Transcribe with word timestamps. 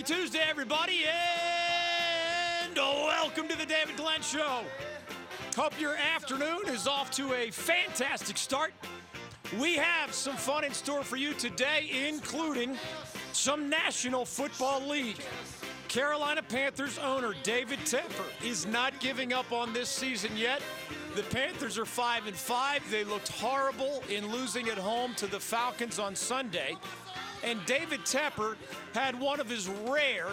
Happy 0.00 0.14
Tuesday, 0.14 0.42
everybody, 0.48 1.00
and 2.64 2.74
welcome 2.74 3.46
to 3.48 3.58
the 3.58 3.66
David 3.66 3.98
Glenn 3.98 4.22
Show. 4.22 4.62
Hope 5.54 5.78
your 5.78 5.94
afternoon 5.94 6.62
is 6.68 6.86
off 6.86 7.10
to 7.10 7.34
a 7.34 7.50
fantastic 7.50 8.38
start. 8.38 8.72
We 9.60 9.74
have 9.74 10.14
some 10.14 10.36
fun 10.36 10.64
in 10.64 10.72
store 10.72 11.02
for 11.02 11.16
you 11.16 11.34
today, 11.34 11.90
including 12.08 12.78
some 13.34 13.68
National 13.68 14.24
Football 14.24 14.88
League. 14.88 15.18
Carolina 15.88 16.42
Panthers 16.42 16.98
owner 16.98 17.34
David 17.42 17.80
Tepper 17.80 18.24
is 18.42 18.64
not 18.64 18.98
giving 19.00 19.34
up 19.34 19.52
on 19.52 19.74
this 19.74 19.90
season 19.90 20.34
yet. 20.34 20.62
The 21.14 21.24
Panthers 21.24 21.76
are 21.76 21.84
5 21.84 22.26
and 22.26 22.36
5. 22.36 22.90
They 22.90 23.04
looked 23.04 23.28
horrible 23.28 24.02
in 24.08 24.32
losing 24.32 24.70
at 24.70 24.78
home 24.78 25.14
to 25.16 25.26
the 25.26 25.40
Falcons 25.40 25.98
on 25.98 26.14
Sunday. 26.14 26.78
And 27.42 27.64
David 27.66 28.00
Tepper 28.00 28.56
had 28.92 29.18
one 29.18 29.40
of 29.40 29.48
his 29.48 29.68
rare 29.86 30.28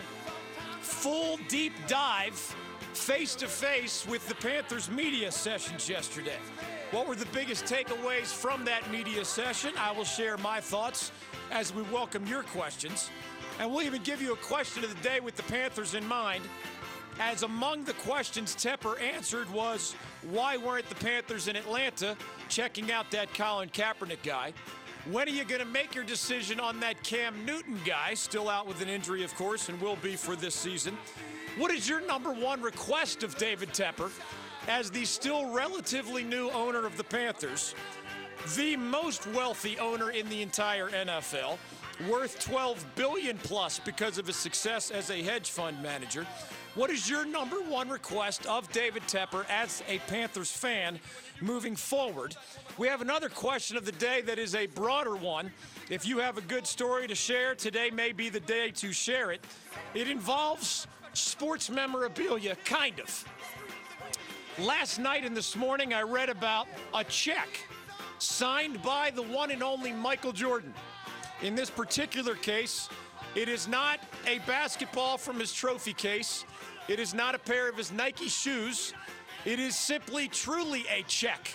full 0.82 1.38
deep 1.48 1.74
dive 1.88 2.34
face 2.94 3.36
to 3.36 3.48
face 3.48 4.06
with 4.08 4.28
the 4.28 4.36
Panthers 4.36 4.90
media 4.90 5.32
sessions 5.32 5.88
yesterday. 5.88 6.38
What 6.92 7.08
were 7.08 7.16
the 7.16 7.28
biggest 7.28 7.66
takeaways 7.66 8.34
from 8.34 8.66
that 8.66 8.90
media 8.92 9.24
session? 9.24 9.74
I 9.78 9.92
will 9.92 10.06
share 10.06 10.38
my 10.38 10.60
thoughts 10.60 11.12
as 11.52 11.74
we 11.74 11.82
welcome 11.84 12.26
your 12.26 12.44
questions. 12.44 13.10
And 13.60 13.72
we'll 13.72 13.84
even 13.84 14.04
give 14.04 14.22
you 14.22 14.34
a 14.34 14.38
question 14.38 14.84
of 14.84 14.96
the 14.96 15.04
day 15.04 15.20
with 15.20 15.36
the 15.36 15.44
Panthers 15.44 15.96
in 15.96 16.06
mind. 16.08 16.44
As 17.20 17.44
among 17.44 17.84
the 17.84 17.94
questions 17.94 18.56
Tepper 18.56 19.02
answered 19.02 19.52
was 19.52 19.96
why 20.30 20.58
weren't 20.58 20.88
the 20.88 20.96
Panthers 20.96 21.48
in 21.48 21.56
Atlanta 21.56 22.16
checking 22.48 22.92
out 22.92 23.10
that 23.12 23.34
Colin 23.34 23.70
Kaepernick 23.70 24.22
guy? 24.24 24.54
When 25.12 25.26
are 25.30 25.32
you 25.32 25.46
going 25.46 25.62
to 25.62 25.66
make 25.66 25.96
your 25.96 26.04
decision 26.04 26.60
on 26.60 26.82
that 26.82 27.02
Cam 27.02 27.46
Newton 27.46 27.80
guy, 27.86 28.14
still 28.14 28.50
out 28.50 28.68
with 28.68 28.82
an 28.82 28.90
injury, 28.90 29.24
of 29.24 29.34
course, 29.36 29.70
and 29.70 29.80
will 29.80 29.96
be 29.96 30.18
for 30.18 30.36
this 30.36 30.54
season? 30.54 30.98
What 31.58 31.72
is 31.72 31.88
your 31.88 32.06
number 32.06 32.34
one 32.34 32.62
request 32.62 33.24
of 33.24 33.38
David 33.38 33.70
Tepper 33.70 34.12
as 34.68 34.92
the 34.92 35.06
still 35.06 35.50
relatively 35.50 36.24
new 36.24 36.50
owner 36.50 36.86
of 36.86 36.98
the 36.98 37.06
Panthers, 37.06 37.74
the 38.58 38.76
most 38.76 39.26
wealthy 39.28 39.80
owner 39.80 40.12
in 40.12 40.28
the 40.28 40.42
entire 40.42 40.90
NFL, 40.90 41.58
worth 42.10 42.38
12 42.42 42.86
billion 42.96 43.38
plus 43.38 43.80
because 43.80 44.18
of 44.18 44.28
his 44.28 44.36
success 44.36 44.92
as 44.92 45.10
a 45.10 45.24
hedge 45.24 45.52
fund 45.52 45.82
manager? 45.82 46.28
What 46.78 46.92
is 46.92 47.10
your 47.10 47.26
number 47.26 47.56
one 47.56 47.90
request 47.90 48.46
of 48.46 48.72
David 48.72 49.02
Tepper 49.08 49.50
as 49.50 49.82
a 49.88 49.98
Panthers 50.08 50.52
fan 50.52 51.00
moving 51.42 51.76
forward? 51.76 52.36
We 52.78 52.88
have 52.88 53.02
another 53.02 53.30
question 53.30 53.78
of 53.78 53.84
the 53.84 53.94
day 53.94 54.22
that 54.22 54.38
is 54.38 54.54
a 54.54 54.68
broader 54.68 55.16
one. 55.16 55.52
If 55.90 56.06
you 56.06 56.20
have 56.20 56.38
a 56.38 56.42
good 56.42 56.68
story 56.68 57.08
to 57.08 57.16
share, 57.16 57.56
today 57.56 57.90
may 57.90 58.12
be 58.12 58.30
the 58.30 58.42
day 58.42 58.70
to 58.76 58.94
share 58.94 59.32
it. 59.32 59.44
It 59.96 60.08
involves 60.08 60.86
sports 61.14 61.72
memorabilia, 61.72 62.56
kind 62.64 63.00
of. 63.00 63.28
Last 64.60 65.00
night 65.00 65.26
and 65.26 65.36
this 65.36 65.56
morning, 65.56 65.96
I 65.96 66.04
read 66.04 66.30
about 66.30 66.68
a 66.94 67.04
check 67.06 67.48
signed 68.20 68.84
by 68.84 69.10
the 69.10 69.24
one 69.24 69.50
and 69.50 69.64
only 69.64 69.94
Michael 69.94 70.32
Jordan. 70.32 70.76
In 71.42 71.56
this 71.56 71.72
particular 71.72 72.36
case, 72.36 72.88
it 73.34 73.50
is 73.50 73.68
not 73.68 74.00
a 74.28 74.38
basketball 74.40 75.18
from 75.18 75.40
his 75.40 75.52
trophy 75.52 75.94
case. 75.94 76.46
It 76.88 77.00
is 77.00 77.14
not 77.14 77.36
a 77.36 77.40
pair 77.40 77.68
of 77.68 77.76
his 77.76 77.92
Nike 77.92 78.30
shoes. 78.30 78.94
It 79.44 79.60
is 79.60 79.76
simply, 79.76 80.30
truly 80.30 80.86
a 80.90 81.04
check 81.04 81.54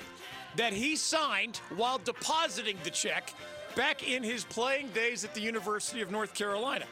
that 0.56 0.74
he 0.74 0.94
signed 0.94 1.56
while 1.74 1.98
depositing 1.98 2.76
the 2.84 2.90
check 2.90 3.32
back 3.74 4.06
in 4.06 4.22
his 4.22 4.44
playing 4.44 4.88
days 4.88 5.24
at 5.24 5.34
the 5.34 5.40
University 5.40 6.02
of 6.02 6.10
North 6.10 6.34
Carolina. 6.34 6.84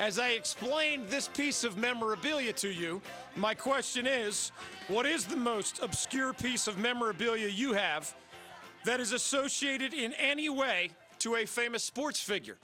As 0.00 0.18
I 0.18 0.30
explained 0.30 1.08
this 1.08 1.28
piece 1.28 1.62
of 1.62 1.76
memorabilia 1.76 2.52
to 2.54 2.68
you, 2.68 3.00
my 3.36 3.54
question 3.54 4.06
is 4.06 4.50
what 4.88 5.06
is 5.06 5.24
the 5.24 5.36
most 5.36 5.80
obscure 5.80 6.32
piece 6.32 6.66
of 6.66 6.78
memorabilia 6.78 7.48
you 7.48 7.72
have 7.72 8.14
that 8.84 9.00
is 9.00 9.12
associated 9.12 9.94
in 9.94 10.12
any 10.14 10.48
way 10.48 10.90
to 11.20 11.36
a 11.36 11.46
famous 11.46 11.84
sports 11.84 12.20
figure? 12.20 12.58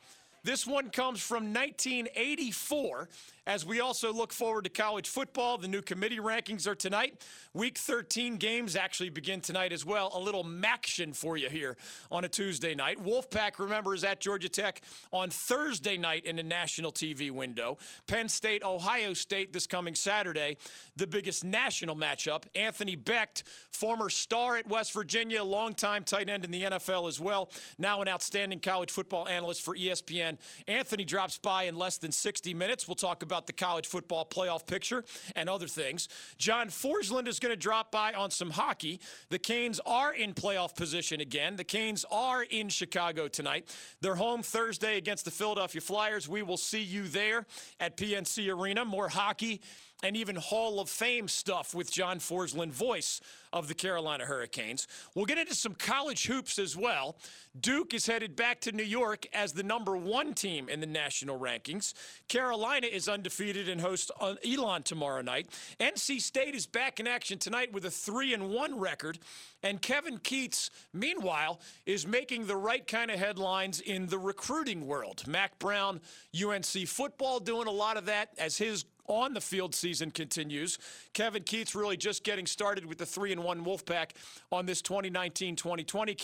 This 0.44 0.66
one 0.66 0.90
comes 0.90 1.22
from 1.22 1.54
1984 1.54 3.08
as 3.46 3.66
we 3.66 3.80
also 3.80 4.12
look 4.12 4.32
forward 4.32 4.64
to 4.64 4.70
college 4.70 5.08
football. 5.08 5.58
The 5.58 5.68
new 5.68 5.82
committee 5.82 6.18
rankings 6.18 6.66
are 6.66 6.74
tonight. 6.74 7.22
Week 7.54 7.76
13 7.76 8.36
games 8.36 8.76
actually 8.76 9.10
begin 9.10 9.40
tonight 9.40 9.72
as 9.72 9.84
well. 9.84 10.10
A 10.14 10.20
little 10.20 10.44
MACtion 10.44 11.14
for 11.14 11.36
you 11.36 11.48
here 11.48 11.76
on 12.10 12.24
a 12.24 12.28
Tuesday 12.28 12.74
night. 12.74 13.02
Wolfpack, 13.02 13.58
remember, 13.58 13.94
is 13.94 14.04
at 14.04 14.20
Georgia 14.20 14.48
Tech 14.48 14.82
on 15.12 15.30
Thursday 15.30 15.96
night 15.96 16.24
in 16.24 16.36
the 16.36 16.42
national 16.42 16.92
TV 16.92 17.30
window. 17.30 17.78
Penn 18.06 18.28
State, 18.28 18.62
Ohio 18.62 19.12
State 19.12 19.52
this 19.52 19.66
coming 19.66 19.94
Saturday, 19.94 20.56
the 20.96 21.06
biggest 21.06 21.44
national 21.44 21.96
matchup. 21.96 22.44
Anthony 22.54 22.96
Becht, 22.96 23.42
former 23.70 24.08
star 24.08 24.56
at 24.56 24.68
West 24.68 24.92
Virginia, 24.92 25.42
longtime 25.42 26.04
tight 26.04 26.28
end 26.28 26.44
in 26.44 26.50
the 26.50 26.62
NFL 26.62 27.08
as 27.08 27.18
well, 27.18 27.50
now 27.78 28.00
an 28.02 28.08
outstanding 28.08 28.60
college 28.60 28.90
football 28.90 29.26
analyst 29.26 29.62
for 29.62 29.74
ESPN. 29.74 30.38
Anthony 30.68 31.04
drops 31.04 31.38
by 31.38 31.64
in 31.64 31.76
less 31.76 31.98
than 31.98 32.12
60 32.12 32.54
minutes. 32.54 32.86
We'll 32.86 32.94
talk 32.94 33.22
about 33.22 33.31
the 33.46 33.52
college 33.52 33.86
football 33.86 34.24
playoff 34.24 34.66
picture 34.66 35.04
and 35.36 35.48
other 35.48 35.66
things. 35.66 36.08
John 36.38 36.68
Forslund 36.68 37.28
is 37.28 37.38
going 37.38 37.52
to 37.52 37.56
drop 37.56 37.90
by 37.90 38.12
on 38.12 38.30
some 38.30 38.50
hockey. 38.50 39.00
The 39.30 39.38
Canes 39.38 39.80
are 39.86 40.14
in 40.14 40.34
playoff 40.34 40.76
position 40.76 41.20
again. 41.20 41.56
The 41.56 41.64
Canes 41.64 42.04
are 42.10 42.42
in 42.42 42.68
Chicago 42.68 43.28
tonight. 43.28 43.74
They're 44.00 44.14
home 44.14 44.42
Thursday 44.42 44.96
against 44.96 45.24
the 45.24 45.30
Philadelphia 45.30 45.80
Flyers. 45.80 46.28
We 46.28 46.42
will 46.42 46.56
see 46.56 46.82
you 46.82 47.08
there 47.08 47.46
at 47.80 47.96
PNC 47.96 48.52
Arena. 48.54 48.84
More 48.84 49.08
hockey 49.08 49.60
and 50.02 50.16
even 50.16 50.36
Hall 50.36 50.80
of 50.80 50.88
Fame 50.88 51.28
stuff 51.28 51.74
with 51.74 51.90
John 51.90 52.18
Forslund, 52.18 52.72
voice 52.72 53.20
of 53.52 53.68
the 53.68 53.74
Carolina 53.74 54.24
Hurricanes. 54.24 54.86
We'll 55.14 55.26
get 55.26 55.38
into 55.38 55.54
some 55.54 55.74
college 55.74 56.26
hoops 56.26 56.58
as 56.58 56.76
well. 56.76 57.16
Duke 57.60 57.92
is 57.92 58.06
headed 58.06 58.34
back 58.34 58.60
to 58.62 58.72
New 58.72 58.82
York 58.82 59.26
as 59.32 59.52
the 59.52 59.62
number 59.62 59.96
one 59.96 60.32
team 60.32 60.68
in 60.68 60.80
the 60.80 60.86
national 60.86 61.38
rankings. 61.38 61.92
Carolina 62.28 62.86
is 62.86 63.08
undefeated 63.08 63.68
and 63.68 63.80
hosts 63.80 64.10
uh, 64.20 64.34
Elon 64.44 64.82
tomorrow 64.82 65.20
night. 65.20 65.48
NC 65.78 66.20
State 66.20 66.54
is 66.54 66.66
back 66.66 66.98
in 66.98 67.06
action 67.06 67.38
tonight 67.38 67.72
with 67.72 67.84
a 67.84 67.90
three 67.90 68.32
and 68.32 68.48
one 68.50 68.78
record. 68.78 69.18
And 69.62 69.80
Kevin 69.80 70.18
Keatts, 70.18 70.70
meanwhile, 70.92 71.60
is 71.86 72.06
making 72.06 72.46
the 72.46 72.56
right 72.56 72.86
kind 72.86 73.10
of 73.10 73.18
headlines 73.18 73.80
in 73.80 74.06
the 74.06 74.18
recruiting 74.18 74.86
world. 74.86 75.26
Mack 75.26 75.58
Brown, 75.58 76.00
UNC 76.34 76.88
football, 76.88 77.38
doing 77.38 77.68
a 77.68 77.72
lot 77.72 77.96
of 77.96 78.06
that 78.06 78.30
as 78.38 78.56
his 78.56 78.86
on 79.12 79.34
the 79.34 79.40
field 79.40 79.74
season 79.74 80.10
continues. 80.10 80.78
Kevin 81.12 81.42
Keatts 81.42 81.74
really 81.74 81.96
just 81.96 82.24
getting 82.24 82.46
started 82.46 82.86
with 82.86 82.98
the 82.98 83.06
3 83.06 83.32
and 83.32 83.44
1 83.44 83.64
Wolfpack 83.64 84.10
on 84.50 84.66
this 84.66 84.82
2019 84.82 85.56
2020 85.56 86.14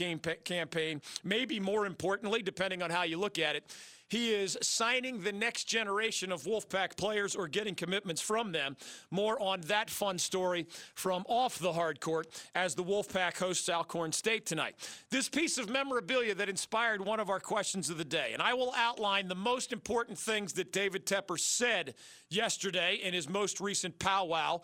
campaign. 0.44 1.02
Maybe 1.22 1.60
more 1.60 1.86
importantly, 1.86 2.42
depending 2.42 2.82
on 2.82 2.90
how 2.90 3.02
you 3.02 3.18
look 3.18 3.38
at 3.38 3.56
it, 3.56 3.64
he 4.08 4.32
is 4.32 4.56
signing 4.62 5.20
the 5.20 5.32
next 5.32 5.64
generation 5.64 6.32
of 6.32 6.42
Wolfpack 6.42 6.96
players 6.96 7.36
or 7.36 7.48
getting 7.48 7.74
commitments 7.74 8.20
from 8.20 8.52
them. 8.52 8.76
More 9.10 9.40
on 9.40 9.60
that 9.62 9.90
fun 9.90 10.18
story 10.18 10.66
from 10.94 11.24
off 11.28 11.58
the 11.58 11.72
hard 11.72 12.00
court 12.00 12.28
as 12.54 12.74
the 12.74 12.84
Wolfpack 12.84 13.38
hosts 13.38 13.68
Alcorn 13.68 14.12
State 14.12 14.46
tonight. 14.46 14.74
This 15.10 15.28
piece 15.28 15.58
of 15.58 15.68
memorabilia 15.68 16.34
that 16.34 16.48
inspired 16.48 17.04
one 17.04 17.20
of 17.20 17.30
our 17.30 17.40
questions 17.40 17.90
of 17.90 17.98
the 17.98 18.04
day, 18.04 18.30
and 18.32 18.42
I 18.42 18.54
will 18.54 18.72
outline 18.76 19.28
the 19.28 19.34
most 19.34 19.72
important 19.72 20.18
things 20.18 20.54
that 20.54 20.72
David 20.72 21.06
Tepper 21.06 21.38
said 21.38 21.94
yesterday 22.30 22.96
in 23.02 23.14
his 23.14 23.28
most 23.28 23.60
recent 23.60 23.98
powwow 23.98 24.60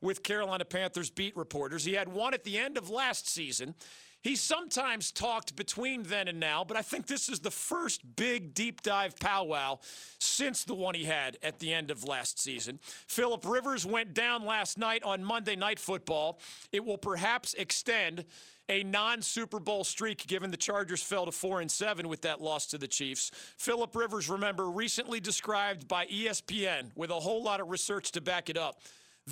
with 0.00 0.22
Carolina 0.22 0.64
Panthers 0.64 1.10
beat 1.10 1.36
reporters. 1.36 1.84
He 1.84 1.94
had 1.94 2.08
one 2.08 2.34
at 2.34 2.44
the 2.44 2.58
end 2.58 2.76
of 2.78 2.90
last 2.90 3.28
season. 3.28 3.74
He 4.22 4.34
sometimes 4.34 5.12
talked 5.12 5.54
between 5.54 6.02
then 6.02 6.28
and 6.28 6.40
now, 6.40 6.64
but 6.64 6.76
I 6.76 6.82
think 6.82 7.06
this 7.06 7.28
is 7.28 7.40
the 7.40 7.50
first 7.50 8.16
big 8.16 8.52
deep 8.52 8.82
dive 8.82 9.18
powwow 9.18 9.78
since 10.18 10.64
the 10.64 10.74
one 10.74 10.94
he 10.94 11.04
had 11.04 11.38
at 11.42 11.60
the 11.60 11.72
end 11.72 11.90
of 11.90 12.04
last 12.04 12.40
season. 12.40 12.80
Philip 13.06 13.44
Rivers 13.46 13.86
went 13.86 14.14
down 14.14 14.44
last 14.44 14.76
night 14.76 15.02
on 15.04 15.22
Monday 15.22 15.54
Night 15.56 15.78
Football. 15.78 16.40
It 16.72 16.84
will 16.84 16.98
perhaps 16.98 17.54
extend 17.54 18.24
a 18.68 18.82
non-Super 18.82 19.60
Bowl 19.60 19.84
streak 19.84 20.26
given 20.26 20.50
the 20.50 20.56
Chargers 20.56 21.02
fell 21.02 21.24
to 21.24 21.32
4 21.32 21.60
and 21.60 21.70
7 21.70 22.08
with 22.08 22.22
that 22.22 22.40
loss 22.40 22.66
to 22.66 22.78
the 22.78 22.88
Chiefs. 22.88 23.30
Philip 23.56 23.94
Rivers, 23.96 24.28
remember, 24.28 24.68
recently 24.68 25.20
described 25.20 25.88
by 25.88 26.06
ESPN 26.06 26.90
with 26.94 27.10
a 27.10 27.14
whole 27.14 27.42
lot 27.42 27.60
of 27.60 27.70
research 27.70 28.12
to 28.12 28.20
back 28.20 28.50
it 28.50 28.58
up 28.58 28.80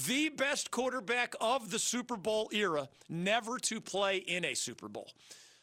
the 0.05 0.29
best 0.29 0.71
quarterback 0.71 1.35
of 1.41 1.71
the 1.71 1.79
Super 1.79 2.17
Bowl 2.17 2.51
era 2.53 2.89
never 3.09 3.59
to 3.61 3.81
play 3.81 4.19
in 4.19 4.45
a 4.45 4.55
Super 4.55 4.89
Bowl. 4.89 5.11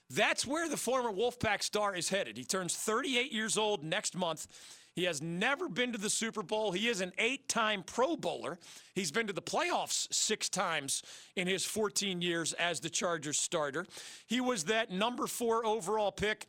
That's 0.09 0.45
where 0.45 0.67
the 0.67 0.77
former 0.77 1.11
Wolfpack 1.11 1.61
star 1.61 1.95
is 1.95 2.09
headed. 2.09 2.37
He 2.37 2.43
turns 2.43 2.75
38 2.75 3.31
years 3.31 3.57
old 3.57 3.83
next 3.83 4.15
month. 4.15 4.47
He 4.95 5.03
has 5.05 5.21
never 5.21 5.69
been 5.69 5.91
to 5.91 5.97
the 5.97 6.09
Super 6.09 6.43
Bowl. 6.43 6.71
He 6.71 6.87
is 6.87 7.01
an 7.01 7.13
eight 7.17 7.47
time 7.47 7.83
Pro 7.83 8.15
Bowler. 8.15 8.59
He's 8.93 9.11
been 9.11 9.27
to 9.27 9.33
the 9.33 9.41
playoffs 9.41 10.11
six 10.13 10.49
times 10.49 11.03
in 11.35 11.47
his 11.47 11.65
14 11.65 12.21
years 12.21 12.53
as 12.53 12.79
the 12.79 12.89
Chargers 12.89 13.39
starter. 13.39 13.85
He 14.27 14.39
was 14.41 14.65
that 14.65 14.91
number 14.91 15.25
four 15.27 15.65
overall 15.65 16.11
pick 16.11 16.47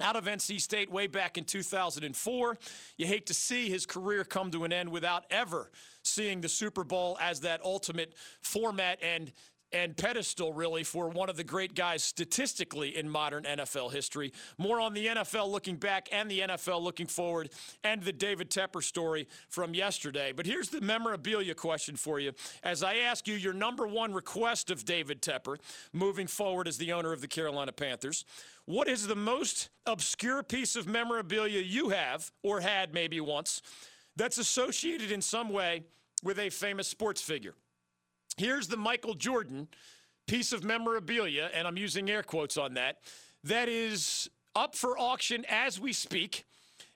out 0.00 0.16
of 0.16 0.24
NC 0.24 0.60
State 0.60 0.90
way 0.90 1.06
back 1.06 1.38
in 1.38 1.44
2004. 1.44 2.58
You 2.96 3.06
hate 3.06 3.26
to 3.26 3.34
see 3.34 3.68
his 3.68 3.86
career 3.86 4.24
come 4.24 4.50
to 4.52 4.64
an 4.64 4.72
end 4.72 4.90
without 4.90 5.24
ever 5.30 5.70
seeing 6.02 6.40
the 6.40 6.48
Super 6.48 6.84
Bowl 6.84 7.18
as 7.20 7.40
that 7.40 7.62
ultimate 7.64 8.14
format 8.40 8.98
and 9.02 9.32
and 9.72 9.96
pedestal, 9.96 10.52
really, 10.52 10.82
for 10.82 11.08
one 11.08 11.28
of 11.28 11.36
the 11.36 11.44
great 11.44 11.74
guys 11.74 12.02
statistically 12.02 12.96
in 12.96 13.08
modern 13.08 13.44
NFL 13.44 13.92
history. 13.92 14.32
More 14.56 14.80
on 14.80 14.94
the 14.94 15.06
NFL 15.06 15.50
looking 15.50 15.76
back 15.76 16.08
and 16.10 16.30
the 16.30 16.40
NFL 16.40 16.80
looking 16.82 17.06
forward, 17.06 17.50
and 17.84 18.02
the 18.02 18.12
David 18.12 18.50
Tepper 18.50 18.82
story 18.82 19.28
from 19.48 19.74
yesterday. 19.74 20.32
But 20.32 20.46
here's 20.46 20.70
the 20.70 20.80
memorabilia 20.80 21.54
question 21.54 21.96
for 21.96 22.18
you. 22.18 22.32
As 22.62 22.82
I 22.82 22.96
ask 22.96 23.28
you 23.28 23.34
your 23.34 23.52
number 23.52 23.86
one 23.86 24.12
request 24.12 24.70
of 24.70 24.84
David 24.84 25.20
Tepper 25.20 25.58
moving 25.92 26.26
forward 26.26 26.66
as 26.66 26.78
the 26.78 26.92
owner 26.92 27.12
of 27.12 27.20
the 27.20 27.28
Carolina 27.28 27.72
Panthers, 27.72 28.24
what 28.68 28.86
is 28.86 29.06
the 29.06 29.16
most 29.16 29.70
obscure 29.86 30.42
piece 30.42 30.76
of 30.76 30.86
memorabilia 30.86 31.62
you 31.62 31.88
have, 31.88 32.30
or 32.42 32.60
had 32.60 32.92
maybe 32.92 33.18
once, 33.18 33.62
that's 34.14 34.36
associated 34.36 35.10
in 35.10 35.22
some 35.22 35.48
way 35.48 35.84
with 36.22 36.38
a 36.38 36.50
famous 36.50 36.86
sports 36.86 37.22
figure? 37.22 37.54
Here's 38.36 38.68
the 38.68 38.76
Michael 38.76 39.14
Jordan 39.14 39.68
piece 40.26 40.52
of 40.52 40.64
memorabilia, 40.64 41.48
and 41.54 41.66
I'm 41.66 41.78
using 41.78 42.10
air 42.10 42.22
quotes 42.22 42.58
on 42.58 42.74
that, 42.74 42.98
that 43.44 43.70
is 43.70 44.28
up 44.54 44.74
for 44.74 44.98
auction 44.98 45.46
as 45.48 45.80
we 45.80 45.94
speak 45.94 46.44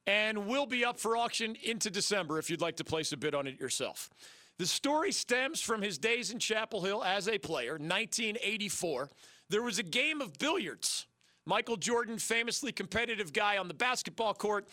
and 0.06 0.46
will 0.46 0.66
be 0.66 0.84
up 0.84 1.00
for 1.00 1.16
auction 1.16 1.56
into 1.62 1.88
December 1.88 2.38
if 2.38 2.50
you'd 2.50 2.60
like 2.60 2.76
to 2.76 2.84
place 2.84 3.12
a 3.12 3.16
bid 3.16 3.34
on 3.34 3.46
it 3.46 3.58
yourself. 3.58 4.10
The 4.58 4.66
story 4.66 5.10
stems 5.10 5.62
from 5.62 5.80
his 5.80 5.96
days 5.96 6.32
in 6.32 6.38
Chapel 6.38 6.82
Hill 6.82 7.02
as 7.02 7.28
a 7.28 7.38
player, 7.38 7.78
1984. 7.78 9.08
There 9.48 9.62
was 9.62 9.78
a 9.78 9.82
game 9.82 10.20
of 10.20 10.38
billiards. 10.38 11.06
Michael 11.44 11.76
Jordan, 11.76 12.18
famously 12.18 12.72
competitive 12.72 13.32
guy 13.32 13.58
on 13.58 13.68
the 13.68 13.74
basketball 13.74 14.34
court, 14.34 14.68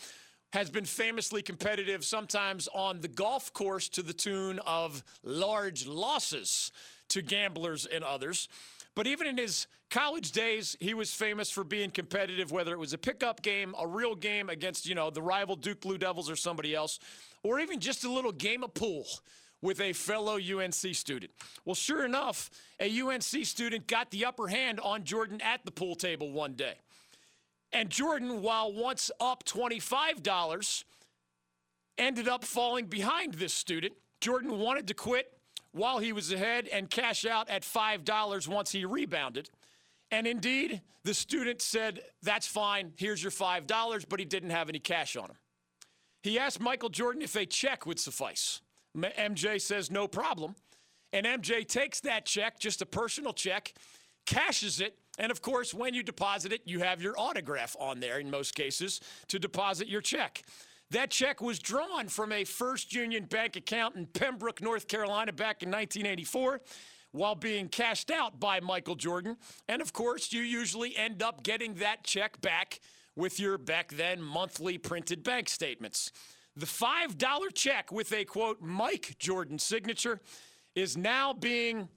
has 0.52 0.70
been 0.70 0.84
famously 0.84 1.42
competitive, 1.42 2.04
sometimes 2.04 2.68
on 2.74 3.00
the 3.00 3.08
golf 3.08 3.52
course 3.52 3.88
to 3.88 4.02
the 4.02 4.12
tune 4.12 4.58
of 4.66 5.02
large 5.22 5.86
losses 5.86 6.72
to 7.08 7.22
gamblers 7.22 7.86
and 7.86 8.02
others. 8.04 8.48
But 8.94 9.06
even 9.06 9.26
in 9.26 9.36
his 9.36 9.66
college 9.90 10.32
days, 10.32 10.76
he 10.80 10.94
was 10.94 11.12
famous 11.12 11.50
for 11.50 11.64
being 11.64 11.90
competitive, 11.90 12.50
whether 12.50 12.72
it 12.72 12.78
was 12.78 12.92
a 12.92 12.98
pickup 12.98 13.42
game, 13.42 13.74
a 13.78 13.86
real 13.86 14.14
game 14.14 14.48
against, 14.48 14.86
you 14.86 14.94
know, 14.94 15.10
the 15.10 15.22
rival 15.22 15.56
Duke 15.56 15.80
Blue 15.80 15.98
Devils 15.98 16.30
or 16.30 16.36
somebody 16.36 16.74
else, 16.74 16.98
or 17.42 17.60
even 17.60 17.80
just 17.80 18.04
a 18.04 18.10
little 18.12 18.32
game 18.32 18.64
of 18.64 18.74
pool 18.74 19.06
with 19.62 19.80
a 19.80 19.92
fellow 19.92 20.38
UNC 20.38 20.72
student. 20.72 21.32
Well, 21.64 21.74
sure 21.74 22.04
enough, 22.04 22.50
a 22.78 23.00
UNC 23.00 23.22
student 23.22 23.86
got 23.86 24.10
the 24.10 24.24
upper 24.24 24.48
hand 24.48 24.80
on 24.80 25.04
Jordan 25.04 25.40
at 25.40 25.64
the 25.64 25.70
pool 25.70 25.94
table 25.94 26.32
one 26.32 26.54
day. 26.54 26.74
And 27.72 27.90
Jordan, 27.90 28.42
while 28.42 28.72
once 28.72 29.10
up 29.20 29.44
$25, 29.44 30.84
ended 31.98 32.28
up 32.28 32.44
falling 32.44 32.86
behind 32.86 33.34
this 33.34 33.52
student. 33.52 33.92
Jordan 34.20 34.58
wanted 34.58 34.88
to 34.88 34.94
quit 34.94 35.32
while 35.72 35.98
he 35.98 36.12
was 36.12 36.32
ahead 36.32 36.66
and 36.68 36.90
cash 36.90 37.24
out 37.24 37.48
at 37.48 37.62
$5 37.62 38.48
once 38.48 38.72
he 38.72 38.84
rebounded. 38.84 39.50
And 40.10 40.26
indeed, 40.26 40.80
the 41.04 41.14
student 41.14 41.62
said, 41.62 42.00
That's 42.22 42.46
fine, 42.46 42.92
here's 42.96 43.22
your 43.22 43.30
$5, 43.30 44.04
but 44.08 44.18
he 44.18 44.24
didn't 44.24 44.50
have 44.50 44.68
any 44.68 44.80
cash 44.80 45.16
on 45.16 45.26
him. 45.26 45.36
He 46.22 46.38
asked 46.38 46.60
Michael 46.60 46.88
Jordan 46.88 47.22
if 47.22 47.36
a 47.36 47.46
check 47.46 47.86
would 47.86 48.00
suffice. 48.00 48.60
MJ 48.96 49.60
says, 49.60 49.90
No 49.90 50.08
problem. 50.08 50.54
And 51.12 51.26
MJ 51.26 51.66
takes 51.66 52.00
that 52.00 52.24
check, 52.24 52.60
just 52.60 52.82
a 52.82 52.86
personal 52.86 53.32
check, 53.32 53.74
cashes 54.26 54.80
it, 54.80 54.96
and 55.18 55.30
of 55.30 55.42
course, 55.42 55.74
when 55.74 55.92
you 55.92 56.02
deposit 56.02 56.52
it, 56.52 56.62
you 56.64 56.80
have 56.80 57.02
your 57.02 57.18
autograph 57.18 57.76
on 57.78 58.00
there 58.00 58.18
in 58.18 58.30
most 58.30 58.54
cases 58.54 59.00
to 59.28 59.38
deposit 59.38 59.86
your 59.86 60.00
check. 60.00 60.42
That 60.90 61.10
check 61.10 61.40
was 61.40 61.58
drawn 61.58 62.08
from 62.08 62.32
a 62.32 62.44
First 62.44 62.94
Union 62.94 63.24
Bank 63.24 63.56
account 63.56 63.96
in 63.96 64.06
Pembroke, 64.06 64.62
North 64.62 64.88
Carolina 64.88 65.32
back 65.32 65.62
in 65.62 65.70
1984 65.70 66.60
while 67.12 67.34
being 67.34 67.68
cashed 67.68 68.10
out 68.10 68.40
by 68.40 68.60
Michael 68.60 68.94
Jordan. 68.94 69.36
And 69.68 69.82
of 69.82 69.92
course, 69.92 70.32
you 70.32 70.40
usually 70.40 70.96
end 70.96 71.22
up 71.22 71.42
getting 71.42 71.74
that 71.74 72.02
check 72.04 72.40
back 72.40 72.80
with 73.14 73.38
your 73.38 73.58
back 73.58 73.92
then 73.92 74.22
monthly 74.22 74.78
printed 74.78 75.22
bank 75.22 75.48
statements. 75.48 76.12
The 76.56 76.66
$5 76.66 77.54
check 77.54 77.92
with 77.92 78.12
a 78.12 78.24
quote 78.24 78.60
Mike 78.60 79.16
Jordan 79.18 79.58
signature 79.58 80.20
is 80.74 80.96
now 80.96 81.32
being 81.32 81.88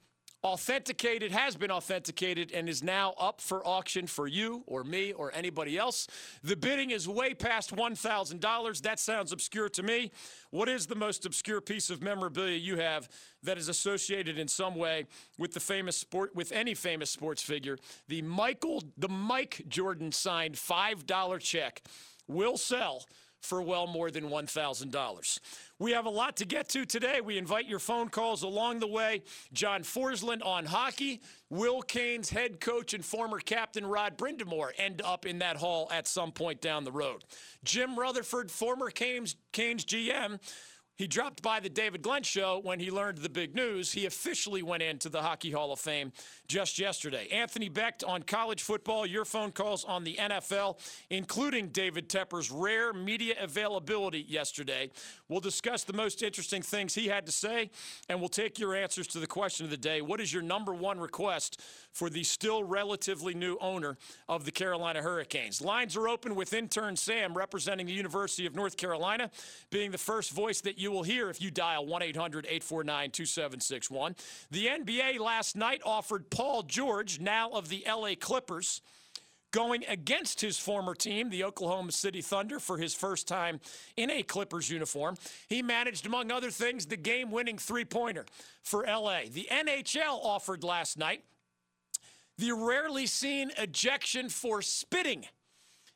authenticated, 0.43 1.31
has 1.31 1.55
been 1.55 1.71
authenticated, 1.71 2.51
and 2.51 2.67
is 2.67 2.83
now 2.83 3.13
up 3.17 3.39
for 3.39 3.65
auction 3.65 4.05
for 4.05 4.27
you 4.27 4.63
or 4.67 4.83
me 4.83 5.13
or 5.13 5.31
anybody 5.33 5.77
else. 5.77 6.07
The 6.43 6.55
bidding 6.55 6.91
is 6.91 7.07
way 7.07 7.33
past 7.33 7.73
$1,000. 7.73 8.81
That 8.81 8.99
sounds 8.99 9.31
obscure 9.31 9.69
to 9.69 9.83
me. 9.83 10.11
What 10.51 10.67
is 10.67 10.85
the 10.85 10.95
most 10.95 11.25
obscure 11.25 11.61
piece 11.61 11.89
of 11.89 12.03
memorabilia 12.03 12.57
you 12.57 12.77
have 12.77 13.07
that 13.41 13.57
is 13.57 13.69
associated 13.69 14.37
in 14.37 14.47
some 14.47 14.75
way 14.75 15.05
with 15.39 15.53
the 15.53 15.61
famous 15.61 15.97
sport, 15.97 16.35
with 16.35 16.51
any 16.51 16.73
famous 16.73 17.09
sports 17.09 17.41
figure? 17.41 17.77
The 18.09 18.21
Michael, 18.21 18.83
the 18.97 19.09
Mike 19.09 19.63
Jordan 19.69 20.11
signed 20.11 20.55
$5 20.55 21.39
check 21.39 21.81
will 22.27 22.57
sell 22.57 23.05
for 23.43 23.61
well 23.61 23.87
more 23.87 24.09
than 24.09 24.29
$1,000. 24.29 25.39
We 25.79 25.91
have 25.91 26.05
a 26.05 26.09
lot 26.09 26.37
to 26.37 26.45
get 26.45 26.69
to 26.69 26.85
today. 26.85 27.19
We 27.21 27.37
invite 27.37 27.67
your 27.67 27.79
phone 27.79 28.09
calls 28.09 28.43
along 28.43 28.79
the 28.79 28.87
way. 28.87 29.23
John 29.51 29.83
Forslund 29.83 30.45
on 30.45 30.65
hockey. 30.65 31.21
Will 31.49 31.81
Canes 31.81 32.29
head 32.29 32.59
coach 32.59 32.93
and 32.93 33.03
former 33.03 33.39
captain 33.39 33.85
Rod 33.85 34.17
Brind'Amour 34.17 34.71
end 34.77 35.01
up 35.03 35.25
in 35.25 35.39
that 35.39 35.57
hall 35.57 35.89
at 35.91 36.07
some 36.07 36.31
point 36.31 36.61
down 36.61 36.83
the 36.83 36.91
road. 36.91 37.23
Jim 37.63 37.99
Rutherford, 37.99 38.49
former 38.49 38.89
Canes, 38.89 39.35
Canes 39.51 39.85
GM, 39.85 40.39
he 40.95 41.07
dropped 41.07 41.41
by 41.41 41.59
the 41.59 41.69
David 41.69 42.01
Glenn 42.01 42.23
show 42.23 42.59
when 42.63 42.79
he 42.79 42.91
learned 42.91 43.17
the 43.19 43.29
big 43.29 43.55
news. 43.55 43.91
He 43.91 44.05
officially 44.05 44.61
went 44.61 44.83
into 44.83 45.09
the 45.09 45.21
Hockey 45.21 45.51
Hall 45.51 45.71
of 45.71 45.79
Fame 45.79 46.11
just 46.47 46.77
yesterday. 46.77 47.27
Anthony 47.31 47.69
Becht 47.69 48.07
on 48.07 48.23
college 48.23 48.61
football, 48.61 49.05
your 49.05 49.25
phone 49.25 49.51
calls 49.51 49.83
on 49.85 50.03
the 50.03 50.15
NFL, 50.15 50.79
including 51.09 51.69
David 51.69 52.09
Tepper's 52.09 52.51
rare 52.51 52.93
media 52.93 53.35
availability 53.41 54.25
yesterday. 54.27 54.91
We'll 55.27 55.39
discuss 55.39 55.83
the 55.83 55.93
most 55.93 56.21
interesting 56.21 56.61
things 56.61 56.93
he 56.93 57.07
had 57.07 57.25
to 57.25 57.31
say, 57.31 57.71
and 58.07 58.19
we'll 58.19 58.29
take 58.29 58.59
your 58.59 58.75
answers 58.75 59.07
to 59.07 59.19
the 59.19 59.27
question 59.27 59.65
of 59.65 59.71
the 59.71 59.77
day. 59.77 60.01
What 60.01 60.21
is 60.21 60.31
your 60.31 60.43
number 60.43 60.73
one 60.73 60.99
request 60.99 61.59
for 61.93 62.09
the 62.09 62.23
still 62.23 62.63
relatively 62.63 63.33
new 63.33 63.57
owner 63.61 63.97
of 64.27 64.43
the 64.45 64.51
Carolina 64.51 65.01
Hurricanes? 65.01 65.61
Lines 65.61 65.95
are 65.95 66.07
open 66.07 66.35
with 66.35 66.53
intern 66.53 66.95
Sam 66.95 67.37
representing 67.37 67.85
the 67.85 67.93
University 67.93 68.45
of 68.45 68.55
North 68.55 68.75
Carolina, 68.75 69.31
being 69.69 69.91
the 69.91 69.97
first 69.97 70.31
voice 70.31 70.61
that 70.61 70.77
you 70.77 70.91
will 70.91 71.03
hear 71.03 71.29
if 71.29 71.41
you 71.41 71.51
dial 71.51 71.85
1 71.85 72.01
800 72.01 72.45
849 72.45 73.11
2761. 73.11 74.15
The 74.51 74.67
NBA 74.67 75.19
last 75.19 75.55
night 75.55 75.81
offered 75.85 76.29
Paul 76.29 76.63
George, 76.63 77.19
now 77.19 77.51
of 77.51 77.69
the 77.69 77.85
LA 77.87 78.15
Clippers, 78.19 78.81
going 79.53 79.85
against 79.87 80.41
his 80.41 80.57
former 80.57 80.95
team, 80.95 81.29
the 81.29 81.43
Oklahoma 81.43 81.91
City 81.91 82.21
Thunder, 82.21 82.59
for 82.59 82.77
his 82.77 82.93
first 82.93 83.27
time 83.27 83.61
in 83.95 84.09
a 84.09 84.23
Clippers 84.23 84.69
uniform. 84.69 85.15
He 85.47 85.61
managed, 85.61 86.05
among 86.05 86.31
other 86.31 86.49
things, 86.49 86.87
the 86.87 86.97
game 86.97 87.31
winning 87.31 87.57
three 87.57 87.85
pointer 87.85 88.25
for 88.63 88.83
LA. 88.85 89.21
The 89.31 89.47
NHL 89.51 90.19
offered 90.23 90.63
last 90.63 90.97
night 90.97 91.23
the 92.37 92.51
rarely 92.51 93.05
seen 93.05 93.51
ejection 93.57 94.29
for 94.29 94.61
spitting. 94.61 95.25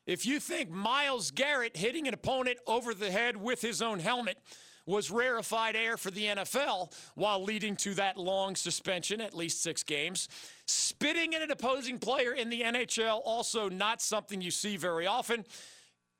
If 0.06 0.24
you 0.24 0.40
think 0.40 0.70
Myles 0.70 1.30
Garrett 1.30 1.76
hitting 1.76 2.08
an 2.08 2.14
opponent 2.14 2.58
over 2.66 2.94
the 2.94 3.10
head 3.10 3.36
with 3.36 3.60
his 3.60 3.82
own 3.82 3.98
helmet 3.98 4.38
was 4.86 5.10
rarefied 5.10 5.76
air 5.76 5.98
for 5.98 6.10
the 6.10 6.24
NFL 6.24 6.90
while 7.14 7.42
leading 7.42 7.76
to 7.76 7.92
that 7.94 8.16
long 8.16 8.56
suspension, 8.56 9.20
at 9.20 9.34
least 9.34 9.62
six 9.62 9.82
games. 9.82 10.28
Spitting 10.66 11.34
at 11.34 11.42
an 11.42 11.50
opposing 11.50 11.98
player 11.98 12.32
in 12.32 12.48
the 12.48 12.62
NHL, 12.62 13.20
also 13.22 13.68
not 13.68 14.00
something 14.00 14.40
you 14.40 14.50
see 14.50 14.78
very 14.78 15.06
often. 15.06 15.44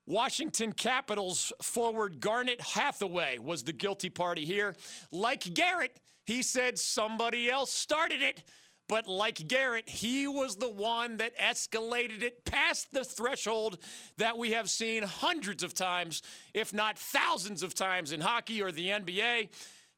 Washington 0.05 0.71
Capitals 0.71 1.51
forward 1.61 2.19
Garnet 2.19 2.61
Hathaway 2.61 3.39
was 3.39 3.63
the 3.63 3.73
guilty 3.73 4.09
party 4.09 4.45
here. 4.45 4.75
Like 5.11 5.51
Garrett, 5.53 5.99
he 6.25 6.43
said 6.43 6.77
somebody 6.77 7.49
else 7.49 7.71
started 7.71 8.21
it. 8.21 8.43
But 8.89 9.07
like 9.07 9.47
Garrett, 9.47 9.87
he 9.87 10.27
was 10.27 10.55
the 10.55 10.69
one 10.69 11.17
that 11.17 11.37
escalated 11.37 12.23
it 12.23 12.43
past 12.43 12.91
the 12.91 13.05
threshold 13.05 13.77
that 14.17 14.37
we 14.37 14.51
have 14.51 14.67
seen 14.67 15.03
hundreds 15.03 15.61
of 15.61 15.75
times, 15.75 16.23
if 16.55 16.73
not 16.73 16.97
thousands 16.97 17.61
of 17.61 17.75
times 17.75 18.11
in 18.11 18.19
hockey 18.19 18.63
or 18.63 18.71
the 18.71 18.87
NBA. 18.87 19.49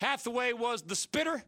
Hathaway 0.02 0.52
was 0.52 0.82
the 0.82 0.96
spitter, 0.96 1.46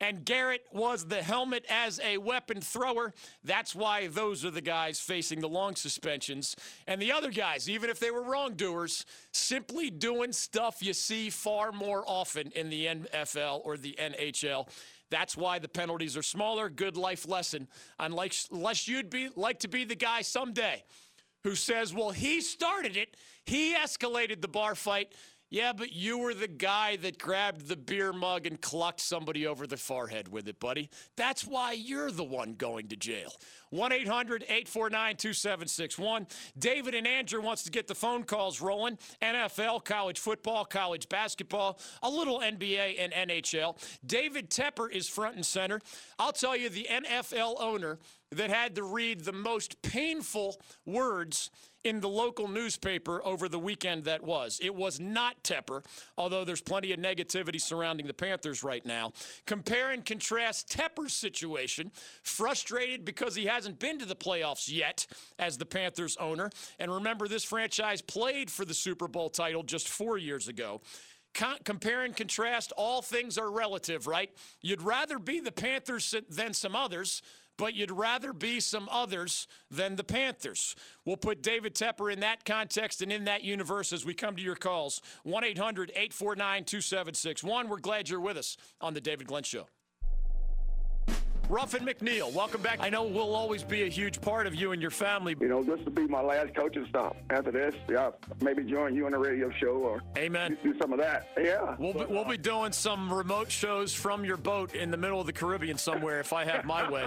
and 0.00 0.24
Garrett 0.24 0.66
was 0.72 1.06
the 1.06 1.20
helmet 1.20 1.64
as 1.68 1.98
a 1.98 2.18
weapon 2.18 2.60
thrower. 2.60 3.12
That's 3.42 3.74
why 3.74 4.06
those 4.06 4.44
are 4.44 4.52
the 4.52 4.60
guys 4.60 5.00
facing 5.00 5.40
the 5.40 5.48
long 5.48 5.74
suspensions. 5.74 6.54
And 6.86 7.02
the 7.02 7.10
other 7.10 7.32
guys, 7.32 7.68
even 7.68 7.90
if 7.90 7.98
they 7.98 8.12
were 8.12 8.22
wrongdoers, 8.22 9.04
simply 9.32 9.90
doing 9.90 10.32
stuff 10.32 10.80
you 10.80 10.92
see 10.92 11.28
far 11.28 11.72
more 11.72 12.04
often 12.06 12.52
in 12.54 12.70
the 12.70 12.86
NFL 12.86 13.62
or 13.64 13.76
the 13.76 13.98
NHL. 14.00 14.68
That's 15.10 15.36
why 15.36 15.58
the 15.58 15.68
penalties 15.68 16.16
are 16.16 16.22
smaller. 16.22 16.68
Good 16.68 16.96
life 16.96 17.28
lesson. 17.28 17.68
Unless, 17.98 18.88
you'd 18.88 19.10
be 19.10 19.28
like 19.36 19.60
to 19.60 19.68
be 19.68 19.84
the 19.84 19.94
guy 19.94 20.22
someday 20.22 20.82
who 21.44 21.54
says, 21.54 21.92
well, 21.92 22.10
he 22.10 22.40
started 22.40 22.96
it, 22.96 23.16
he 23.44 23.74
escalated 23.74 24.40
the 24.40 24.48
bar 24.48 24.74
fight. 24.74 25.12
Yeah, 25.50 25.72
but 25.72 25.92
you 25.92 26.18
were 26.18 26.34
the 26.34 26.48
guy 26.48 26.96
that 26.96 27.18
grabbed 27.18 27.68
the 27.68 27.76
beer 27.76 28.12
mug 28.12 28.46
and 28.46 28.60
clucked 28.60 29.00
somebody 29.00 29.46
over 29.46 29.66
the 29.66 29.76
forehead 29.76 30.28
with 30.28 30.48
it, 30.48 30.58
buddy. 30.58 30.90
That's 31.16 31.46
why 31.46 31.72
you're 31.72 32.10
the 32.10 32.24
one 32.24 32.54
going 32.54 32.88
to 32.88 32.96
jail. 32.96 33.32
1 33.70 33.92
800 33.92 34.42
849 34.44 35.16
2761. 35.16 36.26
David 36.58 36.94
and 36.94 37.06
Andrew 37.06 37.40
wants 37.40 37.62
to 37.64 37.70
get 37.70 37.86
the 37.86 37.94
phone 37.94 38.24
calls 38.24 38.60
rolling. 38.60 38.98
NFL, 39.22 39.84
college 39.84 40.18
football, 40.18 40.64
college 40.64 41.08
basketball, 41.08 41.78
a 42.02 42.10
little 42.10 42.40
NBA 42.40 42.96
and 42.98 43.12
NHL. 43.12 43.76
David 44.04 44.50
Tepper 44.50 44.90
is 44.90 45.08
front 45.08 45.36
and 45.36 45.46
center. 45.46 45.80
I'll 46.18 46.32
tell 46.32 46.56
you, 46.56 46.68
the 46.68 46.88
NFL 46.90 47.56
owner 47.60 47.98
that 48.30 48.50
had 48.50 48.74
to 48.76 48.82
read 48.82 49.20
the 49.20 49.32
most 49.32 49.82
painful 49.82 50.60
words 50.84 51.50
in 51.84 52.00
the 52.00 52.08
local 52.08 52.48
newspaper 52.48 53.20
over 53.24 53.48
the 53.48 53.58
weekend 53.58 54.04
that 54.04 54.22
was. 54.22 54.58
It 54.62 54.74
was 54.74 54.98
not 54.98 55.42
Tepper, 55.44 55.84
although 56.16 56.44
there's 56.44 56.62
plenty 56.62 56.92
of 56.92 56.98
negativity 56.98 57.60
surrounding 57.60 58.06
the 58.06 58.14
Panthers 58.14 58.64
right 58.64 58.84
now. 58.84 59.12
Compare 59.46 59.92
and 59.92 60.04
contrast 60.04 60.68
Tepper's 60.68 61.12
situation, 61.12 61.92
frustrated 62.22 63.04
because 63.04 63.34
he 63.34 63.44
hasn't 63.44 63.78
been 63.78 63.98
to 63.98 64.06
the 64.06 64.16
playoffs 64.16 64.72
yet 64.72 65.06
as 65.38 65.58
the 65.58 65.66
Panthers 65.66 66.16
owner. 66.16 66.50
And 66.78 66.92
remember, 66.92 67.28
this 67.28 67.44
franchise 67.44 68.00
played 68.00 68.50
for 68.50 68.64
the 68.64 68.74
Super 68.74 69.06
Bowl 69.06 69.28
title 69.28 69.62
just 69.62 69.88
four 69.88 70.18
years 70.18 70.48
ago 70.48 70.80
compare 71.64 72.04
and 72.04 72.16
contrast, 72.16 72.72
all 72.76 73.02
things 73.02 73.38
are 73.38 73.50
relative, 73.50 74.06
right? 74.06 74.30
You'd 74.60 74.82
rather 74.82 75.18
be 75.18 75.40
the 75.40 75.52
Panthers 75.52 76.14
than 76.30 76.54
some 76.54 76.76
others, 76.76 77.22
but 77.56 77.74
you'd 77.74 77.90
rather 77.90 78.32
be 78.32 78.60
some 78.60 78.88
others 78.90 79.46
than 79.70 79.96
the 79.96 80.04
Panthers. 80.04 80.74
We'll 81.04 81.16
put 81.16 81.42
David 81.42 81.74
Tepper 81.74 82.12
in 82.12 82.20
that 82.20 82.44
context 82.44 83.02
and 83.02 83.12
in 83.12 83.24
that 83.24 83.44
universe 83.44 83.92
as 83.92 84.04
we 84.04 84.14
come 84.14 84.36
to 84.36 84.42
your 84.42 84.56
calls. 84.56 85.00
1 85.22 85.44
800 85.44 85.90
849 85.90 86.64
2761. 86.64 87.68
We're 87.68 87.78
glad 87.78 88.08
you're 88.08 88.20
with 88.20 88.36
us 88.36 88.56
on 88.80 88.94
The 88.94 89.00
David 89.00 89.26
Glenn 89.26 89.42
Show. 89.42 89.66
Ruffin 91.48 91.84
McNeill, 91.84 92.32
welcome 92.32 92.62
back. 92.62 92.78
I 92.80 92.88
know 92.88 93.04
we'll 93.04 93.34
always 93.34 93.62
be 93.62 93.82
a 93.82 93.88
huge 93.88 94.20
part 94.20 94.46
of 94.46 94.54
you 94.54 94.72
and 94.72 94.80
your 94.80 94.90
family. 94.90 95.36
You 95.38 95.48
know, 95.48 95.62
this 95.62 95.78
will 95.84 95.92
be 95.92 96.06
my 96.06 96.22
last 96.22 96.54
coaching 96.54 96.86
stop. 96.88 97.16
After 97.30 97.50
this, 97.52 97.74
yeah, 97.88 98.10
maybe 98.40 98.64
join 98.64 98.94
you 98.94 99.04
on 99.06 99.12
a 99.14 99.18
radio 99.18 99.50
show 99.50 99.74
or 99.76 100.02
Amen. 100.16 100.56
do 100.62 100.74
some 100.80 100.92
of 100.92 100.98
that. 101.00 101.28
Yeah. 101.38 101.76
We'll 101.78 101.92
be, 101.92 102.04
we'll 102.06 102.24
be 102.24 102.38
doing 102.38 102.72
some 102.72 103.12
remote 103.12 103.50
shows 103.50 103.92
from 103.92 104.24
your 104.24 104.38
boat 104.38 104.74
in 104.74 104.90
the 104.90 104.96
middle 104.96 105.20
of 105.20 105.26
the 105.26 105.32
Caribbean 105.32 105.76
somewhere 105.76 106.18
if 106.18 106.32
I 106.32 106.44
have 106.46 106.64
my 106.64 106.88
way. 106.90 107.06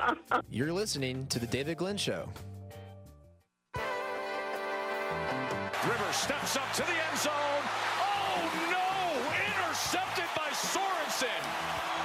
You're 0.50 0.72
listening 0.72 1.26
to 1.28 1.38
The 1.38 1.46
David 1.46 1.78
Glenn 1.78 1.96
Show. 1.96 2.28
Rivers 5.84 6.16
steps 6.16 6.56
up 6.56 6.70
to 6.74 6.82
the 6.82 6.88
end 6.88 7.18
zone. 7.18 7.32
Oh, 7.32 8.68
no! 8.70 9.64
Intercepted 9.64 10.24
by 10.36 10.48
Sorensen. 10.50 11.97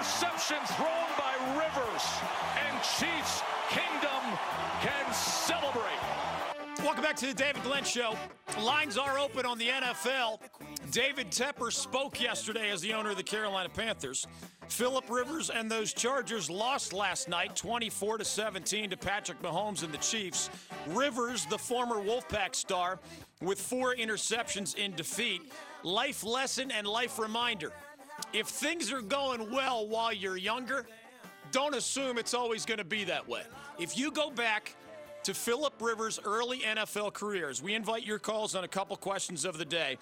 Interception 0.00 0.56
thrown 0.76 1.10
by 1.18 1.34
Rivers. 1.58 2.02
And 2.66 2.74
Chiefs 2.82 3.42
Kingdom 3.68 4.38
can 4.80 5.12
celebrate. 5.12 5.84
Welcome 6.78 7.02
back 7.02 7.16
to 7.16 7.26
the 7.26 7.34
David 7.34 7.62
Glenn 7.64 7.84
Show. 7.84 8.14
Lines 8.62 8.96
are 8.96 9.18
open 9.18 9.44
on 9.44 9.58
the 9.58 9.68
NFL. 9.68 10.40
David 10.90 11.30
Tepper 11.30 11.70
spoke 11.70 12.18
yesterday 12.18 12.70
as 12.70 12.80
the 12.80 12.94
owner 12.94 13.10
of 13.10 13.18
the 13.18 13.22
Carolina 13.22 13.68
Panthers. 13.68 14.26
Philip 14.68 15.04
Rivers 15.10 15.50
and 15.50 15.70
those 15.70 15.92
Chargers 15.92 16.48
lost 16.48 16.94
last 16.94 17.28
night 17.28 17.54
24 17.54 18.18
to 18.18 18.24
17 18.24 18.88
to 18.88 18.96
Patrick 18.96 19.42
Mahomes 19.42 19.84
and 19.84 19.92
the 19.92 19.98
Chiefs. 19.98 20.48
Rivers, 20.88 21.44
the 21.44 21.58
former 21.58 21.96
Wolfpack 21.96 22.54
star, 22.54 23.00
with 23.42 23.60
four 23.60 23.94
interceptions 23.94 24.76
in 24.76 24.94
defeat. 24.94 25.52
Life 25.82 26.24
lesson 26.24 26.70
and 26.70 26.86
life 26.86 27.18
reminder. 27.18 27.74
If 28.32 28.46
things 28.46 28.92
are 28.92 29.02
going 29.02 29.50
well 29.50 29.86
while 29.86 30.12
you're 30.12 30.36
younger, 30.36 30.86
don't 31.52 31.74
assume 31.74 32.18
it's 32.18 32.34
always 32.34 32.64
going 32.64 32.78
to 32.78 32.84
be 32.84 33.04
that 33.04 33.28
way. 33.28 33.42
If 33.78 33.98
you 33.98 34.10
go 34.12 34.30
back 34.30 34.76
to 35.24 35.34
Philip 35.34 35.74
Rivers' 35.80 36.18
early 36.24 36.60
NFL 36.60 37.12
careers. 37.12 37.62
We 37.62 37.74
invite 37.74 38.06
your 38.06 38.18
calls 38.18 38.54
on 38.54 38.64
a 38.64 38.68
couple 38.68 38.96
questions 38.96 39.44
of 39.44 39.58
the 39.58 39.64
day. 39.64 39.98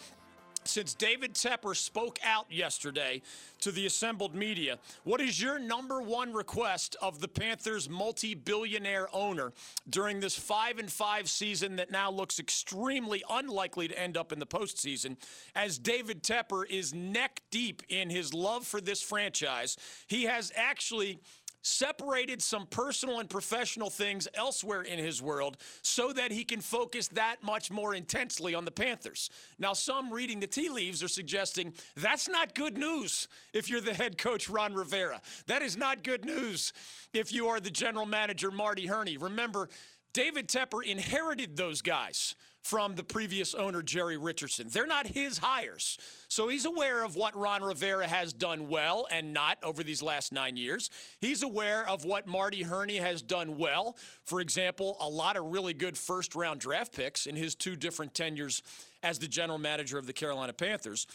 Since 0.68 0.92
David 0.92 1.32
Tepper 1.32 1.74
spoke 1.74 2.18
out 2.22 2.44
yesterday 2.50 3.22
to 3.60 3.72
the 3.72 3.86
assembled 3.86 4.34
media, 4.34 4.78
what 5.02 5.18
is 5.18 5.40
your 5.40 5.58
number 5.58 6.02
one 6.02 6.34
request 6.34 6.94
of 7.00 7.20
the 7.20 7.28
Panthers' 7.28 7.88
multi-billionaire 7.88 9.08
owner 9.14 9.54
during 9.88 10.20
this 10.20 10.36
five 10.38 10.78
and 10.78 10.92
five 10.92 11.30
season 11.30 11.76
that 11.76 11.90
now 11.90 12.10
looks 12.10 12.38
extremely 12.38 13.24
unlikely 13.30 13.88
to 13.88 13.98
end 13.98 14.18
up 14.18 14.30
in 14.30 14.38
the 14.38 14.46
postseason? 14.46 15.16
As 15.56 15.78
David 15.78 16.22
Tepper 16.22 16.68
is 16.68 16.92
neck 16.92 17.40
deep 17.50 17.82
in 17.88 18.10
his 18.10 18.34
love 18.34 18.66
for 18.66 18.82
this 18.82 19.00
franchise, 19.00 19.78
he 20.06 20.24
has 20.24 20.52
actually 20.54 21.18
separated 21.62 22.42
some 22.42 22.66
personal 22.66 23.20
and 23.20 23.28
professional 23.28 23.90
things 23.90 24.28
elsewhere 24.34 24.82
in 24.82 24.98
his 24.98 25.20
world 25.20 25.56
so 25.82 26.12
that 26.12 26.30
he 26.30 26.44
can 26.44 26.60
focus 26.60 27.08
that 27.08 27.42
much 27.42 27.70
more 27.70 27.94
intensely 27.94 28.54
on 28.54 28.64
the 28.64 28.70
Panthers. 28.70 29.30
Now, 29.58 29.72
some 29.72 30.12
reading 30.12 30.40
the 30.40 30.46
tea 30.46 30.68
leaves 30.68 31.02
are 31.02 31.08
suggesting 31.08 31.72
that's 31.96 32.28
not 32.28 32.54
good 32.54 32.76
news 32.76 33.28
if 33.52 33.68
you're 33.68 33.80
the 33.80 33.94
head 33.94 34.18
coach, 34.18 34.48
Ron 34.48 34.74
Rivera. 34.74 35.20
That 35.46 35.62
is 35.62 35.76
not 35.76 36.02
good 36.02 36.24
news 36.24 36.72
if 37.12 37.32
you 37.32 37.48
are 37.48 37.60
the 37.60 37.70
general 37.70 38.06
manager, 38.06 38.50
Marty 38.50 38.86
Hurney. 38.86 39.16
Remember, 39.16 39.68
David 40.12 40.48
Tepper 40.48 40.82
inherited 40.84 41.56
those 41.56 41.82
guys 41.82 42.34
from 42.62 42.94
the 42.94 43.04
previous 43.04 43.54
owner, 43.54 43.82
Jerry 43.82 44.16
Richardson. 44.16 44.68
They're 44.70 44.86
not 44.86 45.06
his 45.06 45.38
hires. 45.38 45.98
So 46.28 46.48
he's 46.48 46.64
aware 46.64 47.04
of 47.04 47.16
what 47.16 47.36
Ron 47.36 47.62
Rivera 47.62 48.06
has 48.06 48.32
done 48.32 48.68
well 48.68 49.06
and 49.10 49.32
not 49.32 49.58
over 49.62 49.82
these 49.82 50.02
last 50.02 50.32
nine 50.32 50.56
years. 50.56 50.90
He's 51.20 51.42
aware 51.42 51.88
of 51.88 52.04
what 52.04 52.26
Marty 52.26 52.62
Hurney 52.62 52.96
has 52.96 53.22
done 53.22 53.56
well. 53.56 53.96
For 54.24 54.40
example, 54.40 54.96
a 55.00 55.08
lot 55.08 55.36
of 55.36 55.46
really 55.46 55.74
good 55.74 55.96
first 55.96 56.34
round 56.34 56.60
draft 56.60 56.94
picks 56.94 57.26
in 57.26 57.36
his 57.36 57.54
two 57.54 57.76
different 57.76 58.14
tenures 58.14 58.62
as 59.02 59.18
the 59.18 59.28
general 59.28 59.58
manager 59.58 59.98
of 59.98 60.06
the 60.06 60.12
Carolina 60.12 60.52
Panthers. 60.52 61.06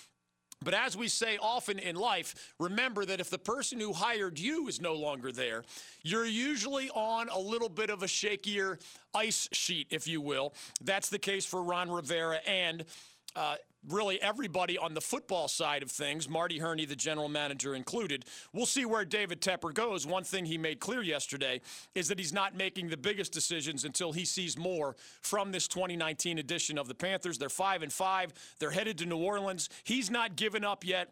But 0.64 0.74
as 0.74 0.96
we 0.98 1.08
say 1.08 1.38
often 1.42 1.80
in 1.80 1.96
life, 1.96 2.54
remember 2.60 3.06
that 3.06 3.20
if 3.20 3.30
the 3.30 3.38
person 3.38 3.80
who 3.80 3.94
hired 3.94 4.40
you 4.40 4.68
is 4.68 4.82
no 4.82 4.94
longer 4.94 5.32
there, 5.32 5.64
you're 6.04 6.26
usually 6.26 6.90
on 6.92 7.30
a 7.30 7.40
little 7.40 7.70
bit 7.70 7.90
of 7.90 8.04
a 8.04 8.08
shakier 8.08 8.80
ice 9.14 9.48
sheet, 9.52 9.88
if 9.90 10.08
you 10.08 10.22
will. 10.22 10.54
That's 10.82 11.10
the 11.10 11.20
case 11.20 11.46
for 11.46 11.62
Ron 11.64 11.92
Rivera 11.92 12.38
and 12.48 12.86
uh, 13.36 13.56
really 13.90 14.22
everybody 14.22 14.78
on 14.78 14.94
the 14.94 15.02
football 15.02 15.48
side 15.48 15.84
of 15.84 15.92
things, 15.92 16.30
Marty 16.30 16.60
Hurney, 16.60 16.86
the 16.86 16.96
general 16.96 17.28
manager 17.28 17.76
included. 17.76 18.26
We'll 18.54 18.66
see 18.66 18.86
where 18.86 19.06
David 19.06 19.42
Tepper 19.42 19.74
goes. 19.74 20.08
One 20.08 20.24
thing 20.24 20.46
he 20.46 20.58
made 20.58 20.80
clear 20.80 21.02
yesterday 21.02 21.62
is 21.96 22.08
that 22.08 22.20
he's 22.20 22.34
not 22.34 22.56
making 22.56 22.90
the 22.90 22.98
biggest 22.98 23.34
decisions 23.34 23.84
until 23.84 24.12
he 24.12 24.26
sees 24.26 24.58
more 24.58 24.96
from 25.22 25.52
this 25.52 25.68
2019 25.68 26.38
edition 26.38 26.78
of 26.78 26.88
the 26.88 26.96
Panthers. 26.96 27.38
They're 27.38 27.50
5 27.50 27.84
and 27.84 27.92
5. 27.92 28.34
They're 28.60 28.72
headed 28.72 28.98
to 29.00 29.06
New 29.06 29.18
Orleans. 29.18 29.70
He's 29.84 30.10
not 30.10 30.36
given 30.36 30.64
up 30.64 30.86
yet. 30.86 31.10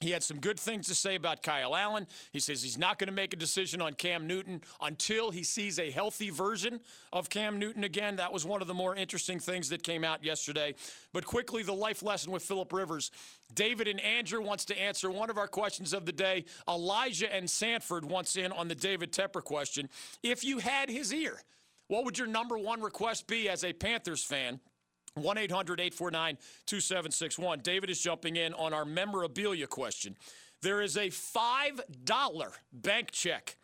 He 0.00 0.10
had 0.10 0.22
some 0.22 0.40
good 0.40 0.60
things 0.60 0.88
to 0.88 0.94
say 0.94 1.14
about 1.14 1.42
Kyle 1.42 1.74
Allen. 1.74 2.06
He 2.30 2.38
says 2.38 2.62
he's 2.62 2.76
not 2.76 2.98
going 2.98 3.08
to 3.08 3.14
make 3.14 3.32
a 3.32 3.36
decision 3.36 3.80
on 3.80 3.94
Cam 3.94 4.26
Newton 4.26 4.60
until 4.80 5.30
he 5.30 5.42
sees 5.42 5.78
a 5.78 5.90
healthy 5.90 6.28
version 6.28 6.80
of 7.14 7.30
Cam 7.30 7.58
Newton 7.58 7.82
again. 7.82 8.16
That 8.16 8.32
was 8.32 8.44
one 8.44 8.60
of 8.60 8.68
the 8.68 8.74
more 8.74 8.94
interesting 8.94 9.38
things 9.38 9.70
that 9.70 9.82
came 9.82 10.04
out 10.04 10.22
yesterday. 10.22 10.74
But 11.14 11.24
quickly, 11.24 11.62
the 11.62 11.72
life 11.72 12.02
lesson 12.02 12.30
with 12.30 12.42
Philip 12.42 12.72
Rivers. 12.74 13.10
David 13.54 13.88
and 13.88 14.00
Andrew 14.00 14.42
wants 14.42 14.66
to 14.66 14.78
answer 14.78 15.10
one 15.10 15.30
of 15.30 15.38
our 15.38 15.48
questions 15.48 15.94
of 15.94 16.04
the 16.04 16.12
day. 16.12 16.44
Elijah 16.68 17.34
and 17.34 17.48
Sanford 17.48 18.04
wants 18.04 18.36
in 18.36 18.52
on 18.52 18.68
the 18.68 18.74
David 18.74 19.12
Tepper 19.12 19.42
question. 19.42 19.88
If 20.22 20.44
you 20.44 20.58
had 20.58 20.90
his 20.90 21.14
ear, 21.14 21.40
what 21.88 22.04
would 22.04 22.18
your 22.18 22.26
number 22.26 22.58
one 22.58 22.82
request 22.82 23.26
be 23.26 23.48
as 23.48 23.64
a 23.64 23.72
Panthers 23.72 24.22
fan? 24.22 24.60
1 25.16 25.38
800 25.38 25.80
849 25.80 26.38
2761. 26.66 27.60
David 27.60 27.90
is 27.90 28.00
jumping 28.00 28.36
in 28.36 28.52
on 28.54 28.72
our 28.72 28.84
memorabilia 28.84 29.66
question. 29.66 30.16
There 30.62 30.82
is 30.82 30.96
a 30.96 31.08
$5 31.08 32.52
bank 32.72 33.10
check 33.10 33.56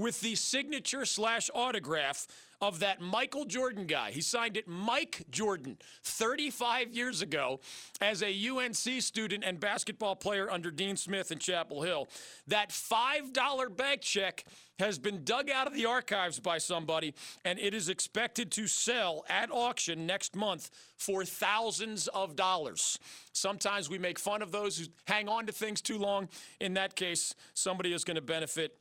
with 0.00 0.20
the 0.20 0.34
signature 0.34 1.04
slash 1.04 1.50
autograph 1.54 2.26
of 2.60 2.80
that 2.80 3.00
Michael 3.00 3.44
Jordan 3.44 3.86
guy. 3.86 4.10
He 4.10 4.20
signed 4.20 4.56
it 4.56 4.68
Mike 4.68 5.24
Jordan 5.30 5.78
35 6.04 6.92
years 6.92 7.22
ago 7.22 7.60
as 8.00 8.22
a 8.22 8.48
UNC 8.48 8.74
student 8.74 9.44
and 9.44 9.58
basketball 9.58 10.14
player 10.14 10.50
under 10.50 10.70
Dean 10.70 10.96
Smith 10.96 11.32
in 11.32 11.38
Chapel 11.38 11.82
Hill. 11.82 12.08
That 12.48 12.70
$5 12.70 13.76
bank 13.76 14.02
check 14.02 14.44
has 14.78 14.98
been 14.98 15.24
dug 15.24 15.50
out 15.50 15.66
of 15.66 15.74
the 15.74 15.86
archives 15.86 16.40
by 16.40 16.58
somebody, 16.58 17.14
and 17.44 17.58
it 17.58 17.74
is 17.74 17.88
expected 17.88 18.50
to 18.52 18.66
sell 18.66 19.24
at 19.28 19.50
auction 19.50 20.06
next 20.06 20.34
month 20.34 20.70
for 20.96 21.24
thousands 21.24 22.08
of 22.08 22.36
dollars. 22.36 22.98
Sometimes 23.32 23.88
we 23.88 23.98
make 23.98 24.18
fun 24.18 24.42
of 24.42 24.52
those 24.52 24.78
who 24.78 24.86
hang 25.06 25.28
on 25.28 25.46
to 25.46 25.52
things 25.52 25.80
too 25.80 25.98
long. 25.98 26.28
In 26.60 26.74
that 26.74 26.94
case, 26.94 27.34
somebody 27.54 27.92
is 27.92 28.04
going 28.04 28.16
to 28.16 28.22
benefit 28.22 28.79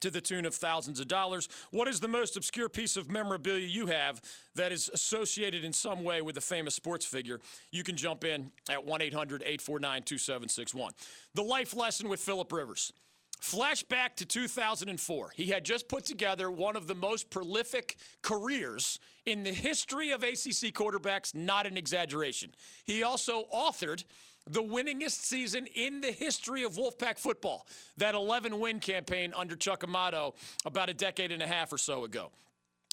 to 0.00 0.10
the 0.10 0.20
tune 0.20 0.46
of 0.46 0.54
thousands 0.54 1.00
of 1.00 1.08
dollars. 1.08 1.48
What 1.70 1.88
is 1.88 2.00
the 2.00 2.08
most 2.08 2.36
obscure 2.36 2.68
piece 2.68 2.96
of 2.96 3.10
memorabilia 3.10 3.66
you 3.66 3.86
have 3.86 4.20
that 4.54 4.72
is 4.72 4.90
associated 4.92 5.64
in 5.64 5.72
some 5.72 6.04
way 6.04 6.22
with 6.22 6.36
a 6.36 6.40
famous 6.40 6.74
sports 6.74 7.04
figure? 7.04 7.40
You 7.70 7.82
can 7.82 7.96
jump 7.96 8.24
in 8.24 8.50
at 8.68 8.84
1 8.84 9.02
800 9.02 9.42
849 9.42 10.02
2761. 10.02 10.92
The 11.34 11.42
life 11.42 11.76
lesson 11.76 12.08
with 12.08 12.20
Philip 12.20 12.52
Rivers. 12.52 12.92
Flashback 13.40 14.16
to 14.16 14.26
2004. 14.26 15.32
He 15.34 15.46
had 15.46 15.64
just 15.64 15.88
put 15.88 16.04
together 16.04 16.50
one 16.50 16.76
of 16.76 16.86
the 16.86 16.94
most 16.94 17.30
prolific 17.30 17.96
careers 18.22 18.98
in 19.24 19.42
the 19.42 19.52
history 19.52 20.10
of 20.10 20.22
ACC 20.22 20.72
quarterbacks, 20.74 21.34
not 21.34 21.66
an 21.66 21.76
exaggeration. 21.76 22.54
He 22.84 23.02
also 23.02 23.44
authored 23.54 24.04
the 24.46 24.62
winningest 24.62 25.22
season 25.22 25.66
in 25.74 26.00
the 26.00 26.12
history 26.12 26.64
of 26.64 26.72
Wolfpack 26.72 27.18
football, 27.18 27.66
that 27.96 28.14
11 28.14 28.58
win 28.58 28.80
campaign 28.80 29.32
under 29.36 29.56
Chuck 29.56 29.84
Amato 29.84 30.34
about 30.64 30.88
a 30.88 30.94
decade 30.94 31.32
and 31.32 31.42
a 31.42 31.46
half 31.46 31.72
or 31.72 31.78
so 31.78 32.04
ago. 32.04 32.30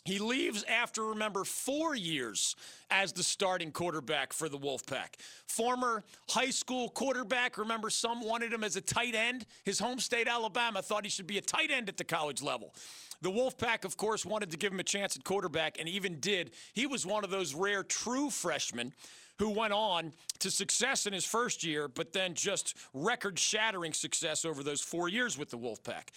He 0.08 0.20
leaves 0.20 0.64
after, 0.64 1.04
remember, 1.04 1.44
four 1.44 1.94
years 1.94 2.56
as 2.90 3.12
the 3.12 3.24
starting 3.24 3.74
quarterback 3.74 4.32
for 4.32 4.48
the 4.48 4.58
Wolfpack. 4.58 5.16
Former 5.48 6.02
high 6.30 6.50
school 6.50 6.88
quarterback, 6.88 7.58
remember, 7.58 7.90
some 7.90 8.24
wanted 8.24 8.54
him 8.54 8.64
as 8.64 8.78
a 8.78 8.82
tight 8.82 9.16
end. 9.16 9.46
His 9.66 9.80
home 9.80 10.00
state, 10.00 10.30
Alabama, 10.30 10.82
thought 10.82 11.04
he 11.04 11.10
should 11.10 11.28
be 11.28 11.38
a 11.38 11.42
tight 11.42 11.72
end 11.72 11.90
at 11.90 11.98
the 11.98 12.06
college 12.06 12.42
level. 12.42 12.74
The 13.22 13.30
Wolfpack, 13.30 13.84
of 13.84 13.98
course, 13.98 14.26
wanted 14.26 14.50
to 14.52 14.58
give 14.58 14.72
him 14.72 14.80
a 14.80 14.84
chance 14.84 15.18
at 15.18 15.26
quarterback 15.26 15.78
and 15.78 15.90
even 15.90 16.22
did. 16.22 16.52
He 16.72 16.88
was 16.88 17.06
one 17.06 17.26
of 17.26 17.30
those 17.30 17.54
rare 17.54 17.84
true 17.84 18.30
freshmen 18.30 18.94
who 19.40 19.50
went 19.50 19.74
on 19.74 20.14
to 20.40 20.50
success 20.50 21.06
in 21.06 21.12
his 21.12 21.26
first 21.26 21.66
year, 21.66 21.90
but 21.90 22.14
then 22.14 22.34
just 22.34 22.78
record 22.94 23.38
shattering 23.38 23.92
success 23.92 24.46
over 24.46 24.64
those 24.64 24.80
four 24.80 25.10
years 25.10 25.38
with 25.38 25.50
the 25.50 25.58
Wolfpack. 25.58 26.12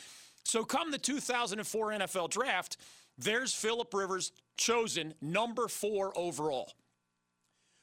So, 0.45 0.65
come 0.65 0.91
the 0.91 0.99
2004 0.99 1.91
NFL 1.91 2.31
draft, 2.31 2.77
there's 3.21 3.55
Philip 3.55 3.93
Rivers 3.93 4.33
chosen 4.57 5.15
number 5.21 5.69
four 5.69 6.13
overall. 6.17 6.73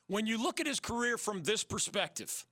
When 0.07 0.25
you 0.25 0.41
look 0.41 0.59
at 0.59 0.67
his 0.67 0.79
career 0.79 1.17
from 1.17 1.43
this 1.43 1.63
perspective, 1.63 2.45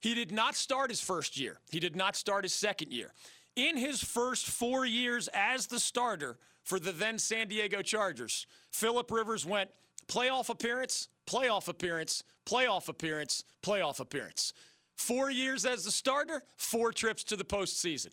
he 0.00 0.14
did 0.14 0.32
not 0.32 0.54
start 0.54 0.90
his 0.90 1.00
first 1.00 1.38
year, 1.38 1.58
he 1.70 1.80
did 1.80 1.96
not 1.96 2.16
start 2.16 2.44
his 2.44 2.52
second 2.52 2.92
year. 2.92 3.12
In 3.56 3.76
his 3.76 4.02
first 4.02 4.46
four 4.46 4.84
years 4.84 5.28
as 5.32 5.66
the 5.66 5.78
starter 5.78 6.38
for 6.64 6.80
the 6.80 6.92
then 6.92 7.18
San 7.18 7.48
Diego 7.48 7.82
Chargers, 7.82 8.46
Philip 8.70 9.10
Rivers 9.10 9.46
went 9.46 9.70
playoff 10.08 10.48
appearance, 10.48 11.08
playoff 11.26 11.68
appearance, 11.68 12.24
playoff 12.46 12.88
appearance, 12.88 13.44
playoff 13.62 14.00
appearance. 14.00 14.52
Four 14.96 15.30
years 15.30 15.64
as 15.64 15.84
the 15.84 15.90
starter, 15.90 16.42
four 16.56 16.92
trips 16.92 17.24
to 17.24 17.36
the 17.36 17.44
postseason. 17.44 18.10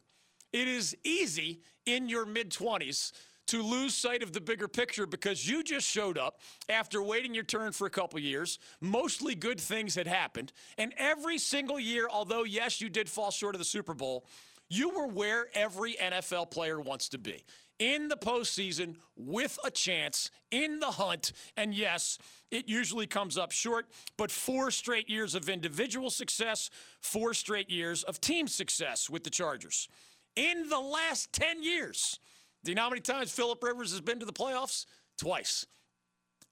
It 0.53 0.67
is 0.67 0.95
easy 1.03 1.61
in 1.85 2.09
your 2.09 2.25
mid 2.25 2.51
20s 2.51 3.11
to 3.51 3.61
lose 3.61 3.93
sight 3.93 4.23
of 4.23 4.31
the 4.31 4.39
bigger 4.39 4.69
picture 4.69 5.05
because 5.05 5.45
you 5.45 5.61
just 5.61 5.85
showed 5.85 6.17
up 6.17 6.39
after 6.69 7.03
waiting 7.03 7.35
your 7.35 7.43
turn 7.43 7.73
for 7.73 7.85
a 7.85 7.89
couple 7.89 8.17
years. 8.17 8.59
Mostly 8.79 9.35
good 9.35 9.59
things 9.59 9.93
had 9.93 10.07
happened. 10.07 10.53
And 10.77 10.93
every 10.97 11.37
single 11.37 11.77
year, 11.77 12.07
although, 12.09 12.43
yes, 12.43 12.79
you 12.79 12.89
did 12.89 13.09
fall 13.09 13.29
short 13.29 13.53
of 13.53 13.59
the 13.59 13.65
Super 13.65 13.93
Bowl, 13.93 14.25
you 14.69 14.89
were 14.89 15.07
where 15.07 15.47
every 15.53 15.95
NFL 15.95 16.49
player 16.49 16.79
wants 16.79 17.09
to 17.09 17.17
be 17.17 17.43
in 17.77 18.07
the 18.07 18.15
postseason 18.15 18.95
with 19.17 19.59
a 19.65 19.71
chance 19.71 20.31
in 20.49 20.79
the 20.79 20.91
hunt. 20.91 21.33
And 21.57 21.73
yes, 21.73 22.19
it 22.51 22.69
usually 22.69 23.05
comes 23.05 23.37
up 23.37 23.51
short, 23.51 23.87
but 24.15 24.31
four 24.31 24.71
straight 24.71 25.09
years 25.09 25.35
of 25.35 25.49
individual 25.49 26.09
success, 26.09 26.69
four 27.01 27.33
straight 27.33 27.69
years 27.69 28.03
of 28.03 28.21
team 28.21 28.47
success 28.47 29.09
with 29.09 29.25
the 29.25 29.29
Chargers. 29.29 29.89
In 30.37 30.69
the 30.69 30.79
last 30.79 31.33
10 31.33 31.63
years, 31.63 32.17
do 32.63 32.71
you 32.71 32.75
know 32.75 32.83
how 32.83 32.89
many 32.89 33.01
times 33.01 33.31
Philip 33.31 33.63
Rivers 33.63 33.91
has 33.91 34.01
been 34.01 34.19
to 34.19 34.25
the 34.25 34.33
playoffs? 34.33 34.85
Twice. 35.17 35.65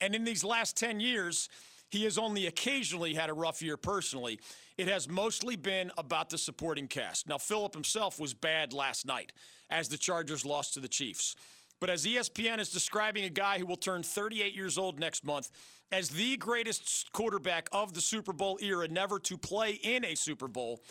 And 0.02 0.16
in 0.16 0.24
these 0.24 0.44
last 0.44 0.78
10 0.78 1.00
years, 1.00 1.50
he 1.90 2.04
has 2.04 2.18
only 2.18 2.48
occasionally 2.48 3.14
had 3.14 3.30
a 3.30 3.34
rough 3.34 3.62
year 3.62 3.78
personally. 3.78 4.40
It 4.78 4.88
has 4.88 5.10
mostly 5.10 5.56
been 5.56 5.92
about 5.98 6.30
the 6.30 6.38
supporting 6.38 6.88
cast. 6.88 7.28
Now, 7.28 7.38
Philip 7.38 7.74
himself 7.74 8.20
was 8.20 8.34
bad 8.34 8.74
last 8.74 9.06
night 9.06 9.34
as 9.70 9.90
the 9.90 9.98
Chargers 9.98 10.46
lost 10.46 10.76
to 10.76 10.80
the 10.80 10.88
Chiefs. 10.88 11.36
But 11.80 11.90
as 11.90 12.06
ESPN 12.06 12.60
is 12.60 12.70
describing 12.70 13.24
a 13.24 13.30
guy 13.30 13.58
who 13.58 13.66
will 13.66 13.78
turn 13.78 14.04
38 14.04 14.54
years 14.54 14.78
old 14.78 15.00
next 15.00 15.26
month 15.26 15.50
as 15.92 16.10
the 16.10 16.38
greatest 16.38 17.12
quarterback 17.14 17.70
of 17.72 17.94
the 17.94 18.02
Super 18.02 18.34
Bowl 18.34 18.60
era 18.62 18.88
never 18.88 19.18
to 19.20 19.38
play 19.38 19.72
in 19.72 20.06
a 20.06 20.16
Super 20.16 20.48
Bowl, 20.48 20.82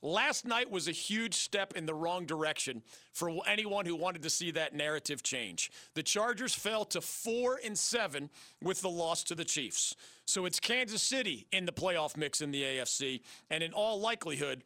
Last 0.00 0.44
night 0.44 0.70
was 0.70 0.86
a 0.86 0.92
huge 0.92 1.34
step 1.34 1.76
in 1.76 1.86
the 1.86 1.94
wrong 1.94 2.24
direction 2.24 2.82
for 3.12 3.30
anyone 3.46 3.84
who 3.84 3.96
wanted 3.96 4.22
to 4.22 4.30
see 4.30 4.52
that 4.52 4.74
narrative 4.74 5.24
change. 5.24 5.72
The 5.94 6.04
Chargers 6.04 6.54
fell 6.54 6.84
to 6.86 7.00
4 7.00 7.60
and 7.64 7.76
7 7.76 8.30
with 8.62 8.80
the 8.80 8.90
loss 8.90 9.24
to 9.24 9.34
the 9.34 9.44
Chiefs. 9.44 9.96
So 10.24 10.44
it's 10.44 10.60
Kansas 10.60 11.02
City 11.02 11.46
in 11.52 11.66
the 11.66 11.72
playoff 11.72 12.16
mix 12.16 12.40
in 12.40 12.52
the 12.52 12.62
AFC, 12.62 13.22
and 13.50 13.62
in 13.62 13.72
all 13.72 13.98
likelihood, 13.98 14.62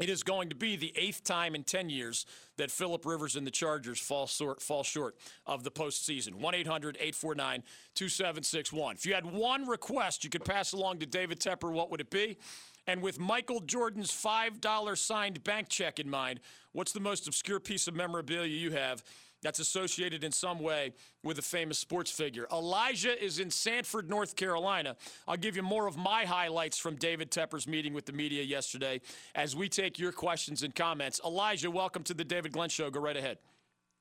it 0.00 0.08
is 0.08 0.22
going 0.22 0.48
to 0.48 0.56
be 0.56 0.76
the 0.76 0.92
eighth 0.96 1.22
time 1.22 1.54
in 1.54 1.64
10 1.64 1.90
years 1.90 2.24
that 2.56 2.70
Philip 2.70 3.04
Rivers 3.04 3.36
and 3.36 3.46
the 3.46 3.50
Chargers 3.50 4.00
fall 4.00 4.26
short, 4.26 4.62
fall 4.62 4.82
short 4.82 5.16
of 5.46 5.64
the 5.64 5.70
postseason. 5.70 6.36
1 6.36 6.54
800 6.54 6.96
849 6.96 7.62
2761. 7.94 8.96
If 8.96 9.06
you 9.06 9.14
had 9.14 9.26
one 9.26 9.66
request 9.66 10.24
you 10.24 10.30
could 10.30 10.44
pass 10.44 10.72
along 10.72 11.00
to 11.00 11.06
David 11.06 11.40
Tepper, 11.40 11.70
what 11.70 11.90
would 11.90 12.00
it 12.00 12.10
be? 12.10 12.38
And 12.86 13.02
with 13.02 13.20
Michael 13.20 13.60
Jordan's 13.60 14.10
$5 14.10 14.98
signed 14.98 15.44
bank 15.44 15.68
check 15.68 16.00
in 16.00 16.08
mind, 16.08 16.40
what's 16.72 16.92
the 16.92 17.00
most 17.00 17.28
obscure 17.28 17.60
piece 17.60 17.86
of 17.86 17.94
memorabilia 17.94 18.48
you 18.48 18.72
have 18.72 19.04
that's 19.42 19.58
associated 19.58 20.24
in 20.24 20.32
some 20.32 20.58
way 20.58 20.92
with 21.22 21.38
a 21.38 21.42
famous 21.42 21.78
sports 21.78 22.10
figure? 22.10 22.46
Elijah 22.52 23.22
is 23.22 23.38
in 23.38 23.50
Sanford, 23.50 24.08
North 24.08 24.36
Carolina. 24.36 24.96
I'll 25.28 25.36
give 25.36 25.56
you 25.56 25.62
more 25.62 25.86
of 25.86 25.96
my 25.96 26.24
highlights 26.24 26.78
from 26.78 26.96
David 26.96 27.30
Tepper's 27.30 27.66
meeting 27.66 27.92
with 27.92 28.06
the 28.06 28.12
media 28.12 28.42
yesterday 28.42 29.00
as 29.34 29.54
we 29.54 29.68
take 29.68 29.98
your 29.98 30.12
questions 30.12 30.62
and 30.62 30.74
comments. 30.74 31.20
Elijah, 31.24 31.70
welcome 31.70 32.02
to 32.04 32.14
the 32.14 32.24
David 32.24 32.52
Glenn 32.52 32.68
Show. 32.68 32.90
Go 32.90 33.00
right 33.00 33.16
ahead. 33.16 33.38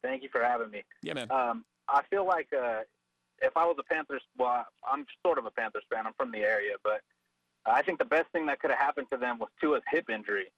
Thank 0.04 0.24
you 0.24 0.30
for 0.32 0.44
having 0.44 0.72
me. 0.72 0.84
Yeah, 1.04 1.14
man. 1.14 1.32
Um, 1.32 1.66
I 1.88 2.02
feel 2.10 2.26
like 2.26 2.48
uh, 2.58 2.82
if 3.42 3.56
I 3.58 3.66
was 3.66 3.76
a 3.80 3.84
Panthers, 3.84 4.22
well, 4.38 4.66
I'm 4.90 5.06
sort 5.26 5.38
of 5.38 5.46
a 5.46 5.52
Panthers 5.52 5.84
fan. 5.92 6.08
I'm 6.08 6.14
from 6.14 6.32
the 6.32 6.40
area, 6.40 6.74
but 6.84 7.02
I 7.66 7.82
think 7.82 8.00
the 8.00 8.06
best 8.06 8.30
thing 8.32 8.46
that 8.48 8.60
could 8.60 8.72
have 8.72 8.80
happened 8.80 9.08
to 9.12 9.18
them 9.18 9.40
was 9.40 9.50
Tua's 9.60 9.84
hip 9.92 10.10
injury. 10.10 10.52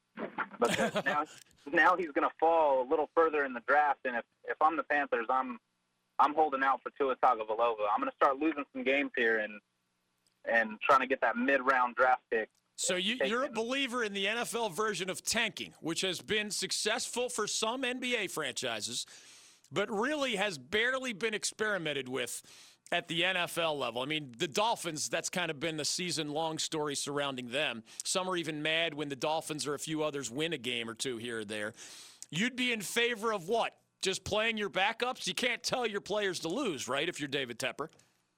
But 0.60 1.06
now, 1.06 1.26
now 1.71 1.95
he's 1.97 2.12
going 2.12 2.28
to 2.28 2.34
fall 2.39 2.82
a 2.82 2.88
little 2.88 3.10
further 3.15 3.45
in 3.45 3.54
the 3.54 3.62
draft, 3.67 3.99
and 4.06 4.15
if 4.15 4.26
if 4.45 4.58
I'm 4.62 4.78
the 4.78 4.84
Panthers, 4.84 5.28
I'm 5.30 5.60
I'm 6.19 6.34
holding 6.34 6.63
out 6.63 6.82
for 6.82 6.91
Tua 6.97 7.15
Tagovailoa. 7.17 7.88
I'm 7.93 7.99
going 7.99 8.10
to 8.10 8.15
start 8.15 8.38
losing 8.38 8.63
some 8.73 8.84
games 8.84 9.12
here 9.15 9.39
and 9.39 9.60
and 10.45 10.80
trying 10.82 10.99
to 10.99 11.08
get 11.08 11.21
that 11.21 11.38
mid 11.38 11.62
round 11.62 11.95
draft 11.95 12.21
pick. 12.32 12.49
So 12.76 12.95
you, 12.95 13.17
you're 13.23 13.45
a 13.45 13.49
believer 13.49 14.04
in 14.04 14.13
the 14.13 14.26
NFL 14.26 14.76
version 14.76 15.10
of 15.10 15.23
tanking, 15.23 15.73
which 15.80 16.02
has 16.02 16.21
been 16.21 16.49
successful 16.49 17.30
for 17.30 17.45
some 17.45 17.84
NBA 17.84 18.32
franchises, 18.32 19.06
but 19.71 19.91
really 19.91 20.36
has 20.36 20.58
barely 20.58 21.13
been 21.13 21.36
experimented 21.36 22.10
with 22.10 22.41
at 22.93 23.08
the 23.08 23.21
NFL 23.21 23.77
level. 23.77 24.01
I 24.01 24.06
mean, 24.06 24.32
the 24.38 24.47
Dolphins, 24.47 25.10
that's 25.10 25.29
kind 25.29 25.49
of 25.49 25.60
been 25.60 25.77
the 25.77 25.86
season 25.86 26.32
long 26.32 26.60
story 26.60 26.95
surrounding 26.95 27.49
them. 27.49 27.84
Some 28.03 28.29
are 28.29 28.38
even 28.38 28.62
mad 28.62 28.93
when 28.93 29.10
the 29.10 29.15
Dolphins 29.15 29.65
or 29.65 29.73
a 29.73 29.79
few 29.79 30.03
others 30.03 30.29
win 30.29 30.53
a 30.53 30.58
game 30.58 30.88
or 30.88 30.93
two 30.93 31.17
here 31.17 31.39
or 31.39 31.45
there. 31.45 31.73
You'd 32.29 32.56
be 32.56 32.71
in 32.71 32.82
favor 32.82 33.34
of 33.34 33.47
what? 33.47 33.73
Just 34.01 34.23
playing 34.23 34.58
your 34.58 34.69
backups? 34.69 35.25
You 35.27 35.34
can't 35.34 35.63
tell 35.63 35.88
your 35.88 36.01
players 36.01 36.39
to 36.41 36.49
lose, 36.49 36.88
right, 36.88 37.10
if 37.10 37.19
you're 37.19 37.27
David 37.27 37.58
Tepper? 37.58 37.89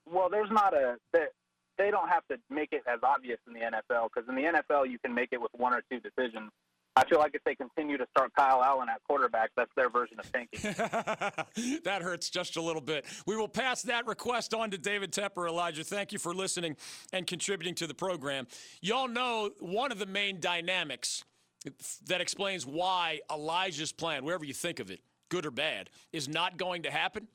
Well, 0.09 0.29
there's 0.29 0.51
not 0.51 0.73
a. 0.73 0.95
They 1.77 1.91
don't 1.91 2.07
have 2.07 2.23
to 2.31 2.37
make 2.49 2.69
it 2.71 2.83
as 2.87 2.99
obvious 3.03 3.39
in 3.47 3.53
the 3.53 3.59
NFL 3.59 4.07
because 4.13 4.29
in 4.29 4.35
the 4.35 4.43
NFL 4.43 4.89
you 4.89 4.97
can 4.99 5.13
make 5.13 5.29
it 5.33 5.41
with 5.41 5.51
one 5.57 5.73
or 5.73 5.81
two 5.91 5.99
decisions. 5.99 6.49
I 6.97 7.03
feel 7.05 7.19
like 7.19 7.35
if 7.35 7.43
they 7.43 7.55
continue 7.55 7.97
to 7.97 8.07
start 8.11 8.33
Kyle 8.35 8.63
Allen 8.63 8.87
at 8.89 9.01
quarterback, 9.03 9.51
that's 9.57 9.71
their 9.75 9.89
version 9.89 10.17
of 10.19 10.31
tanking. 10.31 10.61
that 11.83 12.01
hurts 12.01 12.29
just 12.29 12.55
a 12.55 12.61
little 12.61 12.81
bit. 12.81 13.05
We 13.25 13.35
will 13.35 13.49
pass 13.49 13.81
that 13.83 14.07
request 14.07 14.53
on 14.53 14.71
to 14.71 14.77
David 14.77 15.11
Tepper. 15.11 15.47
Elijah, 15.47 15.83
thank 15.83 16.13
you 16.13 16.19
for 16.19 16.33
listening 16.33 16.77
and 17.11 17.27
contributing 17.27 17.75
to 17.75 17.87
the 17.87 17.93
program. 17.93 18.47
Y'all 18.81 19.09
know 19.09 19.49
one 19.59 19.91
of 19.91 19.99
the 19.99 20.05
main 20.05 20.39
dynamics 20.39 21.25
that 22.07 22.21
explains 22.21 22.65
why 22.65 23.19
Elijah's 23.31 23.91
plan, 23.91 24.23
wherever 24.23 24.45
you 24.45 24.53
think 24.53 24.79
of 24.79 24.89
it, 24.89 25.01
good 25.29 25.45
or 25.45 25.51
bad, 25.51 25.89
is 26.13 26.29
not 26.29 26.57
going 26.57 26.83
to 26.83 26.91
happen. 26.91 27.27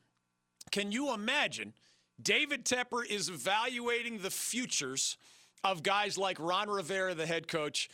Can 0.70 0.92
you 0.92 1.12
imagine 1.12 1.75
David 2.23 2.64
Tepper 2.64 3.05
is 3.05 3.29
evaluating 3.29 4.18
the 4.18 4.31
futures 4.31 5.18
of 5.64 5.83
guys 5.83 6.16
like 6.16 6.38
Ron 6.40 6.70
Rivera, 6.70 7.14
the 7.14 7.27
head 7.27 7.49
coach? 7.49 7.90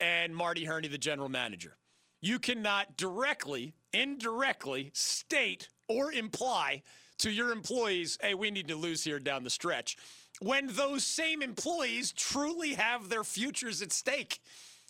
And 0.00 0.34
Marty 0.34 0.64
Hurney, 0.64 0.88
the 0.88 0.98
general 0.98 1.28
manager. 1.28 1.76
You 2.20 2.38
cannot 2.38 2.96
directly, 2.96 3.74
indirectly 3.92 4.90
state 4.94 5.68
or 5.88 6.12
imply 6.12 6.82
to 7.18 7.30
your 7.30 7.52
employees, 7.52 8.18
hey, 8.20 8.34
we 8.34 8.50
need 8.50 8.68
to 8.68 8.76
lose 8.76 9.04
here 9.04 9.18
down 9.18 9.44
the 9.44 9.50
stretch, 9.50 9.96
when 10.40 10.68
those 10.68 11.04
same 11.04 11.42
employees 11.42 12.12
truly 12.12 12.74
have 12.74 13.08
their 13.08 13.24
futures 13.24 13.82
at 13.82 13.92
stake. 13.92 14.40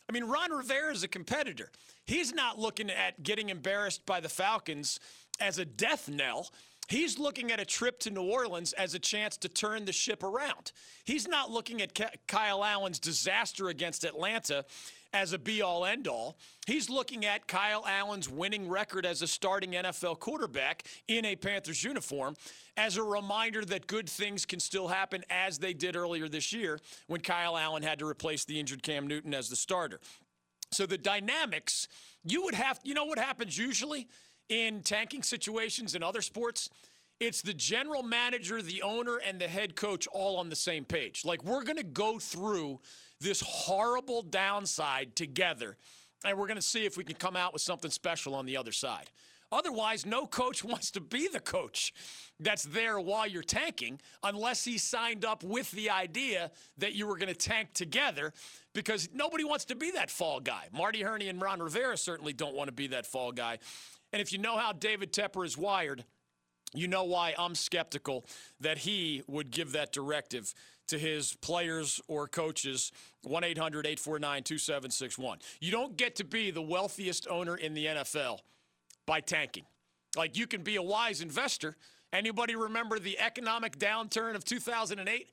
I 0.08 0.12
mean, 0.12 0.24
Ron 0.24 0.52
Rivera 0.52 0.92
is 0.92 1.02
a 1.02 1.08
competitor. 1.08 1.70
He's 2.06 2.32
not 2.32 2.58
looking 2.58 2.90
at 2.90 3.22
getting 3.22 3.48
embarrassed 3.50 4.04
by 4.06 4.20
the 4.20 4.28
Falcons 4.28 4.98
as 5.40 5.58
a 5.58 5.64
death 5.64 6.08
knell. 6.08 6.50
He's 6.88 7.18
looking 7.18 7.52
at 7.52 7.60
a 7.60 7.66
trip 7.66 8.00
to 8.00 8.10
New 8.10 8.22
Orleans 8.22 8.72
as 8.72 8.94
a 8.94 8.98
chance 8.98 9.36
to 9.38 9.48
turn 9.48 9.84
the 9.84 9.92
ship 9.92 10.22
around. 10.22 10.72
He's 11.04 11.28
not 11.28 11.50
looking 11.50 11.82
at 11.82 11.98
Kyle 12.26 12.64
Allen's 12.64 12.98
disaster 12.98 13.68
against 13.68 14.04
Atlanta 14.04 14.64
as 15.12 15.32
a 15.32 15.38
be 15.38 15.62
all 15.62 15.84
end 15.84 16.06
all. 16.06 16.38
He's 16.66 16.90
looking 16.90 17.24
at 17.24 17.46
Kyle 17.48 17.84
Allen's 17.86 18.28
winning 18.28 18.68
record 18.68 19.06
as 19.06 19.22
a 19.22 19.26
starting 19.26 19.72
NFL 19.72 20.20
quarterback 20.20 20.86
in 21.08 21.24
a 21.24 21.36
Panthers 21.36 21.82
uniform 21.82 22.36
as 22.76 22.96
a 22.96 23.02
reminder 23.02 23.64
that 23.64 23.86
good 23.86 24.08
things 24.08 24.44
can 24.44 24.60
still 24.60 24.88
happen 24.88 25.24
as 25.30 25.58
they 25.58 25.72
did 25.72 25.96
earlier 25.96 26.28
this 26.28 26.52
year 26.52 26.78
when 27.06 27.20
Kyle 27.20 27.56
Allen 27.56 27.82
had 27.82 27.98
to 28.00 28.06
replace 28.06 28.44
the 28.44 28.60
injured 28.60 28.82
Cam 28.82 29.06
Newton 29.06 29.34
as 29.34 29.48
the 29.48 29.56
starter. 29.56 30.00
So 30.72 30.84
the 30.84 30.98
dynamics, 30.98 31.88
you 32.24 32.42
would 32.44 32.54
have, 32.54 32.78
you 32.84 32.94
know 32.94 33.06
what 33.06 33.18
happens 33.18 33.56
usually 33.56 34.08
in 34.48 34.82
tanking 34.82 35.22
situations 35.22 35.94
in 35.94 36.02
other 36.02 36.20
sports? 36.20 36.68
It's 37.20 37.42
the 37.42 37.54
general 37.54 38.02
manager, 38.02 38.62
the 38.62 38.82
owner, 38.82 39.16
and 39.16 39.40
the 39.40 39.48
head 39.48 39.74
coach 39.74 40.06
all 40.12 40.36
on 40.36 40.50
the 40.50 40.56
same 40.56 40.84
page. 40.84 41.24
Like, 41.24 41.42
we're 41.42 41.64
going 41.64 41.78
to 41.78 41.82
go 41.82 42.18
through 42.18 42.78
this 43.20 43.40
horrible 43.40 44.22
downside 44.22 45.16
together, 45.16 45.76
and 46.24 46.38
we're 46.38 46.46
going 46.46 46.56
to 46.56 46.62
see 46.62 46.84
if 46.84 46.96
we 46.96 47.04
can 47.04 47.16
come 47.16 47.36
out 47.36 47.52
with 47.52 47.62
something 47.62 47.90
special 47.90 48.34
on 48.34 48.46
the 48.46 48.56
other 48.56 48.72
side. 48.72 49.10
Otherwise, 49.50 50.04
no 50.04 50.26
coach 50.26 50.62
wants 50.64 50.90
to 50.92 51.00
be 51.00 51.28
the 51.28 51.40
coach 51.40 51.92
that's 52.40 52.64
there 52.64 53.00
while 53.00 53.26
you're 53.26 53.42
tanking 53.42 54.00
unless 54.22 54.64
he 54.64 54.78
signed 54.78 55.24
up 55.24 55.42
with 55.42 55.70
the 55.72 55.90
idea 55.90 56.50
that 56.76 56.94
you 56.94 57.06
were 57.06 57.16
going 57.16 57.32
to 57.32 57.34
tank 57.34 57.72
together 57.72 58.32
because 58.74 59.08
nobody 59.12 59.44
wants 59.44 59.64
to 59.64 59.74
be 59.74 59.90
that 59.90 60.10
fall 60.10 60.40
guy. 60.40 60.68
Marty 60.72 61.02
Hurney 61.02 61.28
and 61.28 61.40
Ron 61.40 61.60
Rivera 61.60 61.96
certainly 61.96 62.32
don't 62.32 62.54
want 62.54 62.68
to 62.68 62.72
be 62.72 62.88
that 62.88 63.06
fall 63.06 63.32
guy. 63.32 63.58
And 64.12 64.22
if 64.22 64.32
you 64.32 64.38
know 64.38 64.56
how 64.56 64.72
David 64.72 65.12
Tepper 65.12 65.44
is 65.44 65.58
wired, 65.58 66.04
you 66.74 66.86
know 66.86 67.04
why 67.04 67.34
I'm 67.38 67.54
skeptical 67.54 68.26
that 68.60 68.78
he 68.78 69.22
would 69.26 69.50
give 69.50 69.72
that 69.72 69.92
directive 69.92 70.54
to 70.88 70.98
his 70.98 71.34
players 71.34 72.00
or 72.08 72.26
coaches 72.26 72.92
1 73.22 73.44
800 73.44 73.86
849 73.86 74.42
2761. 74.42 75.38
You 75.60 75.70
don't 75.70 75.96
get 75.96 76.16
to 76.16 76.24
be 76.24 76.50
the 76.50 76.62
wealthiest 76.62 77.26
owner 77.28 77.56
in 77.56 77.74
the 77.74 77.86
NFL 77.86 78.40
by 79.06 79.20
tanking. 79.20 79.64
Like 80.16 80.36
you 80.36 80.46
can 80.46 80.62
be 80.62 80.76
a 80.76 80.82
wise 80.82 81.20
investor. 81.20 81.76
Anybody 82.12 82.56
remember 82.56 82.98
the 82.98 83.18
economic 83.18 83.78
downturn 83.78 84.34
of 84.34 84.44
2008? 84.44 85.30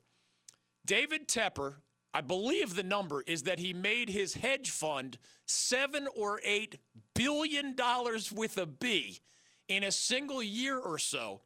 David 0.84 1.26
Tepper, 1.26 1.74
I 2.14 2.20
believe 2.20 2.74
the 2.74 2.82
number 2.82 3.22
is 3.26 3.42
that 3.42 3.58
he 3.58 3.72
made 3.72 4.08
his 4.08 4.34
hedge 4.34 4.70
fund 4.70 5.18
seven 5.46 6.06
or 6.16 6.40
eight 6.44 6.78
billion 7.14 7.74
dollars 7.74 8.30
with 8.30 8.58
a 8.58 8.66
B 8.66 9.20
in 9.68 9.84
a 9.84 9.90
single 9.90 10.42
year 10.42 10.78
or 10.78 10.98
so 10.98 11.40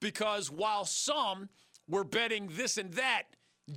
because 0.00 0.50
while 0.50 0.84
some 0.84 1.48
were 1.88 2.04
betting 2.04 2.50
this 2.52 2.76
and 2.76 2.92
that, 2.94 3.22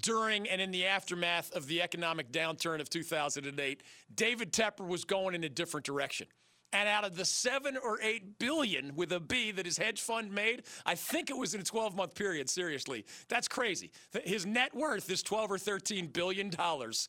during 0.01 0.47
and 0.47 0.61
in 0.61 0.71
the 0.71 0.85
aftermath 0.85 1.55
of 1.55 1.67
the 1.67 1.81
economic 1.81 2.31
downturn 2.31 2.81
of 2.81 2.89
2008, 2.89 3.83
David 4.13 4.51
Tepper 4.51 4.85
was 4.85 5.05
going 5.05 5.35
in 5.35 5.43
a 5.43 5.49
different 5.49 5.85
direction. 5.85 6.27
And 6.73 6.89
out 6.89 7.05
of 7.05 7.15
the 7.15 7.23
seven 7.23 7.77
or 7.77 7.97
eight 8.01 8.39
billion 8.39 8.95
with 8.95 9.13
a 9.13 9.21
B 9.21 9.51
that 9.51 9.65
his 9.65 9.77
hedge 9.77 10.01
fund 10.01 10.33
made, 10.33 10.63
I 10.85 10.95
think 10.95 11.29
it 11.29 11.37
was 11.37 11.53
in 11.53 11.61
a 11.61 11.63
12 11.63 11.95
month 11.95 12.13
period. 12.15 12.49
Seriously, 12.49 13.05
that's 13.29 13.47
crazy. 13.47 13.91
His 14.25 14.45
net 14.45 14.75
worth 14.75 15.09
is 15.09 15.23
12 15.23 15.51
or 15.51 15.57
13 15.57 16.07
billion 16.07 16.49
dollars. 16.49 17.07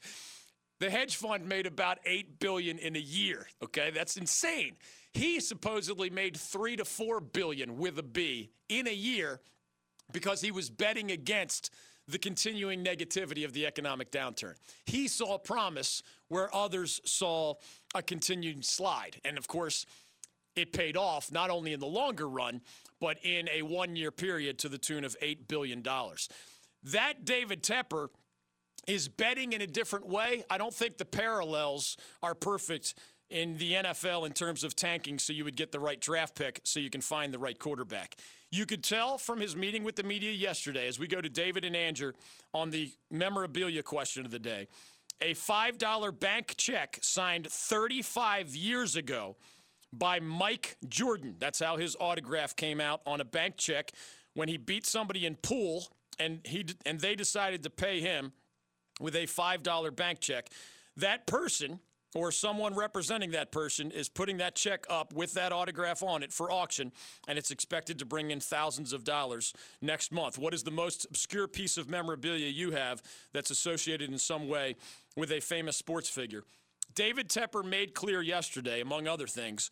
The 0.78 0.90
hedge 0.90 1.16
fund 1.16 1.48
made 1.48 1.66
about 1.66 1.98
8 2.06 2.38
billion 2.38 2.78
in 2.78 2.94
a 2.94 3.00
year. 3.00 3.48
Okay, 3.64 3.90
that's 3.90 4.16
insane. 4.16 4.76
He 5.12 5.40
supposedly 5.40 6.08
made 6.08 6.36
3 6.36 6.76
to 6.76 6.84
4 6.84 7.20
billion 7.20 7.78
with 7.78 7.98
a 7.98 8.04
B 8.04 8.50
in 8.68 8.86
a 8.86 8.94
year 8.94 9.40
because 10.12 10.40
he 10.40 10.52
was 10.52 10.70
betting 10.70 11.10
against 11.10 11.74
the 12.08 12.18
continuing 12.18 12.82
negativity 12.82 13.44
of 13.44 13.52
the 13.52 13.66
economic 13.66 14.10
downturn. 14.10 14.54
He 14.86 15.06
saw 15.08 15.38
promise 15.38 16.02
where 16.28 16.54
others 16.54 17.00
saw 17.04 17.54
a 17.94 18.02
continued 18.02 18.64
slide. 18.64 19.20
And 19.24 19.36
of 19.36 19.46
course, 19.46 19.84
it 20.56 20.72
paid 20.72 20.96
off 20.96 21.30
not 21.30 21.50
only 21.50 21.72
in 21.72 21.80
the 21.80 21.86
longer 21.86 22.28
run, 22.28 22.62
but 23.00 23.18
in 23.22 23.48
a 23.50 23.62
one 23.62 23.94
year 23.94 24.10
period 24.10 24.58
to 24.60 24.68
the 24.68 24.78
tune 24.78 25.04
of 25.04 25.16
$8 25.20 25.46
billion. 25.48 25.82
That 26.82 27.24
David 27.24 27.62
Tepper 27.62 28.08
is 28.86 29.08
betting 29.08 29.52
in 29.52 29.60
a 29.60 29.66
different 29.66 30.08
way. 30.08 30.44
I 30.50 30.58
don't 30.58 30.74
think 30.74 30.96
the 30.96 31.04
parallels 31.04 31.96
are 32.22 32.34
perfect 32.34 32.94
in 33.30 33.58
the 33.58 33.74
NFL 33.74 34.26
in 34.26 34.32
terms 34.32 34.64
of 34.64 34.74
tanking 34.74 35.18
so 35.18 35.32
you 35.32 35.44
would 35.44 35.56
get 35.56 35.72
the 35.72 35.80
right 35.80 36.00
draft 36.00 36.34
pick 36.34 36.60
so 36.64 36.80
you 36.80 36.90
can 36.90 37.00
find 37.00 37.32
the 37.32 37.38
right 37.38 37.58
quarterback. 37.58 38.16
You 38.50 38.64
could 38.64 38.82
tell 38.82 39.18
from 39.18 39.40
his 39.40 39.54
meeting 39.54 39.84
with 39.84 39.96
the 39.96 40.02
media 40.02 40.32
yesterday, 40.32 40.88
as 40.88 40.98
we 40.98 41.06
go 41.06 41.20
to 41.20 41.28
David 41.28 41.64
and 41.64 41.76
Andrew 41.76 42.12
on 42.54 42.70
the 42.70 42.90
memorabilia 43.10 43.82
question 43.82 44.24
of 44.24 44.30
the 44.30 44.38
day, 44.38 44.68
a 45.20 45.34
$5 45.34 46.18
bank 46.18 46.54
check 46.56 46.98
signed 47.02 47.48
35 47.48 48.54
years 48.54 48.96
ago 48.96 49.36
by 49.92 50.20
Mike 50.20 50.76
Jordan. 50.88 51.36
That's 51.38 51.58
how 51.58 51.76
his 51.76 51.96
autograph 52.00 52.56
came 52.56 52.80
out 52.80 53.00
on 53.06 53.20
a 53.20 53.24
bank 53.24 53.56
check 53.56 53.92
when 54.34 54.48
he 54.48 54.56
beat 54.56 54.86
somebody 54.86 55.26
in 55.26 55.36
pool 55.36 55.88
and 56.18 56.40
he 56.44 56.64
and 56.86 57.00
they 57.00 57.14
decided 57.14 57.62
to 57.62 57.70
pay 57.70 58.00
him 58.00 58.32
with 59.00 59.14
a 59.14 59.26
$5 59.26 59.96
bank 59.96 60.20
check. 60.20 60.48
That 60.96 61.26
person 61.26 61.80
or 62.14 62.32
someone 62.32 62.74
representing 62.74 63.32
that 63.32 63.52
person 63.52 63.90
is 63.90 64.08
putting 64.08 64.38
that 64.38 64.54
check 64.54 64.86
up 64.88 65.12
with 65.12 65.34
that 65.34 65.52
autograph 65.52 66.02
on 66.02 66.22
it 66.22 66.32
for 66.32 66.50
auction, 66.50 66.92
and 67.26 67.38
it's 67.38 67.50
expected 67.50 67.98
to 67.98 68.06
bring 68.06 68.30
in 68.30 68.40
thousands 68.40 68.92
of 68.92 69.04
dollars 69.04 69.52
next 69.82 70.12
month. 70.12 70.38
What 70.38 70.54
is 70.54 70.62
the 70.62 70.70
most 70.70 71.06
obscure 71.06 71.48
piece 71.48 71.76
of 71.76 71.88
memorabilia 71.88 72.48
you 72.48 72.70
have 72.70 73.02
that's 73.32 73.50
associated 73.50 74.10
in 74.10 74.18
some 74.18 74.48
way 74.48 74.76
with 75.16 75.30
a 75.32 75.40
famous 75.40 75.76
sports 75.76 76.08
figure? 76.08 76.44
David 76.94 77.28
Tepper 77.28 77.64
made 77.64 77.94
clear 77.94 78.22
yesterday, 78.22 78.80
among 78.80 79.06
other 79.06 79.26
things, 79.26 79.70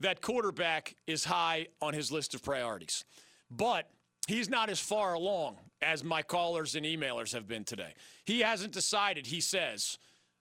that 0.00 0.20
quarterback 0.20 0.94
is 1.06 1.24
high 1.24 1.66
on 1.80 1.94
his 1.94 2.12
list 2.12 2.34
of 2.34 2.42
priorities. 2.42 3.04
But 3.50 3.88
he's 4.28 4.48
not 4.48 4.70
as 4.70 4.80
far 4.80 5.14
along 5.14 5.56
as 5.82 6.04
my 6.04 6.22
callers 6.22 6.74
and 6.74 6.84
emailers 6.84 7.32
have 7.32 7.48
been 7.48 7.64
today. 7.64 7.94
He 8.24 8.40
hasn't 8.40 8.72
decided, 8.72 9.26
he 9.26 9.40
says 9.40 9.98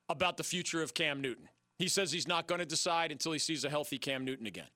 about 0.10 0.38
the 0.38 0.44
future 0.44 0.82
of 0.82 0.94
Cam 0.94 1.22
Newton. 1.22 1.48
He 1.78 1.88
says 1.88 2.12
he's 2.12 2.28
not 2.28 2.48
going 2.48 2.60
to 2.60 2.66
decide 2.66 3.12
until 3.12 3.32
he 3.32 3.40
sees 3.40 3.64
a 3.64 3.70
healthy 3.70 3.98
Cam 3.98 4.26
Newton 4.26 4.48
again. 4.48 4.68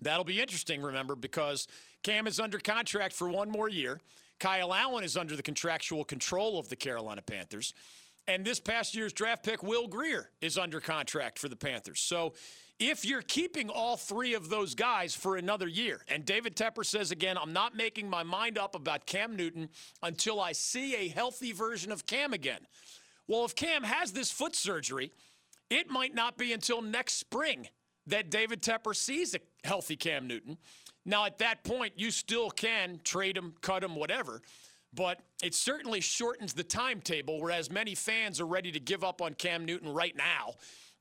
That'll 0.00 0.24
be 0.24 0.40
interesting, 0.40 0.80
remember, 0.80 1.14
because 1.14 1.68
Cam 2.02 2.26
is 2.26 2.40
under 2.40 2.58
contract 2.58 3.14
for 3.14 3.28
one 3.28 3.50
more 3.50 3.68
year. 3.68 4.00
Kyle 4.38 4.72
Allen 4.72 5.04
is 5.04 5.18
under 5.18 5.36
the 5.36 5.42
contractual 5.42 6.04
control 6.04 6.58
of 6.58 6.70
the 6.70 6.76
Carolina 6.76 7.20
Panthers. 7.20 7.74
And 8.26 8.44
this 8.44 8.60
past 8.60 8.94
year's 8.94 9.12
draft 9.12 9.44
pick, 9.44 9.62
Will 9.62 9.86
Grier, 9.86 10.30
is 10.40 10.56
under 10.56 10.80
contract 10.80 11.38
for 11.38 11.48
the 11.48 11.56
Panthers. 11.56 12.00
So 12.00 12.32
if 12.78 13.04
you're 13.04 13.22
keeping 13.22 13.68
all 13.68 13.98
three 13.98 14.32
of 14.32 14.48
those 14.48 14.74
guys 14.74 15.14
for 15.14 15.36
another 15.36 15.68
year, 15.68 16.02
and 16.08 16.24
David 16.24 16.56
Tepper 16.56 16.86
says 16.86 17.10
again, 17.10 17.36
I'm 17.36 17.52
not 17.52 17.76
making 17.76 18.08
my 18.08 18.22
mind 18.22 18.56
up 18.56 18.74
about 18.74 19.04
Cam 19.04 19.36
Newton 19.36 19.68
until 20.02 20.40
I 20.40 20.52
see 20.52 20.94
a 20.94 21.08
healthy 21.08 21.52
version 21.52 21.92
of 21.92 22.06
Cam 22.06 22.32
again. 22.32 22.60
Well, 23.30 23.44
if 23.44 23.54
Cam 23.54 23.84
has 23.84 24.10
this 24.10 24.32
foot 24.32 24.56
surgery, 24.56 25.12
it 25.70 25.88
might 25.88 26.16
not 26.16 26.36
be 26.36 26.52
until 26.52 26.82
next 26.82 27.12
spring 27.12 27.68
that 28.08 28.28
David 28.28 28.60
Tepper 28.60 28.92
sees 28.92 29.36
a 29.36 29.38
healthy 29.62 29.94
Cam 29.94 30.26
Newton. 30.26 30.58
Now, 31.06 31.26
at 31.26 31.38
that 31.38 31.62
point, 31.62 31.92
you 31.94 32.10
still 32.10 32.50
can 32.50 32.98
trade 33.04 33.36
him, 33.36 33.54
cut 33.60 33.84
him, 33.84 33.94
whatever. 33.94 34.42
But 34.92 35.20
it 35.44 35.54
certainly 35.54 36.00
shortens 36.00 36.54
the 36.54 36.64
timetable, 36.64 37.40
whereas 37.40 37.70
many 37.70 37.94
fans 37.94 38.40
are 38.40 38.46
ready 38.46 38.72
to 38.72 38.80
give 38.80 39.04
up 39.04 39.22
on 39.22 39.34
Cam 39.34 39.64
Newton 39.64 39.94
right 39.94 40.16
now 40.16 40.54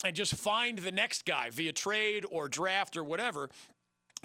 and 0.06 0.16
just 0.16 0.36
find 0.36 0.78
the 0.78 0.92
next 0.92 1.26
guy 1.26 1.50
via 1.50 1.74
trade 1.74 2.28
or 2.30 2.48
draft 2.48 2.96
or 2.96 3.04
whatever. 3.04 3.50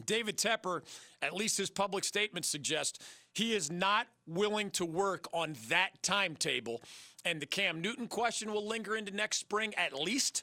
David 0.04 0.36
Tepper, 0.36 0.82
at 1.22 1.34
least 1.34 1.56
his 1.56 1.70
public 1.70 2.04
statements 2.04 2.50
suggest, 2.50 3.00
he 3.32 3.54
is 3.54 3.72
not 3.72 4.08
willing 4.26 4.68
to 4.72 4.84
work 4.84 5.26
on 5.32 5.56
that 5.70 6.02
timetable 6.02 6.82
and 7.24 7.40
the 7.40 7.46
Cam 7.46 7.80
Newton 7.80 8.08
question 8.08 8.52
will 8.52 8.66
linger 8.66 8.96
into 8.96 9.12
next 9.12 9.38
spring 9.38 9.74
at 9.76 9.94
least. 9.94 10.42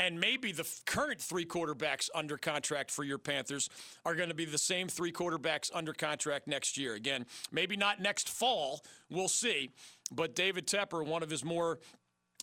And 0.00 0.20
maybe 0.20 0.52
the 0.52 0.68
current 0.86 1.20
three 1.20 1.44
quarterbacks 1.44 2.08
under 2.14 2.36
contract 2.36 2.92
for 2.92 3.02
your 3.02 3.18
Panthers 3.18 3.68
are 4.04 4.14
going 4.14 4.28
to 4.28 4.34
be 4.34 4.44
the 4.44 4.56
same 4.56 4.86
three 4.86 5.10
quarterbacks 5.10 5.72
under 5.74 5.92
contract 5.92 6.46
next 6.46 6.78
year. 6.78 6.94
Again, 6.94 7.26
maybe 7.50 7.76
not 7.76 8.00
next 8.00 8.28
fall. 8.28 8.84
We'll 9.10 9.26
see. 9.26 9.70
But 10.12 10.36
David 10.36 10.68
Tepper, 10.68 11.04
one 11.04 11.24
of 11.24 11.30
his 11.30 11.44
more 11.44 11.80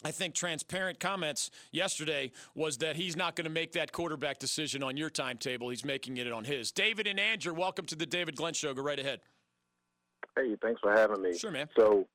I 0.03 0.11
think 0.11 0.35
transparent 0.35 0.99
comments 0.99 1.49
yesterday 1.71 2.31
was 2.53 2.77
that 2.79 2.97
he's 2.97 3.15
not 3.15 3.35
going 3.35 3.45
to 3.45 3.51
make 3.51 3.71
that 3.71 3.93
quarterback 3.93 4.37
decision 4.37 4.83
on 4.83 4.97
your 4.97 5.09
timetable. 5.09 5.69
He's 5.69 5.85
making 5.85 6.17
it 6.17 6.31
on 6.31 6.43
his. 6.43 6.71
David 6.71 7.07
and 7.07 7.19
Andrew, 7.19 7.53
welcome 7.53 7.85
to 7.85 7.95
the 7.95 8.05
David 8.05 8.35
Glenn 8.35 8.53
Show. 8.53 8.73
Go 8.73 8.83
right 8.83 8.99
ahead. 8.99 9.21
Hey, 10.35 10.57
thanks 10.61 10.81
for 10.81 10.91
having 10.91 11.21
me. 11.21 11.37
Sure, 11.37 11.51
man. 11.51 11.69
So, 11.77 12.07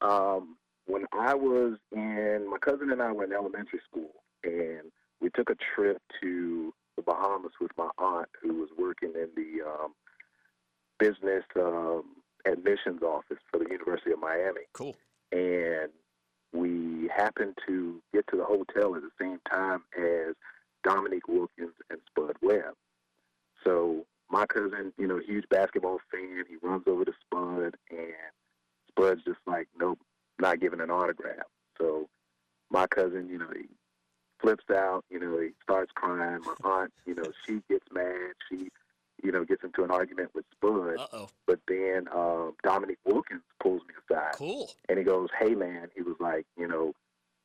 um, 0.00 0.56
when 0.86 1.04
I 1.12 1.34
was 1.34 1.76
in, 1.92 2.48
my 2.50 2.58
cousin 2.58 2.90
and 2.90 3.02
I 3.02 3.12
were 3.12 3.24
in 3.24 3.32
elementary 3.32 3.80
school, 3.88 4.10
and 4.44 4.90
we 5.20 5.30
took 5.30 5.50
a 5.50 5.56
trip 5.74 6.00
to 6.22 6.72
the 6.96 7.02
Bahamas 7.02 7.52
with 7.60 7.72
my 7.76 7.90
aunt, 7.98 8.28
who 8.40 8.54
was 8.54 8.70
working 8.78 9.12
in 9.14 9.28
the 9.36 9.64
um, 9.68 9.92
business 10.98 11.44
um, 11.56 12.04
admissions 12.46 13.02
office 13.02 13.38
for 13.50 13.58
the 13.58 13.68
University 13.70 14.12
of 14.12 14.20
Miami, 14.20 14.62
Cool. 14.72 14.94
and 15.32 15.90
we 16.52 17.08
happened 17.14 17.58
to 17.66 18.00
get 18.14 18.24
to 18.28 18.36
the 18.36 18.44
hotel 18.44 18.94
at 18.94 19.02
the 19.02 19.10
same 19.20 19.38
time 19.50 19.82
as 19.98 20.34
Dominique 20.84 21.28
Wilkins 21.28 21.74
and 21.90 21.98
Spud 22.08 22.36
Webb. 22.40 22.74
So 23.64 24.06
my 24.30 24.46
cousin, 24.46 24.92
you 24.96 25.06
know, 25.06 25.18
huge 25.18 25.44
basketball 25.50 25.98
fan, 26.10 26.44
he 26.48 26.56
runs 26.62 26.84
over 26.86 27.04
to 27.04 27.12
Spud, 27.26 27.74
and 27.90 28.14
Spud's 28.88 29.22
just 29.24 29.40
like, 29.46 29.68
nope, 29.78 29.98
not 30.38 30.60
giving 30.60 30.80
an 30.80 30.90
autograph. 30.90 31.46
So 31.78 32.08
my 32.70 32.86
cousin, 32.86 33.28
you 33.28 33.38
know, 33.38 33.48
he 33.54 33.66
flips 34.40 34.64
out, 34.70 35.04
you 35.10 35.18
know, 35.20 35.38
he 35.40 35.50
starts 35.62 35.92
crying. 35.94 36.40
My 36.44 36.54
aunt, 36.70 36.92
you 37.06 37.14
know, 37.14 37.24
she 37.46 37.62
gets 37.68 37.86
mad. 37.92 38.32
She, 38.50 38.68
you 39.22 39.32
know, 39.32 39.44
gets 39.44 39.64
into 39.64 39.82
an 39.84 39.90
argument 39.90 40.30
with 40.34 40.44
Spud. 40.52 40.98
Uh 40.98 41.06
oh. 41.12 41.28
But 41.46 41.60
then 41.68 42.06
um, 42.14 42.54
Dominique 42.62 42.98
Wilkins 43.04 43.42
pulls 43.62 43.82
me 43.88 43.94
aside 44.10 44.34
Cool. 44.34 44.70
and 44.88 44.98
he 44.98 45.04
goes, 45.04 45.28
"Hey 45.38 45.54
man," 45.54 45.88
he 45.96 46.02
was 46.02 46.16
like, 46.20 46.46
"You 46.58 46.68
know, 46.68 46.92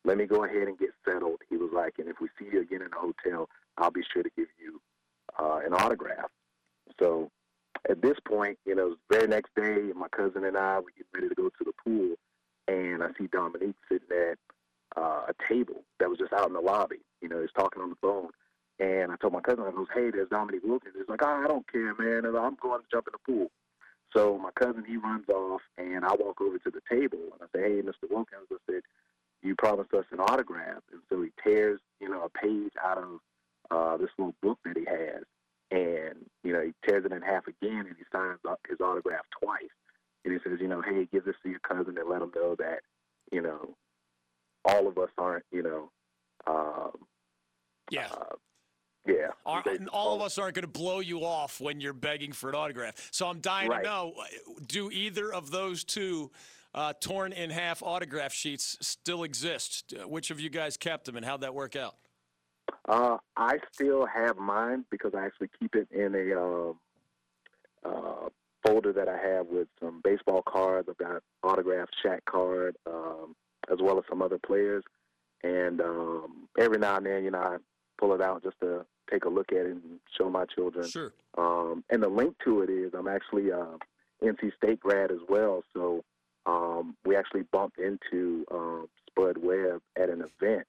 let 0.04 0.18
me 0.18 0.26
go 0.26 0.44
ahead 0.44 0.68
and 0.68 0.78
get 0.78 0.90
settled." 1.08 1.42
He 1.50 1.56
was 1.58 1.70
like, 1.74 1.94
"And 1.98 2.10
if 2.10 2.18
we 2.20 2.28
see 2.38 2.46
you 2.52 2.62
again 2.62 2.82
in 2.82 2.90
the 2.90 2.98
hotel, 2.98 3.48
I'll 3.78 3.92
be 3.92 4.04
sure 4.12 4.22
to 4.24 4.30
give 4.36 4.48
you 4.60 4.82
uh, 5.40 5.60
an 5.66 5.74
autograph." 5.74 6.30
So 7.00 7.32
at 7.90 8.02
this 8.02 8.18
point, 8.28 8.60
you 8.66 8.76
know, 8.76 8.90
the 9.10 9.16
very 9.18 9.28
next 9.28 9.56
day, 9.56 9.92
my 9.96 10.08
cousin 10.10 10.44
and 10.44 10.58
I 10.58 10.80
we 10.80 10.92
get 10.98 11.08
ready 11.14 11.30
to 11.30 11.36
go 11.36 11.50
to 11.50 11.64
the 11.64 11.72
pool, 11.84 12.16
and 12.72 13.04
I 13.04 13.08
see 13.18 13.28
Dominique 13.28 13.76
sitting 13.90 14.08
at 14.12 14.38
uh, 14.96 15.26
a 15.28 15.34
table 15.50 15.84
that 16.00 16.10
was 16.10 16.20
just 16.20 16.34
out 16.34 16.48
in 16.48 16.54
the 16.54 16.62
lobby. 16.62 17.00
You 17.22 17.30
know, 17.30 17.42
he's 17.42 17.52
talking 17.56 17.82
on 17.82 17.90
the 17.90 17.96
phone. 18.02 18.30
And 18.80 19.12
I 19.12 19.16
told 19.18 19.34
my 19.34 19.42
cousin, 19.42 19.64
I 19.68 19.72
goes, 19.72 19.88
"Hey, 19.94 20.10
there's 20.10 20.30
Dominique 20.30 20.64
Wilkins." 20.64 20.96
He's 20.98 21.08
like, 21.08 21.22
"Oh, 21.24 21.42
I 21.44 21.48
don't 21.48 21.70
care, 21.72 21.94
man. 21.96 22.26
I'm 22.26 22.56
going 22.56 22.82
to 22.82 22.88
jump 22.92 23.08
in 23.08 23.14
the 23.14 23.32
pool." 23.32 23.52
So 24.16 24.38
my 24.38 24.50
cousin 24.56 24.84
he 24.86 24.98
runs 24.98 25.30
off, 25.30 25.62
and 25.78 26.04
I 26.04 26.14
walk 26.16 26.42
over 26.42 26.58
to 26.58 26.72
the 26.72 26.82
table 26.90 27.20
and 27.20 27.42
I 27.42 27.46
say, 27.56 27.62
"Hey, 27.62 27.82
Mr. 27.82 28.10
Wilkins," 28.10 28.48
I 28.52 28.56
said, 28.66 28.82
"You 29.44 29.56
promised 29.56 29.94
us 29.94 30.06
an 30.12 30.20
autograph." 30.20 30.82
And 30.92 31.02
so 31.10 31.22
he 31.22 31.32
tears, 31.44 31.80
you 32.00 32.10
know, 32.10 32.24
a 32.24 32.30
page 32.30 32.74
out 32.84 32.98
of 32.98 33.20
uh, 33.70 33.98
this 33.98 34.10
little 34.18 34.36
book 34.42 34.58
that 34.66 34.78
he 34.78 34.86
has, 34.86 35.24
and 35.70 36.26
you 36.44 36.54
know 36.54 36.62
he 36.62 36.74
tears 36.88 37.06
it 37.06 37.12
in 37.12 37.22
half 37.22 37.46
again, 37.48 37.86
and 37.88 37.96
he 37.98 38.04
signs 38.12 38.40
his 38.68 38.80
autograph 38.82 39.26
twice. 39.42 39.70
And 40.24 40.34
he 40.34 40.40
says, 40.48 40.60
"You 40.62 40.68
know, 40.68 40.82
hey, 40.82 41.08
give 41.12 41.26
this 41.26 41.36
to 41.44 41.50
your 41.50 41.60
cousin 41.60 41.98
and 41.98 42.08
let 42.10 42.22
him 42.22 42.32
know 42.36 42.56
that, 42.56 42.82
you 43.32 43.42
know, 43.42 43.76
all 44.66 44.88
of 44.88 44.98
us 44.98 45.10
aren't, 45.18 45.46
you 45.52 45.64
know, 45.64 45.92
um, 46.46 47.08
Yeah. 47.90 48.08
uh, 48.12 48.36
yeah, 49.06 49.32
Our, 49.46 49.64
they- 49.64 49.84
all 49.88 50.16
of 50.16 50.22
us 50.22 50.38
aren't 50.38 50.54
going 50.56 50.64
to 50.64 50.68
blow 50.68 51.00
you 51.00 51.26
off 51.26 51.60
when 51.60 51.82
you're 51.82 51.94
begging 51.94 52.32
for 52.32 52.50
an 52.50 52.56
autograph. 52.56 53.10
So 53.12 53.28
I'm 53.28 53.40
dying 53.40 53.70
Right. 53.70 53.84
to 53.84 53.90
know 53.90 54.26
do 54.68 54.92
either 54.92 55.34
of 55.34 55.50
those 55.52 55.84
two 55.84 56.32
uh, 56.74 56.94
torn 57.02 57.34
in 57.34 57.50
half 57.50 57.84
autograph 57.84 58.32
sheets 58.32 58.78
still 58.80 59.24
exist? 59.24 59.94
Uh, 59.94 60.08
Which 60.08 60.32
of 60.32 60.40
you 60.40 60.50
guys 60.50 60.78
kept 60.78 61.04
them 61.06 61.18
and 61.18 61.26
how'd 61.26 61.42
that 61.42 61.54
work 61.54 61.76
out? 61.76 61.98
Uh, 62.88 63.18
I 63.36 63.58
still 63.74 64.06
have 64.06 64.38
mine 64.38 64.86
because 64.90 65.14
I 65.14 65.26
actually 65.26 65.50
keep 65.60 65.76
it 65.76 65.90
in 65.92 66.16
a 66.16 66.42
um, 66.42 66.80
uh, 67.84 68.30
folder 68.66 68.94
that 68.94 69.08
I 69.08 69.18
have 69.18 69.48
with 69.48 69.68
some 69.80 70.02
baseball 70.04 70.44
cards. 70.48 70.88
I've 70.90 70.98
got 70.98 71.22
autographed 71.44 71.96
Shaq 72.04 72.20
card, 72.30 72.76
um, 72.86 73.36
as 73.72 73.80
well 73.82 73.98
as 73.98 74.04
some 74.10 74.22
other 74.22 74.40
players. 74.40 74.84
And 75.44 75.82
um, 75.82 76.48
every 76.60 76.78
now 76.78 76.98
and 76.98 77.06
then, 77.06 77.24
you 77.24 77.32
know, 77.32 77.40
I 77.40 77.58
pull 77.98 78.14
it 78.14 78.22
out 78.22 78.44
just 78.44 78.60
to 78.62 78.86
take 79.12 79.26
a 79.26 79.30
look 79.30 79.52
at 79.52 79.66
it 79.66 79.72
and 79.72 80.00
show 80.18 80.30
my 80.30 80.46
children. 80.46 80.88
Sure. 80.88 81.14
Um, 81.38 81.84
and 81.90 82.02
the 82.02 82.08
link 82.08 82.36
to 82.46 82.62
it 82.62 82.70
is 82.70 82.94
I'm 82.98 83.08
actually 83.08 83.50
a 83.50 83.78
NC 84.24 84.56
State 84.56 84.80
grad 84.80 85.12
as 85.12 85.20
well, 85.28 85.64
so 85.74 86.04
um, 86.46 86.96
we 87.06 87.16
actually 87.16 87.44
bumped 87.52 87.80
into 87.80 88.46
um, 88.52 88.88
Spud 89.10 89.38
Webb 89.38 89.82
at 89.98 90.10
an 90.10 90.24
event, 90.40 90.68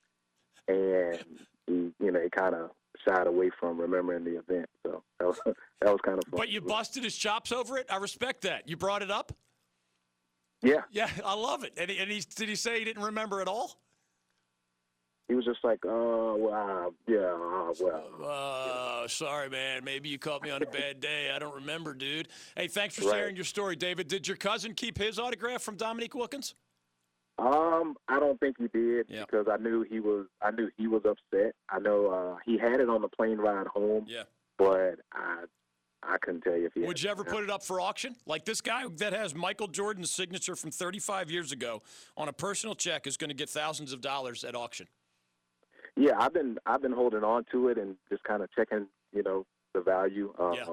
and 0.68 1.18
he, 1.66 1.92
you 2.00 2.10
know, 2.10 2.18
it 2.18 2.32
kind 2.32 2.54
of 2.54 2.70
shied 3.06 3.26
away 3.26 3.50
from 3.58 3.80
remembering 3.80 4.24
the 4.24 4.38
event. 4.38 4.68
So 4.84 5.02
that 5.18 5.26
was 5.26 5.38
that 5.80 5.90
was 5.92 6.00
kind 6.04 6.18
of 6.18 6.24
fun. 6.24 6.38
But 6.38 6.48
you 6.48 6.60
busted 6.60 7.04
his 7.04 7.16
chops 7.16 7.52
over 7.52 7.78
it? 7.78 7.86
I 7.90 7.96
respect 7.96 8.42
that. 8.42 8.68
You 8.68 8.76
brought 8.76 9.02
it 9.02 9.10
up? 9.10 9.32
yeah, 10.62 10.82
Yeah, 10.90 11.08
I 11.24 11.34
love 11.34 11.64
it. 11.64 11.72
And, 11.76 11.90
he, 11.90 11.98
and 11.98 12.10
he, 12.10 12.20
did 12.36 12.48
he 12.48 12.54
say 12.54 12.78
he 12.78 12.84
didn't 12.84 13.02
remember 13.02 13.40
at 13.40 13.48
all? 13.48 13.78
he 15.28 15.34
was 15.36 15.44
just 15.46 15.60
like, 15.64 15.78
oh, 15.86 16.36
well, 16.36 16.52
uh, 16.86 16.90
yeah, 17.08 17.20
uh, 17.20 17.72
well. 17.80 19.02
Uh, 19.04 19.08
sorry, 19.08 19.48
man. 19.48 19.82
Maybe 19.82 20.10
you 20.10 20.18
caught 20.18 20.42
me 20.42 20.50
on 20.50 20.62
a 20.62 20.66
bad 20.70 21.00
day. 21.00 21.30
I 21.34 21.38
don't 21.38 21.54
remember, 21.54 21.94
dude. 21.94 22.28
Hey, 22.54 22.68
thanks 22.68 22.96
for 22.96 23.06
Right. 23.06 23.14
sharing 23.14 23.36
your 23.36 23.46
story, 23.46 23.74
David. 23.74 24.08
Did 24.08 24.28
your 24.28 24.36
cousin 24.36 24.74
keep 24.74 24.98
his 24.98 25.18
autograph 25.18 25.62
from 25.62 25.76
Dominique 25.76 26.14
Wilkins? 26.14 26.54
Um, 27.46 27.96
I 28.08 28.20
don't 28.20 28.38
think 28.38 28.56
he 28.58 28.68
did 28.68 29.06
Yeah. 29.08 29.24
because 29.24 29.46
I 29.50 29.56
knew 29.56 29.82
he 29.82 30.00
was. 30.00 30.26
I 30.40 30.50
knew 30.52 30.70
he 30.76 30.86
was 30.86 31.02
upset. 31.04 31.54
I 31.68 31.78
know 31.80 32.06
uh, 32.10 32.36
he 32.44 32.56
had 32.58 32.80
it 32.80 32.88
on 32.88 33.02
the 33.02 33.08
plane 33.08 33.38
ride 33.38 33.66
home. 33.66 34.04
Yeah. 34.08 34.24
but 34.58 35.00
I 35.12 35.44
I 36.04 36.18
couldn't 36.18 36.42
tell 36.42 36.56
you 36.56 36.66
if 36.66 36.72
he. 36.74 36.80
Would 36.80 37.02
you 37.02 37.10
ever 37.10 37.24
put 37.24 37.42
it 37.44 37.50
up 37.50 37.62
for 37.64 37.80
auction? 37.80 38.16
Like 38.26 38.44
this 38.44 38.60
guy 38.60 38.84
that 38.98 39.12
has 39.12 39.34
Michael 39.34 39.68
Jordan's 39.68 40.10
signature 40.10 40.56
from 40.56 40.70
35 40.70 41.30
years 41.30 41.52
ago 41.52 41.82
on 42.16 42.28
a 42.28 42.32
personal 42.32 42.74
check 42.74 43.06
is 43.06 43.16
going 43.16 43.28
to 43.30 43.34
get 43.34 43.48
thousands 43.48 43.92
of 43.92 44.00
dollars 44.00 44.44
at 44.44 44.54
auction. 44.54 44.86
Yeah, 45.96 46.12
I've 46.18 46.32
been 46.34 46.58
I've 46.66 46.82
been 46.82 46.92
holding 46.92 47.22
on 47.24 47.44
to 47.52 47.68
it 47.68 47.78
and 47.78 47.96
just 48.08 48.22
kind 48.24 48.42
of 48.42 48.50
checking, 48.52 48.86
you 49.12 49.22
know, 49.22 49.46
the 49.74 49.80
value. 49.80 50.32
Um, 50.38 50.54
Yeah. 50.54 50.64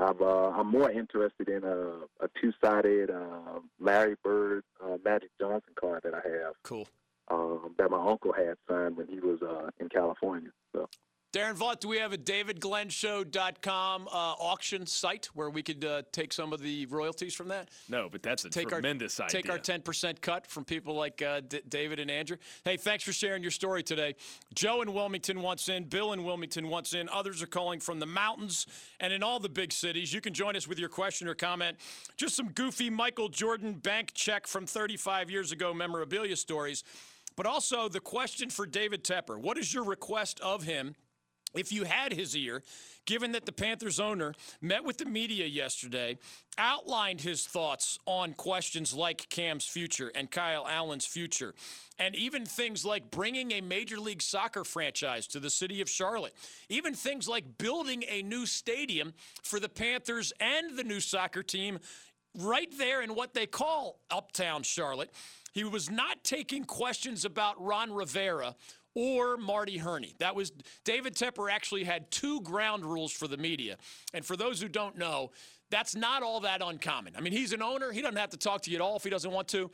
I've 0.00 0.20
uh, 0.20 0.50
I'm 0.50 0.68
more 0.68 0.90
interested 0.90 1.48
in 1.48 1.62
a, 1.64 2.24
a 2.24 2.28
two 2.40 2.52
sided 2.62 3.10
uh, 3.10 3.60
Larry 3.78 4.16
Bird 4.24 4.64
uh, 4.82 4.96
Magic 5.04 5.30
Johnson 5.40 5.72
card 5.78 6.02
that 6.04 6.14
I 6.14 6.22
have 6.26 6.54
Cool. 6.62 6.88
um, 7.30 7.74
that 7.78 7.90
my 7.90 7.98
uncle 7.98 8.32
had 8.32 8.54
signed 8.68 8.96
when 8.96 9.08
he 9.08 9.20
was 9.20 9.40
uh, 9.42 9.70
in 9.78 9.88
California. 9.88 10.50
So 10.74 10.88
Darren 11.32 11.56
Vaught, 11.56 11.78
do 11.78 11.86
we 11.86 11.98
have 11.98 12.12
a 12.12 12.18
davidglennshow.com 12.18 14.08
uh, 14.08 14.10
auction 14.10 14.84
site 14.84 15.26
where 15.34 15.48
we 15.48 15.62
could 15.62 15.84
uh, 15.84 16.02
take 16.10 16.32
some 16.32 16.52
of 16.52 16.60
the 16.60 16.86
royalties 16.86 17.34
from 17.34 17.46
that? 17.48 17.68
No, 17.88 18.08
but 18.10 18.20
that's 18.20 18.44
a 18.44 18.50
Take 18.50 18.68
tremendous 18.68 19.20
our, 19.20 19.26
idea. 19.26 19.42
Take 19.42 19.50
our 19.52 19.58
10% 19.58 20.20
cut 20.20 20.44
from 20.48 20.64
people 20.64 20.94
like 20.94 21.22
uh, 21.22 21.40
D- 21.46 21.60
David 21.68 22.00
and 22.00 22.10
Andrew. 22.10 22.36
Hey, 22.64 22.76
thanks 22.76 23.04
for 23.04 23.12
sharing 23.12 23.42
your 23.42 23.52
story 23.52 23.84
today. 23.84 24.16
Joe 24.54 24.82
in 24.82 24.92
Wilmington 24.92 25.40
wants 25.40 25.68
in. 25.68 25.84
Bill 25.84 26.14
in 26.14 26.24
Wilmington 26.24 26.66
wants 26.66 26.94
in. 26.94 27.08
Others 27.08 27.42
are 27.42 27.46
calling 27.46 27.78
from 27.78 28.00
the 28.00 28.06
mountains 28.06 28.66
and 28.98 29.12
in 29.12 29.22
all 29.22 29.38
the 29.38 29.48
big 29.48 29.72
cities. 29.72 30.12
You 30.12 30.20
can 30.20 30.34
join 30.34 30.56
us 30.56 30.66
with 30.66 30.80
your 30.80 30.88
question 30.88 31.28
or 31.28 31.36
comment. 31.36 31.76
Just 32.16 32.34
some 32.34 32.48
goofy 32.48 32.90
Michael 32.90 33.28
Jordan 33.28 33.74
bank 33.74 34.10
check 34.14 34.48
from 34.48 34.66
35 34.66 35.30
years 35.30 35.52
ago 35.52 35.72
memorabilia 35.72 36.34
stories. 36.34 36.82
But 37.36 37.46
also 37.46 37.88
the 37.88 38.00
question 38.00 38.50
for 38.50 38.66
David 38.66 39.04
Tepper. 39.04 39.40
What 39.40 39.58
is 39.58 39.72
your 39.72 39.84
request 39.84 40.40
of 40.40 40.64
him 40.64 40.96
if 41.54 41.72
you 41.72 41.84
had 41.84 42.12
his 42.12 42.36
ear, 42.36 42.62
given 43.06 43.32
that 43.32 43.46
the 43.46 43.52
Panthers 43.52 43.98
owner 43.98 44.34
met 44.60 44.84
with 44.84 44.98
the 44.98 45.04
media 45.04 45.46
yesterday, 45.46 46.18
outlined 46.58 47.20
his 47.20 47.46
thoughts 47.46 47.98
on 48.06 48.34
questions 48.34 48.94
like 48.94 49.28
Cam's 49.30 49.64
future 49.64 50.12
and 50.14 50.30
Kyle 50.30 50.66
Allen's 50.68 51.06
future, 51.06 51.54
and 51.98 52.14
even 52.14 52.46
things 52.46 52.84
like 52.84 53.10
bringing 53.10 53.52
a 53.52 53.60
Major 53.60 53.98
League 53.98 54.22
Soccer 54.22 54.64
franchise 54.64 55.26
to 55.28 55.40
the 55.40 55.50
city 55.50 55.80
of 55.80 55.88
Charlotte, 55.88 56.34
even 56.68 56.94
things 56.94 57.28
like 57.28 57.58
building 57.58 58.04
a 58.08 58.22
new 58.22 58.46
stadium 58.46 59.12
for 59.42 59.58
the 59.58 59.68
Panthers 59.68 60.32
and 60.40 60.76
the 60.78 60.84
new 60.84 61.00
soccer 61.00 61.42
team 61.42 61.78
right 62.38 62.72
there 62.78 63.02
in 63.02 63.14
what 63.14 63.34
they 63.34 63.46
call 63.46 63.98
Uptown 64.10 64.62
Charlotte. 64.62 65.10
He 65.52 65.64
was 65.64 65.90
not 65.90 66.22
taking 66.22 66.64
questions 66.64 67.24
about 67.24 67.60
Ron 67.60 67.92
Rivera 67.92 68.54
or 68.94 69.36
Marty 69.36 69.78
Hurney. 69.78 70.14
That 70.18 70.34
was 70.34 70.52
David 70.84 71.14
Tepper 71.14 71.50
actually 71.50 71.84
had 71.84 72.10
two 72.10 72.40
ground 72.42 72.84
rules 72.84 73.12
for 73.12 73.28
the 73.28 73.36
media. 73.36 73.76
And 74.12 74.24
for 74.24 74.36
those 74.36 74.60
who 74.60 74.68
don't 74.68 74.98
know, 74.98 75.30
that's 75.70 75.94
not 75.94 76.22
all 76.22 76.40
that 76.40 76.62
uncommon. 76.62 77.14
I 77.16 77.20
mean, 77.20 77.32
he's 77.32 77.52
an 77.52 77.62
owner. 77.62 77.92
He 77.92 78.02
doesn't 78.02 78.16
have 78.16 78.30
to 78.30 78.36
talk 78.36 78.62
to 78.62 78.70
you 78.70 78.76
at 78.76 78.80
all 78.80 78.96
if 78.96 79.04
he 79.04 79.10
doesn't 79.10 79.30
want 79.30 79.48
to. 79.48 79.70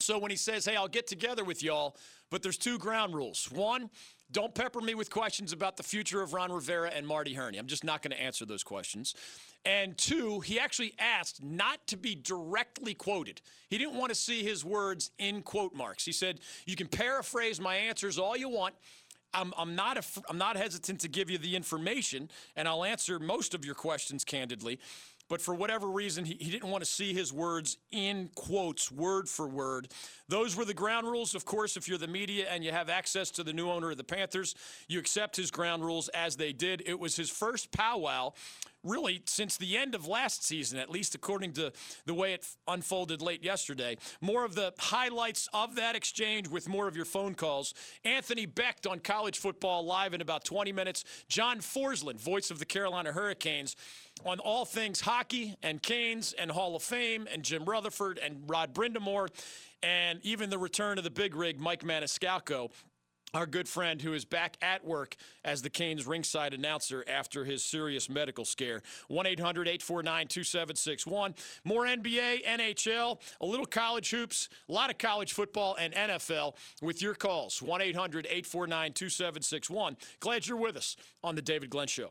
So 0.00 0.18
when 0.18 0.30
he 0.30 0.36
says, 0.36 0.64
hey, 0.64 0.76
I'll 0.76 0.88
get 0.88 1.06
together 1.06 1.44
with 1.44 1.62
y'all, 1.62 1.96
but 2.30 2.42
there's 2.42 2.56
two 2.56 2.78
ground 2.78 3.14
rules. 3.14 3.50
One, 3.50 3.90
don't 4.30 4.54
pepper 4.54 4.80
me 4.80 4.94
with 4.94 5.10
questions 5.10 5.52
about 5.52 5.76
the 5.76 5.82
future 5.82 6.20
of 6.20 6.34
Ron 6.34 6.52
Rivera 6.52 6.90
and 6.90 7.06
Marty 7.06 7.32
Hurney. 7.32 7.58
I'm 7.58 7.66
just 7.66 7.84
not 7.84 8.02
going 8.02 8.10
to 8.10 8.22
answer 8.22 8.44
those 8.44 8.62
questions. 8.62 9.14
And 9.64 9.96
two, 9.96 10.40
he 10.40 10.58
actually 10.58 10.94
asked 10.98 11.42
not 11.42 11.86
to 11.86 11.96
be 11.96 12.14
directly 12.14 12.94
quoted. 12.94 13.40
He 13.70 13.78
didn't 13.78 13.94
want 13.94 14.10
to 14.10 14.14
see 14.14 14.42
his 14.42 14.64
words 14.64 15.10
in 15.18 15.42
quote 15.42 15.74
marks. 15.74 16.04
He 16.04 16.12
said, 16.12 16.40
You 16.66 16.76
can 16.76 16.88
paraphrase 16.88 17.60
my 17.60 17.76
answers 17.76 18.18
all 18.18 18.36
you 18.36 18.48
want. 18.48 18.74
I'm, 19.34 19.52
I'm, 19.58 19.74
not 19.74 19.98
af- 19.98 20.18
I'm 20.28 20.38
not 20.38 20.56
hesitant 20.56 21.00
to 21.00 21.08
give 21.08 21.28
you 21.28 21.38
the 21.38 21.54
information, 21.54 22.30
and 22.56 22.66
I'll 22.66 22.84
answer 22.84 23.18
most 23.18 23.54
of 23.54 23.64
your 23.64 23.74
questions 23.74 24.24
candidly. 24.24 24.78
But 25.28 25.40
for 25.40 25.54
whatever 25.54 25.88
reason, 25.88 26.24
he, 26.24 26.36
he 26.40 26.50
didn't 26.50 26.70
want 26.70 26.82
to 26.82 26.90
see 26.90 27.12
his 27.12 27.32
words 27.32 27.78
in 27.90 28.30
quotes, 28.34 28.90
word 28.90 29.28
for 29.28 29.46
word. 29.46 29.88
Those 30.28 30.56
were 30.56 30.64
the 30.64 30.74
ground 30.74 31.06
rules. 31.06 31.34
Of 31.34 31.44
course, 31.44 31.76
if 31.76 31.88
you're 31.88 31.98
the 31.98 32.06
media 32.06 32.46
and 32.50 32.64
you 32.64 32.72
have 32.72 32.88
access 32.88 33.30
to 33.32 33.42
the 33.42 33.52
new 33.52 33.70
owner 33.70 33.90
of 33.90 33.96
the 33.96 34.04
Panthers, 34.04 34.54
you 34.88 34.98
accept 34.98 35.36
his 35.36 35.50
ground 35.50 35.84
rules 35.84 36.08
as 36.08 36.36
they 36.36 36.52
did. 36.52 36.82
It 36.86 36.98
was 36.98 37.16
his 37.16 37.30
first 37.30 37.70
powwow 37.72 38.32
really 38.84 39.22
since 39.26 39.56
the 39.56 39.76
end 39.76 39.94
of 39.94 40.06
last 40.06 40.44
season, 40.44 40.78
at 40.78 40.90
least 40.90 41.14
according 41.14 41.52
to 41.52 41.72
the 42.06 42.14
way 42.14 42.32
it 42.32 42.46
unfolded 42.66 43.20
late 43.22 43.42
yesterday. 43.42 43.96
More 44.20 44.44
of 44.44 44.54
the 44.54 44.72
highlights 44.78 45.48
of 45.52 45.74
that 45.76 45.96
exchange 45.96 46.48
with 46.48 46.68
more 46.68 46.88
of 46.88 46.96
your 46.96 47.04
phone 47.04 47.34
calls. 47.34 47.74
Anthony 48.04 48.46
Becht 48.46 48.90
on 48.90 49.00
College 49.00 49.38
Football 49.38 49.84
Live 49.84 50.14
in 50.14 50.20
about 50.20 50.44
20 50.44 50.72
minutes. 50.72 51.04
John 51.28 51.58
Forslund, 51.58 52.20
voice 52.20 52.50
of 52.50 52.58
the 52.58 52.66
Carolina 52.66 53.12
Hurricanes, 53.12 53.76
on 54.24 54.38
all 54.40 54.64
things 54.64 55.00
hockey 55.00 55.54
and 55.62 55.82
Canes 55.82 56.32
and 56.32 56.50
Hall 56.50 56.74
of 56.74 56.82
Fame 56.82 57.28
and 57.32 57.42
Jim 57.42 57.64
Rutherford 57.64 58.18
and 58.18 58.42
Rod 58.48 58.74
Brind'Amour 58.74 59.28
and 59.82 60.18
even 60.24 60.50
the 60.50 60.58
return 60.58 60.98
of 60.98 61.04
the 61.04 61.10
big 61.10 61.34
rig, 61.34 61.60
Mike 61.60 61.84
Maniscalco 61.84 62.70
our 63.34 63.46
good 63.46 63.68
friend 63.68 64.00
who 64.00 64.14
is 64.14 64.24
back 64.24 64.56
at 64.62 64.84
work 64.84 65.16
as 65.44 65.62
the 65.62 65.70
Canes 65.70 66.06
ringside 66.06 66.54
announcer 66.54 67.04
after 67.08 67.44
his 67.44 67.64
serious 67.64 68.08
medical 68.08 68.44
scare. 68.44 68.82
1 69.08 69.26
800 69.26 69.68
849 69.68 70.26
2761. 70.28 71.34
More 71.64 71.84
NBA, 71.84 72.44
NHL, 72.44 73.20
a 73.40 73.46
little 73.46 73.66
college 73.66 74.10
hoops, 74.10 74.48
a 74.68 74.72
lot 74.72 74.90
of 74.90 74.98
college 74.98 75.32
football, 75.32 75.76
and 75.78 75.94
NFL 75.94 76.54
with 76.80 77.02
your 77.02 77.14
calls. 77.14 77.60
1 77.60 77.82
800 77.82 78.26
849 78.26 78.92
2761. 78.92 79.96
Glad 80.20 80.46
you're 80.46 80.56
with 80.56 80.76
us 80.76 80.96
on 81.22 81.34
The 81.34 81.42
David 81.42 81.70
Glenn 81.70 81.88
Show. 81.88 82.10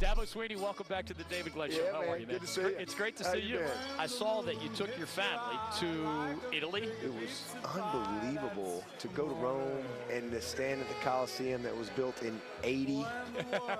Dabo 0.00 0.26
Swinney, 0.26 0.56
welcome 0.60 0.86
back 0.88 1.06
to 1.06 1.14
the 1.14 1.22
David 1.24 1.54
Glenn 1.54 1.70
Show. 1.70 1.78
Yeah, 1.84 1.92
How 1.92 2.00
man, 2.00 2.08
are 2.10 2.18
you, 2.18 2.26
man? 2.26 2.36
good 2.36 2.40
to 2.42 2.46
see 2.48 2.60
you. 2.62 2.66
It's 2.78 2.94
great 2.94 3.16
to 3.18 3.24
How 3.24 3.32
see 3.32 3.38
you 3.40 3.54
you. 3.54 3.58
been? 3.60 3.70
I 3.98 4.06
saw 4.06 4.42
that 4.42 4.60
you 4.60 4.68
took 4.70 4.96
your 4.98 5.06
family 5.06 5.56
to 5.78 6.56
Italy. 6.56 6.88
It 7.02 7.12
was 7.14 7.54
unbelievable 7.76 8.82
to 8.98 9.08
go 9.08 9.28
to 9.28 9.34
Rome 9.36 9.84
and 10.12 10.32
to 10.32 10.40
stand 10.40 10.80
at 10.80 10.88
the 10.88 10.94
Coliseum 10.94 11.62
that 11.62 11.76
was 11.76 11.90
built 11.90 12.22
in 12.22 12.40
80, 12.64 13.06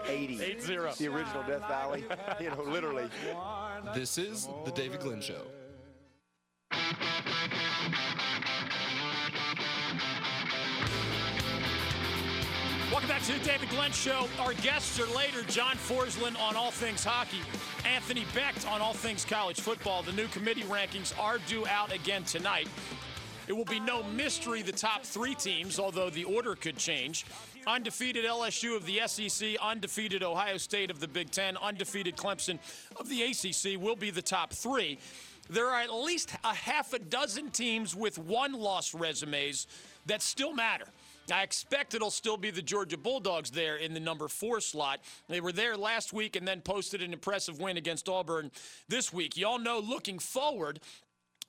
80. 0.06 0.38
8-0. 0.38 0.96
The 0.96 1.08
original 1.08 1.42
Death 1.42 1.66
Valley. 1.68 2.04
You 2.40 2.50
know, 2.50 2.62
literally. 2.62 3.08
This 3.94 4.16
is 4.18 4.48
The 4.64 4.70
David 4.72 5.00
Glenn 5.00 5.20
Show. 5.20 5.42
Welcome 13.04 13.18
back 13.18 13.34
to 13.34 13.38
the 13.38 13.44
David 13.44 13.68
Glenn 13.68 13.92
Show. 13.92 14.26
Our 14.40 14.54
guests 14.54 14.98
are 14.98 15.14
later 15.14 15.42
John 15.42 15.76
Forslund 15.76 16.40
on 16.40 16.56
all 16.56 16.70
things 16.70 17.04
hockey, 17.04 17.40
Anthony 17.84 18.24
Becht 18.32 18.66
on 18.66 18.80
all 18.80 18.94
things 18.94 19.26
college 19.26 19.60
football. 19.60 20.02
The 20.02 20.12
new 20.12 20.26
committee 20.28 20.62
rankings 20.62 21.12
are 21.20 21.36
due 21.46 21.66
out 21.66 21.92
again 21.92 22.24
tonight. 22.24 22.66
It 23.46 23.52
will 23.52 23.66
be 23.66 23.78
no 23.78 24.02
mystery 24.04 24.62
the 24.62 24.72
top 24.72 25.02
three 25.02 25.34
teams, 25.34 25.78
although 25.78 26.08
the 26.08 26.24
order 26.24 26.54
could 26.54 26.78
change. 26.78 27.26
Undefeated 27.66 28.24
LSU 28.24 28.74
of 28.74 28.86
the 28.86 29.02
SEC, 29.06 29.54
undefeated 29.60 30.22
Ohio 30.22 30.56
State 30.56 30.90
of 30.90 30.98
the 30.98 31.08
Big 31.08 31.30
Ten, 31.30 31.58
undefeated 31.58 32.16
Clemson 32.16 32.58
of 32.96 33.10
the 33.10 33.22
ACC 33.22 33.78
will 33.78 33.96
be 33.96 34.10
the 34.10 34.22
top 34.22 34.50
three. 34.50 34.98
There 35.50 35.66
are 35.66 35.82
at 35.82 35.92
least 35.92 36.34
a 36.42 36.54
half 36.54 36.94
a 36.94 36.98
dozen 36.98 37.50
teams 37.50 37.94
with 37.94 38.16
one 38.16 38.54
loss 38.54 38.94
resumes 38.94 39.66
that 40.06 40.22
still 40.22 40.54
matter. 40.54 40.86
I 41.32 41.42
expect 41.42 41.94
it'll 41.94 42.10
still 42.10 42.36
be 42.36 42.50
the 42.50 42.62
Georgia 42.62 42.96
Bulldogs 42.96 43.50
there 43.50 43.76
in 43.76 43.94
the 43.94 44.00
number 44.00 44.28
four 44.28 44.60
slot. 44.60 45.00
They 45.28 45.40
were 45.40 45.52
there 45.52 45.76
last 45.76 46.12
week 46.12 46.36
and 46.36 46.46
then 46.46 46.60
posted 46.60 47.02
an 47.02 47.12
impressive 47.12 47.60
win 47.60 47.76
against 47.76 48.08
Auburn 48.08 48.50
this 48.88 49.12
week. 49.12 49.36
Y'all 49.36 49.58
know 49.58 49.78
looking 49.78 50.18
forward, 50.18 50.80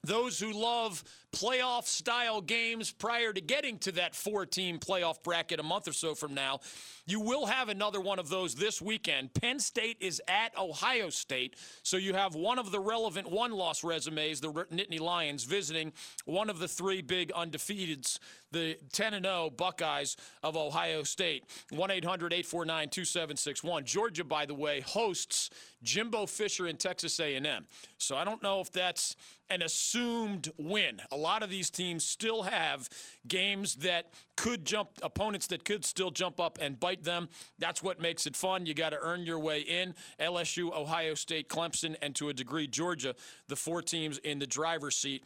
those 0.03 0.39
who 0.39 0.53
love 0.53 1.03
playoff 1.35 1.85
style 1.85 2.39
games 2.39 2.91
prior 2.91 3.33
to 3.33 3.41
getting 3.41 3.77
to 3.79 3.91
that 3.91 4.15
four 4.15 4.45
team 4.45 4.79
playoff 4.79 5.21
bracket 5.21 5.59
a 5.59 5.63
month 5.63 5.85
or 5.87 5.91
so 5.91 6.15
from 6.15 6.33
now, 6.33 6.61
you 7.05 7.19
will 7.19 7.45
have 7.45 7.67
another 7.67 7.99
one 7.99 8.19
of 8.19 8.29
those 8.29 8.55
this 8.55 8.81
weekend. 8.81 9.33
Penn 9.33 9.59
State 9.59 9.97
is 9.99 10.21
at 10.29 10.57
Ohio 10.57 11.09
State, 11.09 11.57
so 11.83 11.97
you 11.97 12.13
have 12.13 12.35
one 12.35 12.57
of 12.57 12.71
the 12.71 12.79
relevant 12.79 13.29
one 13.29 13.51
loss 13.51 13.83
resumes, 13.83 14.39
the 14.39 14.51
Nittany 14.51 14.99
Lions, 14.99 15.43
visiting 15.43 15.91
one 16.23 16.49
of 16.49 16.57
the 16.57 16.69
three 16.69 17.01
big 17.01 17.33
undefeateds, 17.33 18.17
the 18.51 18.77
10 18.93 19.21
0 19.21 19.51
Buckeyes 19.57 20.15
of 20.41 20.55
Ohio 20.55 21.03
State. 21.03 21.43
1 21.69 21.91
800 21.91 22.31
849 22.31 22.89
2761. 22.89 23.83
Georgia, 23.83 24.23
by 24.23 24.45
the 24.45 24.53
way, 24.53 24.79
hosts 24.79 25.49
Jimbo 25.83 26.25
Fisher 26.25 26.67
in 26.67 26.77
Texas 26.77 27.19
A&M. 27.19 27.65
So 27.97 28.15
I 28.15 28.23
don't 28.23 28.41
know 28.41 28.61
if 28.61 28.71
that's 28.71 29.15
an 29.49 29.61
assumed 29.61 30.51
win. 30.57 31.01
A 31.11 31.17
lot 31.25 31.41
of 31.41 31.49
these 31.49 31.71
teams 31.71 32.03
still 32.03 32.43
have 32.43 32.87
games 33.27 33.75
that 33.77 34.13
could 34.37 34.63
jump 34.63 34.89
opponents 35.01 35.47
that 35.47 35.65
could 35.65 35.83
still 35.83 36.11
jump 36.11 36.39
up 36.39 36.59
and 36.61 36.79
bite 36.79 37.03
them. 37.03 37.29
That's 37.57 37.81
what 37.81 37.99
makes 37.99 38.27
it 38.27 38.35
fun. 38.35 38.67
You 38.67 38.75
got 38.75 38.91
to 38.91 38.99
earn 39.01 39.25
your 39.25 39.39
way 39.39 39.61
in. 39.61 39.95
LSU, 40.19 40.71
Ohio 40.71 41.15
State, 41.15 41.49
Clemson, 41.49 41.95
and 42.01 42.13
to 42.15 42.29
a 42.29 42.33
degree 42.33 42.67
Georgia, 42.67 43.15
the 43.47 43.55
four 43.55 43.81
teams 43.81 44.19
in 44.19 44.37
the 44.37 44.45
driver's 44.45 44.95
seat. 44.95 45.23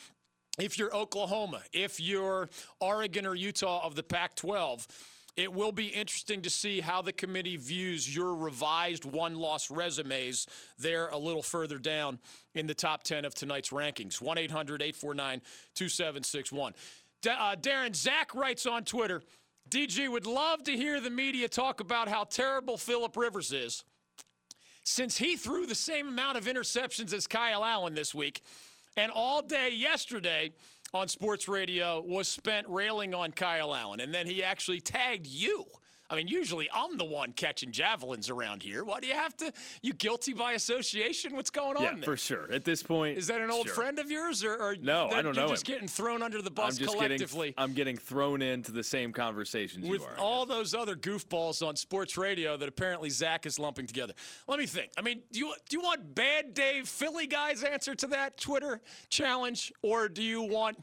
If 0.58 0.80
you're 0.80 0.96
Oklahoma, 0.96 1.62
if 1.74 2.00
you're 2.00 2.50
Oregon 2.80 3.26
or 3.26 3.36
Utah 3.36 3.86
of 3.86 3.96
the 3.96 4.04
Pac 4.04 4.36
12, 4.36 4.88
it 5.36 5.52
will 5.52 5.72
be 5.72 5.88
interesting 5.88 6.42
to 6.42 6.50
see 6.50 6.82
how 6.82 7.02
the 7.02 7.14
committee 7.14 7.58
views 7.58 8.14
your 8.14 8.36
revised 8.36 9.06
one 9.06 9.36
loss 9.36 9.72
resumes 9.72 10.48
there 10.78 11.08
a 11.10 11.18
little 11.18 11.44
further 11.44 11.78
down 11.78 12.20
in 12.56 12.68
the 12.68 12.74
top 12.74 13.04
10 13.04 13.26
of 13.26 13.34
tonight's 13.34 13.70
rankings. 13.70 14.22
1 14.22 14.38
800 14.38 14.82
849 14.82 15.42
2761. 15.76 16.74
uh, 17.28 17.56
Darren, 17.56 17.96
Zach 17.96 18.34
writes 18.36 18.66
on 18.66 18.84
Twitter 18.84 19.22
DG 19.70 20.10
would 20.10 20.26
love 20.26 20.64
to 20.64 20.76
hear 20.76 21.00
the 21.00 21.10
media 21.10 21.48
talk 21.48 21.80
about 21.80 22.08
how 22.08 22.24
terrible 22.24 22.78
Philip 22.78 23.16
Rivers 23.16 23.52
is. 23.54 23.84
Since 24.84 25.18
he 25.18 25.36
threw 25.36 25.68
the 25.68 25.76
same 25.76 26.08
amount 26.08 26.38
of 26.38 26.46
interceptions 26.46 27.14
as 27.14 27.28
Kyle 27.28 27.64
Allen 27.64 27.94
this 27.94 28.16
week, 28.16 28.42
and 28.98 29.12
all 29.12 29.42
day 29.42 29.70
yesterday 29.72 30.52
on 30.94 31.08
sports 31.08 31.48
radio 31.48 32.02
was 32.02 32.28
spent 32.28 32.68
railing 32.68 33.14
on 33.14 33.32
Kyle 33.32 33.76
Allen. 33.76 34.00
And 34.00 34.14
then 34.14 34.26
he 34.26 34.44
actually 34.44 34.82
tagged 34.82 35.28
you. 35.28 35.66
I 36.12 36.16
mean, 36.16 36.28
usually 36.28 36.68
I'm 36.74 36.98
the 36.98 37.06
one 37.06 37.34
catching 37.34 37.72
javelins 37.72 38.30
around 38.30 38.64
here. 38.64 38.84
Why 38.84 39.00
do 39.00 39.08
you 39.08 39.14
have 39.14 39.38
to? 39.38 39.54
You 39.84 39.94
guilty 39.94 40.34
by 40.34 40.54
association? 40.54 41.36
What's 41.36 41.52
going 41.52 41.78
on 41.78 41.84
Yeah, 41.84 41.94
there? 41.96 42.04
for 42.04 42.18
sure. 42.18 42.52
At 42.52 42.66
this 42.66 42.82
point, 42.82 43.18
Is 43.18 43.28
that 43.28 43.42
an 43.42 43.52
old 43.52 43.68
sure. 43.68 43.76
friend 43.76 44.00
of 44.00 44.10
yours, 44.10 44.44
or, 44.44 44.56
or 44.56 44.76
No, 44.82 45.08
I 45.10 45.22
don't 45.22 45.36
you're 45.36 45.46
know 45.46 45.50
just 45.50 45.68
him. 45.68 45.74
getting 45.76 45.88
thrown 45.88 46.24
under 46.24 46.42
the 46.42 46.50
bus 46.50 46.80
I'm 46.80 46.86
collectively? 46.88 47.50
getting. 47.50 47.64
I'm 47.64 47.74
getting 47.74 47.96
thrown 47.98 48.42
into 48.42 48.72
the 48.72 48.84
same 48.84 49.14
conversations 49.14 49.88
with 49.88 50.02
you 50.02 50.08
are. 50.08 50.18
all 50.18 50.46
those 50.48 50.74
other 50.74 50.96
goofballs 50.96 51.66
on 51.66 51.76
sports 51.76 52.18
radio 52.18 52.58
that 52.58 52.68
apparently 52.68 53.10
Zach 53.12 53.46
is 53.46 53.60
lumping 53.60 53.86
together. 53.86 54.14
Let 54.48 54.58
me 54.60 54.66
think. 54.66 54.92
I 54.98 55.02
mean, 55.02 55.22
do 55.32 55.40
you 55.40 55.54
do 55.70 55.78
you 55.78 55.84
want 55.84 56.16
Bad 56.16 56.54
Dave 56.56 56.88
Philly 56.88 57.28
guy's 57.28 57.64
answer 57.64 57.94
to 57.96 58.08
that 58.08 58.38
Twitter 58.38 58.82
challenge, 59.10 59.72
or 59.84 60.10
do 60.10 60.24
you 60.24 60.42
want? 60.42 60.78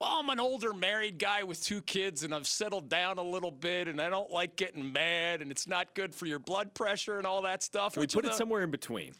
Well, 0.00 0.10
I'm 0.20 0.28
an 0.28 0.40
older 0.40 0.72
married 0.72 1.18
guy 1.18 1.44
with 1.44 1.62
two 1.62 1.80
kids, 1.82 2.24
and 2.24 2.34
I've 2.34 2.46
settled 2.46 2.88
down 2.88 3.18
a 3.18 3.22
little 3.22 3.50
bit, 3.50 3.88
and 3.88 4.00
I 4.00 4.10
don't 4.10 4.30
like 4.30 4.56
getting 4.56 4.92
mad, 4.92 5.40
and 5.40 5.50
it's 5.50 5.68
not 5.68 5.94
good 5.94 6.14
for 6.14 6.26
your 6.26 6.38
blood 6.38 6.74
pressure 6.74 7.18
and 7.18 7.26
all 7.26 7.42
that 7.42 7.62
stuff. 7.62 7.94
Can 7.94 8.00
we 8.00 8.06
put 8.06 8.24
it 8.24 8.32
the- 8.32 8.36
somewhere 8.36 8.62
in 8.62 8.70
between? 8.70 9.14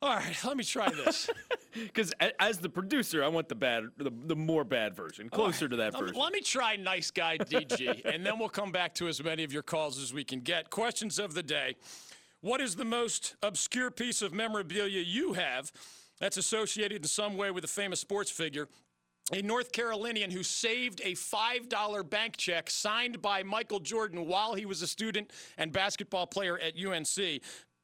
All 0.00 0.14
right, 0.14 0.36
let 0.44 0.56
me 0.56 0.64
try 0.64 0.90
this. 0.90 1.28
Because 1.74 2.12
as 2.40 2.58
the 2.58 2.68
producer, 2.68 3.22
I 3.22 3.28
want 3.28 3.48
the 3.48 3.54
bad, 3.54 3.84
the, 3.98 4.10
the 4.24 4.34
more 4.34 4.64
bad 4.64 4.96
version, 4.96 5.28
closer 5.28 5.68
to 5.68 5.76
that 5.76 5.96
version. 5.96 6.16
Let 6.16 6.32
me 6.32 6.40
try 6.40 6.74
nice 6.74 7.10
guy 7.12 7.38
DG, 7.38 8.04
and 8.04 8.24
then 8.26 8.38
we'll 8.38 8.48
come 8.48 8.72
back 8.72 8.94
to 8.96 9.06
as 9.06 9.22
many 9.22 9.44
of 9.44 9.52
your 9.52 9.62
calls 9.62 10.00
as 10.00 10.12
we 10.12 10.24
can 10.24 10.40
get. 10.40 10.70
Questions 10.70 11.20
of 11.20 11.34
the 11.34 11.42
day. 11.42 11.76
What 12.40 12.60
is 12.60 12.74
the 12.74 12.86
most 12.86 13.36
obscure 13.42 13.90
piece 13.92 14.22
of 14.22 14.32
memorabilia 14.32 15.02
you 15.02 15.34
have 15.34 15.70
that's 16.18 16.36
associated 16.36 17.02
in 17.02 17.08
some 17.08 17.36
way 17.36 17.50
with 17.52 17.62
a 17.64 17.68
famous 17.68 18.00
sports 18.00 18.30
figure? 18.30 18.66
A 19.32 19.42
North 19.42 19.72
Carolinian 19.72 20.30
who 20.30 20.42
saved 20.42 21.02
a 21.04 21.12
$5 21.12 22.08
bank 22.08 22.36
check 22.38 22.70
signed 22.70 23.20
by 23.20 23.42
Michael 23.42 23.80
Jordan 23.80 24.26
while 24.26 24.54
he 24.54 24.64
was 24.64 24.80
a 24.80 24.86
student 24.86 25.32
and 25.58 25.70
basketball 25.70 26.26
player 26.26 26.58
at 26.58 26.74
UNC 26.74 27.42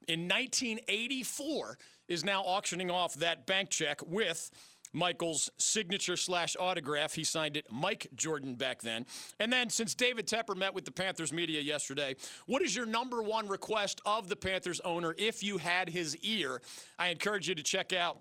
in 0.08 0.28
1984 0.28 1.78
is 2.08 2.24
now 2.24 2.42
auctioning 2.42 2.90
off 2.90 3.14
that 3.14 3.46
bank 3.46 3.70
check 3.70 4.00
with 4.06 4.50
Michael's 4.92 5.50
signature 5.58 6.16
slash 6.16 6.56
autograph. 6.58 7.14
He 7.14 7.24
signed 7.24 7.56
it 7.56 7.66
Mike 7.70 8.06
Jordan 8.14 8.54
back 8.54 8.80
then. 8.80 9.06
And 9.40 9.52
then, 9.52 9.68
since 9.68 9.94
David 9.94 10.28
Tepper 10.28 10.56
met 10.56 10.72
with 10.72 10.84
the 10.84 10.92
Panthers 10.92 11.32
media 11.32 11.60
yesterday, 11.60 12.14
what 12.46 12.62
is 12.62 12.76
your 12.76 12.86
number 12.86 13.22
one 13.22 13.48
request 13.48 14.00
of 14.06 14.28
the 14.28 14.36
Panthers 14.36 14.80
owner 14.80 15.14
if 15.18 15.42
you 15.42 15.58
had 15.58 15.88
his 15.88 16.16
ear? 16.18 16.62
I 16.98 17.08
encourage 17.08 17.48
you 17.48 17.56
to 17.56 17.62
check 17.62 17.92
out 17.92 18.18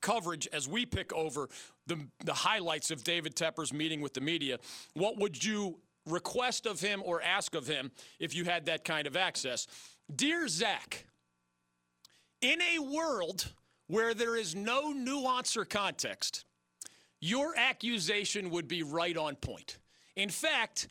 coverage 0.00 0.48
as 0.52 0.68
we 0.68 0.86
pick 0.86 1.12
over 1.12 1.48
the, 1.86 1.98
the 2.24 2.34
highlights 2.34 2.90
of 2.90 3.04
David 3.04 3.34
Tepper's 3.34 3.72
meeting 3.72 4.00
with 4.00 4.14
the 4.14 4.20
media. 4.20 4.58
What 4.94 5.18
would 5.18 5.42
you 5.42 5.78
request 6.06 6.66
of 6.66 6.80
him 6.80 7.02
or 7.04 7.22
ask 7.22 7.54
of 7.54 7.66
him 7.66 7.90
if 8.18 8.34
you 8.34 8.44
had 8.44 8.66
that 8.66 8.84
kind 8.84 9.06
of 9.06 9.16
access? 9.16 9.66
Dear 10.14 10.48
Zach, 10.48 11.06
In 12.40 12.60
a 12.62 12.78
world 12.78 13.52
where 13.86 14.14
there 14.14 14.36
is 14.36 14.54
no 14.54 14.92
nuance 14.92 15.56
or 15.56 15.64
context, 15.64 16.44
your 17.20 17.54
accusation 17.56 18.50
would 18.50 18.68
be 18.68 18.82
right 18.82 19.16
on 19.16 19.36
point. 19.36 19.78
In 20.16 20.28
fact, 20.28 20.88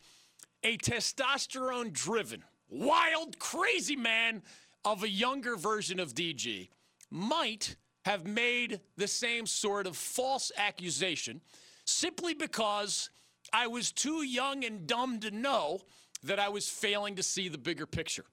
a 0.62 0.76
testosterone 0.78 1.92
driven, 1.92 2.44
wild, 2.68 3.38
crazy 3.38 3.96
man 3.96 4.42
of 4.84 5.02
a 5.02 5.08
younger 5.08 5.56
version 5.56 6.00
of 6.00 6.14
DG 6.14 6.68
might 7.10 7.76
have 8.08 8.26
made 8.26 8.80
the 8.96 9.06
same 9.06 9.44
sort 9.44 9.86
of 9.86 9.94
false 9.94 10.50
accusation 10.56 11.42
simply 11.84 12.32
because 12.32 13.10
I 13.52 13.66
was 13.66 13.92
too 13.92 14.22
young 14.22 14.64
and 14.64 14.86
dumb 14.86 15.20
to 15.20 15.30
know 15.30 15.80
that 16.22 16.38
I 16.38 16.48
was 16.48 16.70
failing 16.70 17.16
to 17.16 17.22
see 17.22 17.50
the 17.50 17.58
bigger 17.58 17.84
picture. 17.84 18.24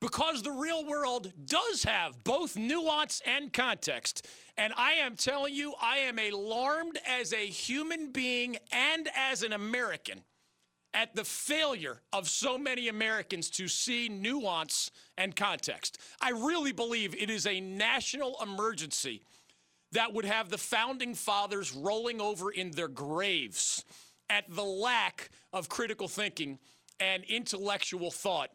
Because 0.00 0.42
the 0.42 0.52
real 0.52 0.86
world 0.86 1.32
does 1.46 1.82
have 1.82 2.22
both 2.22 2.56
nuance 2.56 3.20
and 3.26 3.52
context. 3.52 4.28
And 4.56 4.72
I 4.76 4.92
am 4.92 5.16
telling 5.16 5.52
you, 5.52 5.74
I 5.82 5.98
am 5.98 6.20
alarmed 6.20 6.96
as 7.08 7.32
a 7.32 7.44
human 7.44 8.12
being 8.12 8.56
and 8.70 9.08
as 9.16 9.42
an 9.42 9.52
American 9.52 10.20
at 10.96 11.14
the 11.14 11.24
failure 11.24 12.00
of 12.14 12.26
so 12.26 12.56
many 12.56 12.88
Americans 12.88 13.50
to 13.50 13.68
see 13.68 14.08
nuance 14.08 14.90
and 15.18 15.36
context. 15.36 15.98
I 16.22 16.30
really 16.30 16.72
believe 16.72 17.14
it 17.14 17.28
is 17.28 17.46
a 17.46 17.60
national 17.60 18.38
emergency 18.42 19.20
that 19.92 20.14
would 20.14 20.24
have 20.24 20.48
the 20.48 20.56
founding 20.56 21.14
fathers 21.14 21.74
rolling 21.74 22.18
over 22.18 22.50
in 22.50 22.70
their 22.70 22.88
graves 22.88 23.84
at 24.30 24.44
the 24.48 24.64
lack 24.64 25.28
of 25.52 25.68
critical 25.68 26.08
thinking 26.08 26.58
and 26.98 27.24
intellectual 27.24 28.10
thought, 28.10 28.48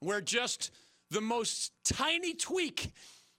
where 0.00 0.22
just 0.22 0.70
the 1.10 1.20
most 1.20 1.70
tiny 1.84 2.32
tweak 2.32 2.92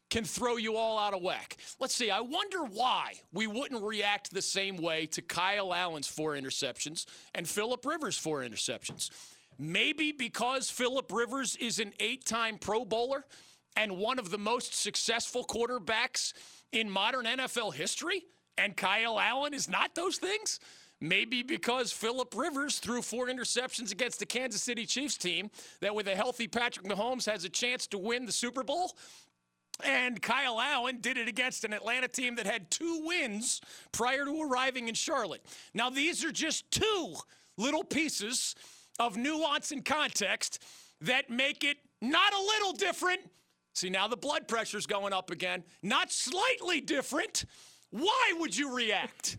can 0.09 0.23
throw 0.23 0.57
you 0.57 0.75
all 0.75 0.97
out 0.97 1.13
of 1.13 1.21
whack. 1.21 1.57
Let's 1.79 1.95
see, 1.95 2.11
I 2.11 2.21
wonder 2.21 2.59
why 2.63 3.13
we 3.33 3.47
wouldn't 3.47 3.83
react 3.83 4.31
the 4.31 4.41
same 4.41 4.77
way 4.77 5.07
to 5.07 5.21
Kyle 5.21 5.73
Allen's 5.73 6.07
four 6.07 6.33
interceptions 6.33 7.05
and 7.33 7.47
Philip 7.47 7.85
Rivers' 7.85 8.17
four 8.17 8.41
interceptions. 8.41 9.09
Maybe 9.57 10.11
because 10.11 10.69
Philip 10.69 11.11
Rivers 11.11 11.55
is 11.55 11.79
an 11.79 11.93
eight 11.99 12.25
time 12.25 12.57
Pro 12.57 12.85
Bowler 12.85 13.25
and 13.75 13.97
one 13.97 14.19
of 14.19 14.29
the 14.29 14.37
most 14.37 14.73
successful 14.73 15.45
quarterbacks 15.45 16.33
in 16.71 16.89
modern 16.89 17.25
NFL 17.25 17.73
history, 17.73 18.25
and 18.57 18.75
Kyle 18.75 19.19
Allen 19.19 19.53
is 19.53 19.69
not 19.69 19.95
those 19.95 20.17
things? 20.17 20.59
Maybe 21.01 21.43
because 21.43 21.91
Philip 21.91 22.33
Rivers 22.35 22.79
threw 22.79 23.01
four 23.01 23.27
interceptions 23.27 23.91
against 23.91 24.19
the 24.19 24.25
Kansas 24.25 24.63
City 24.63 24.85
Chiefs 24.85 25.17
team 25.17 25.51
that 25.81 25.93
with 25.93 26.07
a 26.07 26.15
healthy 26.15 26.47
Patrick 26.47 26.85
Mahomes 26.85 27.29
has 27.29 27.43
a 27.43 27.49
chance 27.49 27.85
to 27.87 27.97
win 27.97 28.25
the 28.25 28.31
Super 28.31 28.63
Bowl. 28.63 28.95
And 29.83 30.21
Kyle 30.21 30.59
Allen 30.59 30.99
did 31.01 31.17
it 31.17 31.27
against 31.27 31.63
an 31.65 31.73
Atlanta 31.73 32.07
team 32.07 32.35
that 32.35 32.45
had 32.45 32.71
two 32.71 33.01
wins 33.03 33.61
prior 33.91 34.25
to 34.25 34.41
arriving 34.41 34.87
in 34.87 34.95
Charlotte. 34.95 35.45
Now, 35.73 35.89
these 35.89 36.23
are 36.23 36.31
just 36.31 36.69
two 36.71 37.15
little 37.57 37.83
pieces 37.83 38.55
of 38.99 39.17
nuance 39.17 39.71
and 39.71 39.83
context 39.83 40.63
that 41.01 41.29
make 41.29 41.63
it 41.63 41.77
not 42.01 42.33
a 42.33 42.39
little 42.39 42.73
different. 42.73 43.21
See, 43.73 43.89
now 43.89 44.07
the 44.07 44.17
blood 44.17 44.47
pressure's 44.47 44.85
going 44.85 45.11
up 45.11 45.31
again. 45.31 45.63
Not 45.83 46.11
slightly 46.11 46.79
different. 46.79 47.45
Why 47.89 48.33
would 48.39 48.55
you 48.55 48.73
react? 48.73 49.37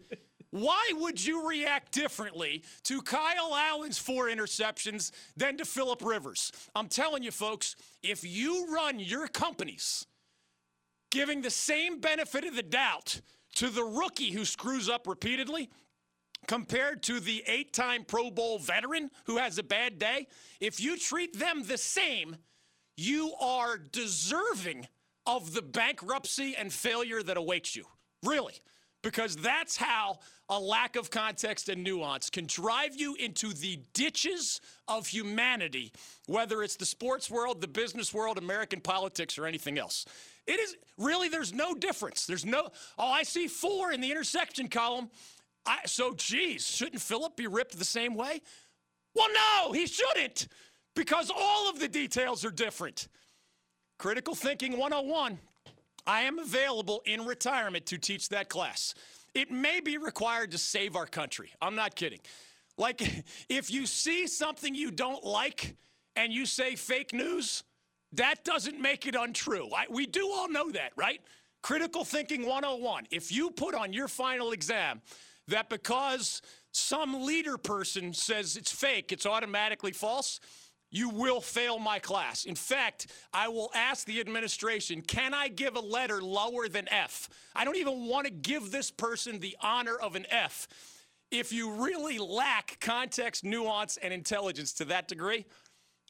Why 0.50 0.92
would 0.94 1.22
you 1.22 1.48
react 1.48 1.92
differently 1.92 2.62
to 2.84 3.02
Kyle 3.02 3.54
Allen's 3.54 3.98
four 3.98 4.26
interceptions 4.26 5.10
than 5.36 5.56
to 5.58 5.64
Philip 5.64 6.02
Rivers? 6.04 6.52
I'm 6.74 6.88
telling 6.88 7.22
you, 7.22 7.30
folks, 7.30 7.76
if 8.02 8.24
you 8.24 8.66
run 8.72 8.98
your 8.98 9.28
companies 9.28 10.06
giving 11.16 11.40
the 11.40 11.50
same 11.50 11.98
benefit 11.98 12.44
of 12.44 12.54
the 12.54 12.62
doubt 12.62 13.22
to 13.54 13.70
the 13.70 13.82
rookie 13.82 14.32
who 14.32 14.44
screws 14.44 14.86
up 14.90 15.06
repeatedly 15.06 15.70
compared 16.46 17.02
to 17.02 17.20
the 17.20 17.42
eight 17.46 17.72
time 17.72 18.04
Pro 18.04 18.30
Bowl 18.30 18.58
veteran 18.58 19.10
who 19.24 19.38
has 19.38 19.56
a 19.56 19.62
bad 19.62 19.98
day, 19.98 20.26
if 20.60 20.78
you 20.78 20.98
treat 20.98 21.38
them 21.38 21.62
the 21.62 21.78
same, 21.78 22.36
you 22.98 23.32
are 23.40 23.78
deserving 23.78 24.86
of 25.24 25.54
the 25.54 25.62
bankruptcy 25.62 26.54
and 26.54 26.70
failure 26.70 27.22
that 27.22 27.38
awaits 27.38 27.74
you. 27.74 27.86
Really. 28.22 28.60
Because 29.02 29.36
that's 29.36 29.78
how 29.78 30.18
a 30.50 30.60
lack 30.60 30.96
of 30.96 31.10
context 31.10 31.70
and 31.70 31.82
nuance 31.82 32.28
can 32.28 32.44
drive 32.46 32.94
you 32.94 33.14
into 33.14 33.54
the 33.54 33.80
ditches 33.94 34.60
of 34.86 35.06
humanity, 35.06 35.92
whether 36.26 36.62
it's 36.62 36.76
the 36.76 36.84
sports 36.84 37.30
world, 37.30 37.62
the 37.62 37.68
business 37.68 38.12
world, 38.12 38.36
American 38.36 38.82
politics, 38.82 39.38
or 39.38 39.46
anything 39.46 39.78
else. 39.78 40.04
It 40.46 40.60
is 40.60 40.76
really, 40.96 41.28
there's 41.28 41.52
no 41.52 41.74
difference. 41.74 42.26
There's 42.26 42.44
no, 42.44 42.68
oh, 42.98 43.10
I 43.10 43.22
see 43.24 43.48
four 43.48 43.92
in 43.92 44.00
the 44.00 44.10
intersection 44.10 44.68
column. 44.68 45.10
I, 45.66 45.78
so, 45.86 46.14
geez, 46.14 46.66
shouldn't 46.66 47.02
Philip 47.02 47.36
be 47.36 47.46
ripped 47.46 47.76
the 47.76 47.84
same 47.84 48.14
way? 48.14 48.40
Well, 49.14 49.28
no, 49.32 49.72
he 49.72 49.86
shouldn't, 49.86 50.48
because 50.94 51.30
all 51.34 51.68
of 51.68 51.80
the 51.80 51.88
details 51.88 52.44
are 52.44 52.50
different. 52.50 53.08
Critical 53.98 54.34
Thinking 54.34 54.78
101. 54.78 55.38
I 56.06 56.20
am 56.22 56.38
available 56.38 57.02
in 57.04 57.24
retirement 57.26 57.86
to 57.86 57.98
teach 57.98 58.28
that 58.28 58.48
class. 58.48 58.94
It 59.34 59.50
may 59.50 59.80
be 59.80 59.98
required 59.98 60.52
to 60.52 60.58
save 60.58 60.94
our 60.94 61.06
country. 61.06 61.50
I'm 61.60 61.74
not 61.74 61.96
kidding. 61.96 62.20
Like, 62.78 63.24
if 63.48 63.70
you 63.70 63.86
see 63.86 64.26
something 64.26 64.74
you 64.74 64.90
don't 64.90 65.24
like 65.24 65.76
and 66.14 66.32
you 66.32 66.46
say 66.46 66.76
fake 66.76 67.12
news, 67.12 67.64
that 68.16 68.44
doesn't 68.44 68.80
make 68.80 69.06
it 69.06 69.14
untrue. 69.14 69.68
I, 69.74 69.86
we 69.90 70.06
do 70.06 70.30
all 70.30 70.48
know 70.48 70.70
that, 70.70 70.92
right? 70.96 71.20
Critical 71.62 72.04
Thinking 72.04 72.46
101. 72.46 73.06
If 73.10 73.32
you 73.32 73.50
put 73.50 73.74
on 73.74 73.92
your 73.92 74.08
final 74.08 74.52
exam 74.52 75.02
that 75.48 75.68
because 75.68 76.42
some 76.72 77.24
leader 77.24 77.56
person 77.56 78.12
says 78.12 78.56
it's 78.56 78.72
fake, 78.72 79.12
it's 79.12 79.26
automatically 79.26 79.92
false, 79.92 80.40
you 80.90 81.08
will 81.08 81.40
fail 81.40 81.78
my 81.78 81.98
class. 81.98 82.44
In 82.44 82.54
fact, 82.54 83.08
I 83.32 83.48
will 83.48 83.70
ask 83.74 84.06
the 84.06 84.20
administration, 84.20 85.02
can 85.02 85.34
I 85.34 85.48
give 85.48 85.76
a 85.76 85.80
letter 85.80 86.22
lower 86.22 86.68
than 86.68 86.88
F? 86.90 87.28
I 87.54 87.64
don't 87.64 87.76
even 87.76 88.06
want 88.06 88.26
to 88.26 88.32
give 88.32 88.70
this 88.70 88.90
person 88.90 89.40
the 89.40 89.56
honor 89.60 89.96
of 89.96 90.16
an 90.16 90.26
F. 90.30 90.68
If 91.30 91.52
you 91.52 91.72
really 91.84 92.18
lack 92.18 92.78
context, 92.80 93.44
nuance, 93.44 93.96
and 93.96 94.14
intelligence 94.14 94.72
to 94.74 94.84
that 94.86 95.08
degree, 95.08 95.44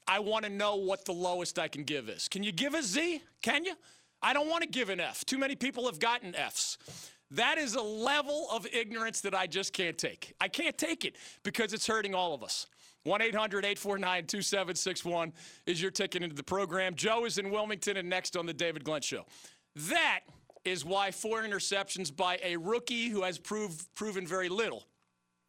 I 0.09 0.20
want 0.20 0.44
to 0.44 0.50
know 0.50 0.76
what 0.76 1.04
the 1.04 1.12
lowest 1.12 1.59
I 1.59 1.68
can 1.68 1.84
give 1.84 2.09
is. 2.09 2.28
Can 2.28 2.42
you 2.42 2.52
give 2.52 2.74
a 2.74 2.82
Z? 2.82 3.22
Can 3.42 3.64
you? 3.64 3.74
I 4.22 4.32
don't 4.32 4.48
want 4.48 4.62
to 4.62 4.68
give 4.68 4.88
an 4.88 5.00
F. 5.00 5.24
Too 5.24 5.38
many 5.38 5.57
people 5.57 5.86
have 5.86 5.98
gotten 5.98 6.34
Fs. 6.34 6.78
That 7.32 7.59
is 7.59 7.74
a 7.74 7.82
level 7.82 8.46
of 8.52 8.66
ignorance 8.72 9.20
that 9.22 9.34
I 9.34 9.46
just 9.46 9.72
can't 9.72 9.98
take. 9.98 10.34
I 10.40 10.48
can't 10.48 10.78
take 10.78 11.04
it 11.04 11.16
because 11.42 11.72
it's 11.72 11.86
hurting 11.86 12.14
all 12.14 12.34
of 12.34 12.42
us. 12.42 12.66
1 13.02 13.22
800 13.22 13.64
849 13.64 14.26
2761 14.26 15.32
is 15.66 15.80
your 15.80 15.90
ticket 15.90 16.22
into 16.22 16.34
the 16.34 16.42
program. 16.42 16.94
Joe 16.94 17.24
is 17.24 17.38
in 17.38 17.50
Wilmington 17.50 17.96
and 17.96 18.09
next 18.09 18.36
on 18.36 18.46
The 18.46 18.54
David 18.54 18.84
Glenn 18.84 19.00
Show. 19.00 19.26
That 19.76 20.20
is 20.64 20.84
why 20.84 21.11
four 21.12 21.42
interceptions 21.42 22.14
by 22.14 22.40
a 22.42 22.57
rookie 22.57 23.09
who 23.09 23.22
has 23.22 23.38
proved, 23.38 23.86
proven 23.94 24.26
very 24.26 24.48
little 24.48 24.84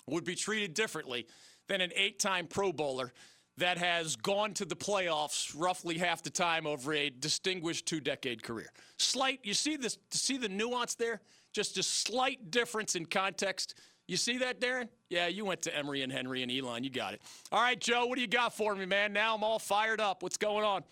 would 0.08 0.24
be 0.24 0.36
treated 0.36 0.74
differently 0.74 1.28
than 1.68 1.82
an 1.82 1.92
eight 1.96 2.20
time 2.20 2.48
Pro 2.48 2.72
Bowler 2.72 3.12
that 3.58 3.78
has 3.78 4.16
gone 4.16 4.54
to 4.54 4.66
the 4.66 4.76
playoffs 4.76 5.54
roughly 5.56 5.98
half 5.98 6.22
the 6.22 6.30
time 6.30 6.68
over 6.68 6.94
a 6.94 7.10
distinguished 7.10 7.86
two 7.86 8.00
decade 8.00 8.44
career. 8.44 8.72
Slight, 8.98 9.40
you 9.44 9.54
see 9.54 9.76
this, 9.76 9.98
see 10.12 10.38
the 10.38 10.50
nuance 10.50 10.96
there? 10.96 11.22
Just 11.54 11.78
a 11.78 11.84
slight 11.84 12.52
difference 12.52 12.96
in 12.96 13.06
context. 13.06 13.76
You 14.08 14.16
see 14.16 14.38
that, 14.38 14.62
Darren? 14.62 14.88
Yeah, 15.10 15.28
you 15.28 15.44
went 15.44 15.62
to 15.64 15.76
Emory 15.76 16.02
and 16.02 16.12
Henry 16.12 16.44
and 16.44 16.52
Elon. 16.52 16.84
You 16.84 16.90
got 16.90 17.14
it. 17.14 17.22
All 17.52 17.62
right, 17.62 17.80
Joe, 17.80 18.06
what 18.06 18.16
do 18.16 18.22
you 18.22 18.28
got 18.28 18.56
for 18.56 18.76
me, 18.76 18.86
man? 18.86 19.12
Now 19.12 19.36
I'm 19.36 19.44
all 19.44 19.60
fired 19.60 20.00
up. 20.00 20.24
What's 20.24 20.38
going 20.38 20.64
on? 20.64 20.84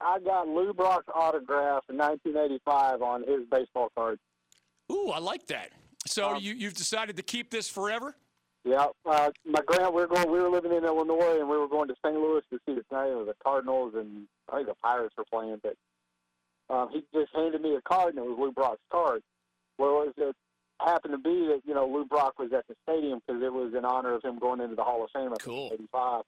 I 0.00 0.18
got 0.20 0.46
Lou 0.46 0.72
Brock's 0.72 1.08
autograph 1.14 1.84
in 1.88 1.96
1985 1.96 3.02
on 3.02 3.22
his 3.22 3.46
baseball 3.50 3.90
card. 3.96 4.18
Ooh, 4.92 5.10
I 5.10 5.18
like 5.18 5.46
that. 5.48 5.70
So 6.06 6.30
um, 6.30 6.42
you, 6.42 6.54
you've 6.54 6.74
decided 6.74 7.16
to 7.16 7.22
keep 7.22 7.50
this 7.50 7.68
forever? 7.68 8.14
Yeah, 8.64 8.86
uh, 9.06 9.30
my 9.46 9.60
grand 9.66 9.94
we 9.94 10.02
were 10.02 10.08
going. 10.08 10.30
We 10.30 10.40
were 10.40 10.50
living 10.50 10.72
in 10.72 10.84
Illinois, 10.84 11.38
and 11.38 11.48
we 11.48 11.56
were 11.56 11.68
going 11.68 11.88
to 11.88 11.94
St. 12.04 12.16
Louis 12.16 12.42
to 12.50 12.58
see 12.66 12.74
the 12.74 12.82
the 12.90 13.34
Cardinals 13.42 13.94
and 13.94 14.26
I 14.52 14.56
think 14.56 14.68
the 14.68 14.74
Pirates 14.82 15.14
were 15.16 15.24
playing. 15.30 15.60
But 15.62 15.76
um, 16.74 16.90
he 16.92 17.02
just 17.14 17.34
handed 17.34 17.62
me 17.62 17.76
a 17.76 17.80
card, 17.82 18.14
and 18.14 18.24
it 18.24 18.28
was 18.28 18.36
Lou 18.38 18.52
Brock's 18.52 18.82
card. 18.90 19.22
Well, 19.78 20.06
it, 20.06 20.20
it 20.20 20.36
happened 20.80 21.14
to 21.14 21.18
be 21.18 21.46
that 21.46 21.60
you 21.64 21.74
know 21.74 21.86
Lou 21.86 22.04
Brock 22.04 22.38
was 22.38 22.52
at 22.52 22.66
the 22.68 22.74
stadium 22.82 23.20
because 23.26 23.42
it 23.42 23.52
was 23.52 23.74
in 23.74 23.84
honor 23.84 24.14
of 24.14 24.22
him 24.22 24.38
going 24.38 24.60
into 24.60 24.76
the 24.76 24.84
Hall 24.84 25.04
of 25.04 25.10
Fame 25.14 25.32
at 25.32 25.40
cool. 25.40 25.70
'85. 25.72 26.22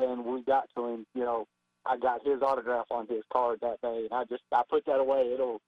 And 0.00 0.24
we 0.24 0.42
got 0.42 0.64
to 0.76 0.86
him. 0.86 1.06
You 1.14 1.24
know, 1.24 1.46
I 1.84 1.98
got 1.98 2.26
his 2.26 2.42
autograph 2.42 2.86
on 2.90 3.06
his 3.06 3.22
card 3.32 3.60
that 3.60 3.80
day, 3.82 4.08
and 4.10 4.12
I 4.12 4.24
just 4.24 4.42
I 4.50 4.62
put 4.68 4.84
that 4.86 4.98
away. 4.98 5.30
It'll 5.32 5.60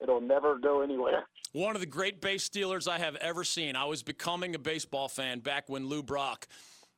it'll 0.00 0.20
never 0.20 0.58
go 0.58 0.80
anywhere. 0.82 1.24
One 1.52 1.74
of 1.74 1.80
the 1.80 1.86
great 1.86 2.20
base 2.20 2.44
stealers 2.44 2.86
I 2.88 2.98
have 2.98 3.16
ever 3.16 3.44
seen. 3.44 3.76
I 3.76 3.84
was 3.84 4.02
becoming 4.02 4.54
a 4.54 4.58
baseball 4.58 5.08
fan 5.08 5.40
back 5.40 5.68
when 5.68 5.86
Lou 5.86 6.02
Brock 6.02 6.46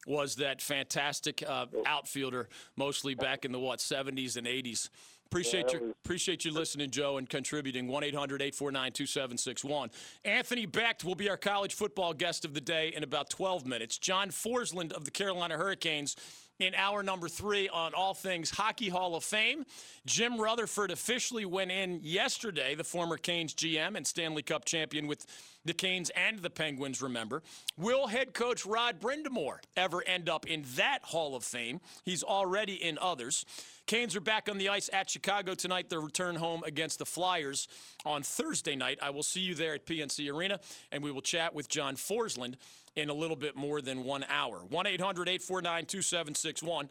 was 0.06 0.36
that 0.36 0.62
fantastic 0.62 1.42
uh, 1.46 1.66
outfielder, 1.86 2.48
mostly 2.76 3.14
back 3.14 3.44
in 3.44 3.52
the 3.52 3.58
what 3.58 3.78
70s 3.80 4.36
and 4.36 4.46
80s. 4.46 4.88
Appreciate 5.26 5.66
Yeah, 5.68 5.72
your 5.78 5.82
was- 5.88 5.94
appreciate 6.04 6.44
you 6.44 6.52
listening, 6.52 6.90
Joe, 6.90 7.18
and 7.18 7.28
contributing. 7.28 7.86
1-800-849-2761. 7.86 9.90
Anthony 10.24 10.66
Becht 10.66 11.04
will 11.04 11.14
be 11.14 11.30
our 11.30 11.36
college 11.36 11.74
football 11.74 12.12
guest 12.12 12.44
of 12.44 12.52
the 12.54 12.60
day 12.60 12.92
in 12.96 13.04
about 13.04 13.30
12 13.30 13.64
minutes. 13.66 13.98
John 13.98 14.30
Forslund 14.30 14.90
of 14.92 15.04
the 15.04 15.10
Carolina 15.12 15.56
Hurricanes 15.56 16.16
in 16.60 16.74
hour 16.74 17.02
number 17.02 17.28
three 17.28 17.68
on 17.68 17.94
all 17.94 18.14
things 18.14 18.50
Hockey 18.50 18.88
Hall 18.88 19.16
of 19.16 19.24
Fame. 19.24 19.64
Jim 20.06 20.38
Rutherford 20.40 20.90
officially 20.90 21.44
went 21.44 21.70
in 21.70 22.00
yesterday, 22.02 22.74
the 22.74 22.84
former 22.84 23.16
Canes 23.16 23.54
GM 23.54 23.96
and 23.96 24.06
Stanley 24.06 24.42
Cup 24.42 24.64
champion 24.64 25.06
with 25.06 25.26
the 25.64 25.74
Canes 25.74 26.10
and 26.10 26.38
the 26.38 26.50
Penguins, 26.50 27.02
remember. 27.02 27.42
Will 27.76 28.06
head 28.06 28.32
coach 28.32 28.64
Rod 28.64 29.00
Brind'Amour 29.00 29.58
ever 29.76 30.02
end 30.06 30.28
up 30.28 30.46
in 30.46 30.64
that 30.76 31.00
Hall 31.02 31.34
of 31.34 31.44
Fame? 31.44 31.80
He's 32.04 32.22
already 32.22 32.74
in 32.74 32.98
others. 33.00 33.44
Canes 33.86 34.14
are 34.14 34.20
back 34.20 34.48
on 34.48 34.56
the 34.56 34.68
ice 34.68 34.88
at 34.92 35.10
Chicago 35.10 35.54
tonight. 35.54 35.90
Their 35.90 36.00
return 36.00 36.36
home 36.36 36.62
against 36.64 36.98
the 36.98 37.04
Flyers 37.04 37.66
on 38.06 38.22
Thursday 38.22 38.76
night. 38.76 38.98
I 39.02 39.10
will 39.10 39.22
see 39.22 39.40
you 39.40 39.54
there 39.54 39.74
at 39.74 39.84
PNC 39.84 40.32
Arena, 40.32 40.60
and 40.92 41.02
we 41.02 41.10
will 41.10 41.22
chat 41.22 41.54
with 41.54 41.68
John 41.68 41.96
Forslund 41.96 42.54
in 42.96 43.08
a 43.08 43.14
little 43.14 43.36
bit 43.36 43.56
more 43.56 43.80
than 43.80 44.04
one 44.04 44.24
hour. 44.28 44.58
1 44.68 44.86
800 44.86 45.28
849 45.28 45.86
2761. 45.86 46.88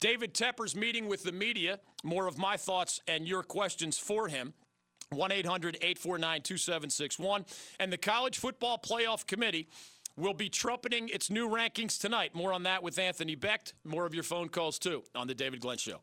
David 0.00 0.34
Tepper's 0.34 0.74
meeting 0.74 1.08
with 1.08 1.22
the 1.22 1.32
media. 1.32 1.78
More 2.02 2.26
of 2.26 2.38
my 2.38 2.56
thoughts 2.56 3.00
and 3.06 3.26
your 3.26 3.42
questions 3.42 3.98
for 3.98 4.28
him. 4.28 4.54
1 5.10 5.30
800 5.30 5.76
849 5.76 6.42
2761. 6.42 7.44
And 7.78 7.92
the 7.92 7.98
College 7.98 8.38
Football 8.38 8.78
Playoff 8.78 9.26
Committee 9.26 9.68
will 10.16 10.34
be 10.34 10.48
trumpeting 10.48 11.08
its 11.08 11.30
new 11.30 11.48
rankings 11.48 11.98
tonight. 12.00 12.34
More 12.34 12.52
on 12.52 12.64
that 12.64 12.82
with 12.82 12.98
Anthony 12.98 13.36
Becht. 13.36 13.72
More 13.84 14.06
of 14.06 14.14
your 14.14 14.24
phone 14.24 14.48
calls, 14.48 14.78
too, 14.78 15.02
on 15.14 15.26
The 15.26 15.34
David 15.34 15.60
Glenn 15.60 15.78
Show. 15.78 16.00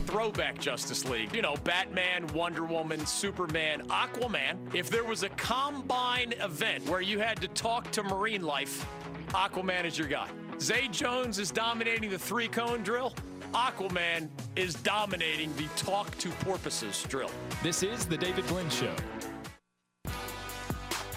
Throwback 0.00 0.58
Justice 0.58 1.08
League. 1.08 1.34
You 1.34 1.42
know, 1.42 1.56
Batman, 1.64 2.26
Wonder 2.28 2.64
Woman, 2.64 3.04
Superman, 3.06 3.82
Aquaman. 3.88 4.56
If 4.74 4.90
there 4.90 5.04
was 5.04 5.22
a 5.22 5.28
combine 5.30 6.32
event 6.40 6.88
where 6.88 7.00
you 7.00 7.18
had 7.18 7.40
to 7.40 7.48
talk 7.48 7.90
to 7.92 8.02
marine 8.02 8.42
life, 8.42 8.86
Aquaman 9.28 9.84
is 9.84 9.98
your 9.98 10.08
guy. 10.08 10.28
Zay 10.60 10.88
Jones 10.88 11.38
is 11.38 11.50
dominating 11.50 12.10
the 12.10 12.18
three 12.18 12.48
cone 12.48 12.82
drill. 12.82 13.14
Aquaman 13.52 14.28
is 14.56 14.74
dominating 14.74 15.54
the 15.56 15.66
talk 15.76 16.16
to 16.18 16.28
porpoises 16.44 17.08
drill. 17.08 17.30
This 17.62 17.82
is 17.82 18.06
the 18.06 18.16
David 18.16 18.46
Glenn 18.46 18.70
Show. 18.70 18.94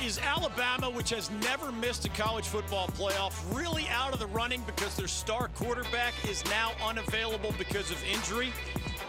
Is 0.03 0.19
Alabama, 0.19 0.89
which 0.89 1.11
has 1.11 1.31
never 1.31 1.71
missed 1.71 2.03
a 2.03 2.09
college 2.09 2.45
football 2.45 2.87
playoff, 2.89 3.33
really 3.55 3.87
out 3.87 4.11
of 4.11 4.19
the 4.19 4.27
running 4.27 4.61
because 4.65 4.97
their 4.97 5.07
star 5.07 5.47
quarterback 5.55 6.13
is 6.27 6.43
now 6.47 6.73
unavailable 6.85 7.53
because 7.57 7.89
of 7.89 8.03
injury? 8.03 8.51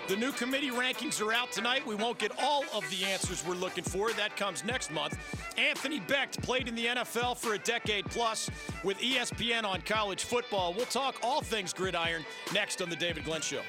The 0.07 0.15
new 0.15 0.31
committee 0.31 0.71
rankings 0.71 1.21
are 1.21 1.33
out 1.33 1.51
tonight. 1.51 1.85
We 1.85 1.97
won't 1.97 2.19
get 2.19 2.31
all 2.41 2.63
of 2.73 2.89
the 2.91 3.07
answers 3.07 3.45
we're 3.45 3.57
looking 3.57 3.83
for. 3.83 4.13
That 4.13 4.37
comes 4.37 4.63
next 4.63 4.93
month. 4.93 5.19
Anthony 5.59 5.99
Becht 5.99 6.41
played 6.45 6.69
in 6.69 6.77
the 6.77 6.87
NFL 6.87 7.39
for 7.39 7.55
a 7.55 7.59
decade 7.59 8.05
plus 8.07 8.49
with 8.85 8.97
ESPN 8.99 9.65
on 9.65 9.81
college 9.81 10.23
football. 10.23 10.75
We'll 10.75 10.87
talk 10.87 11.17
all 11.25 11.41
things 11.41 11.73
gridiron 11.73 12.25
next 12.53 12.81
on 12.81 12.89
The 12.89 12.97
David 12.97 13.25
Glenn 13.25 13.41
Show. 13.41 13.63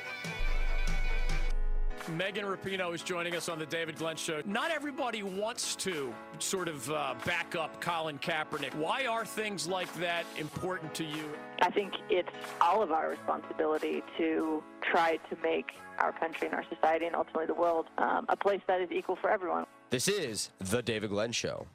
Megan 2.09 2.45
Rapinoe 2.45 2.93
is 2.93 3.01
joining 3.01 3.35
us 3.35 3.49
on 3.49 3.57
the 3.57 3.65
David 3.65 3.95
Glenn 3.97 4.15
Show. 4.15 4.41
Not 4.45 4.69
everybody 4.69 5.23
wants 5.23 5.75
to 5.77 6.13
sort 6.39 6.67
of 6.67 6.89
uh, 6.91 7.15
back 7.25 7.55
up 7.55 7.81
Colin 7.81 8.19
Kaepernick. 8.19 8.75
Why 8.75 9.05
are 9.05 9.25
things 9.25 9.67
like 9.67 9.91
that 9.95 10.25
important 10.37 10.93
to 10.95 11.03
you? 11.03 11.29
I 11.61 11.71
think 11.71 11.93
it's 12.09 12.29
all 12.61 12.83
of 12.83 12.91
our 12.91 13.09
responsibility 13.09 14.03
to 14.17 14.63
try 14.81 15.17
to 15.29 15.37
make 15.41 15.71
our 15.97 16.11
country 16.11 16.47
and 16.47 16.55
our 16.55 16.65
society 16.69 17.05
and 17.05 17.15
ultimately 17.15 17.47
the 17.47 17.53
world 17.53 17.87
um, 17.97 18.25
a 18.29 18.35
place 18.35 18.61
that 18.67 18.81
is 18.81 18.91
equal 18.91 19.15
for 19.15 19.29
everyone. 19.29 19.65
This 19.89 20.07
is 20.07 20.49
The 20.59 20.81
David 20.81 21.09
Glenn 21.09 21.31
Show. 21.31 21.67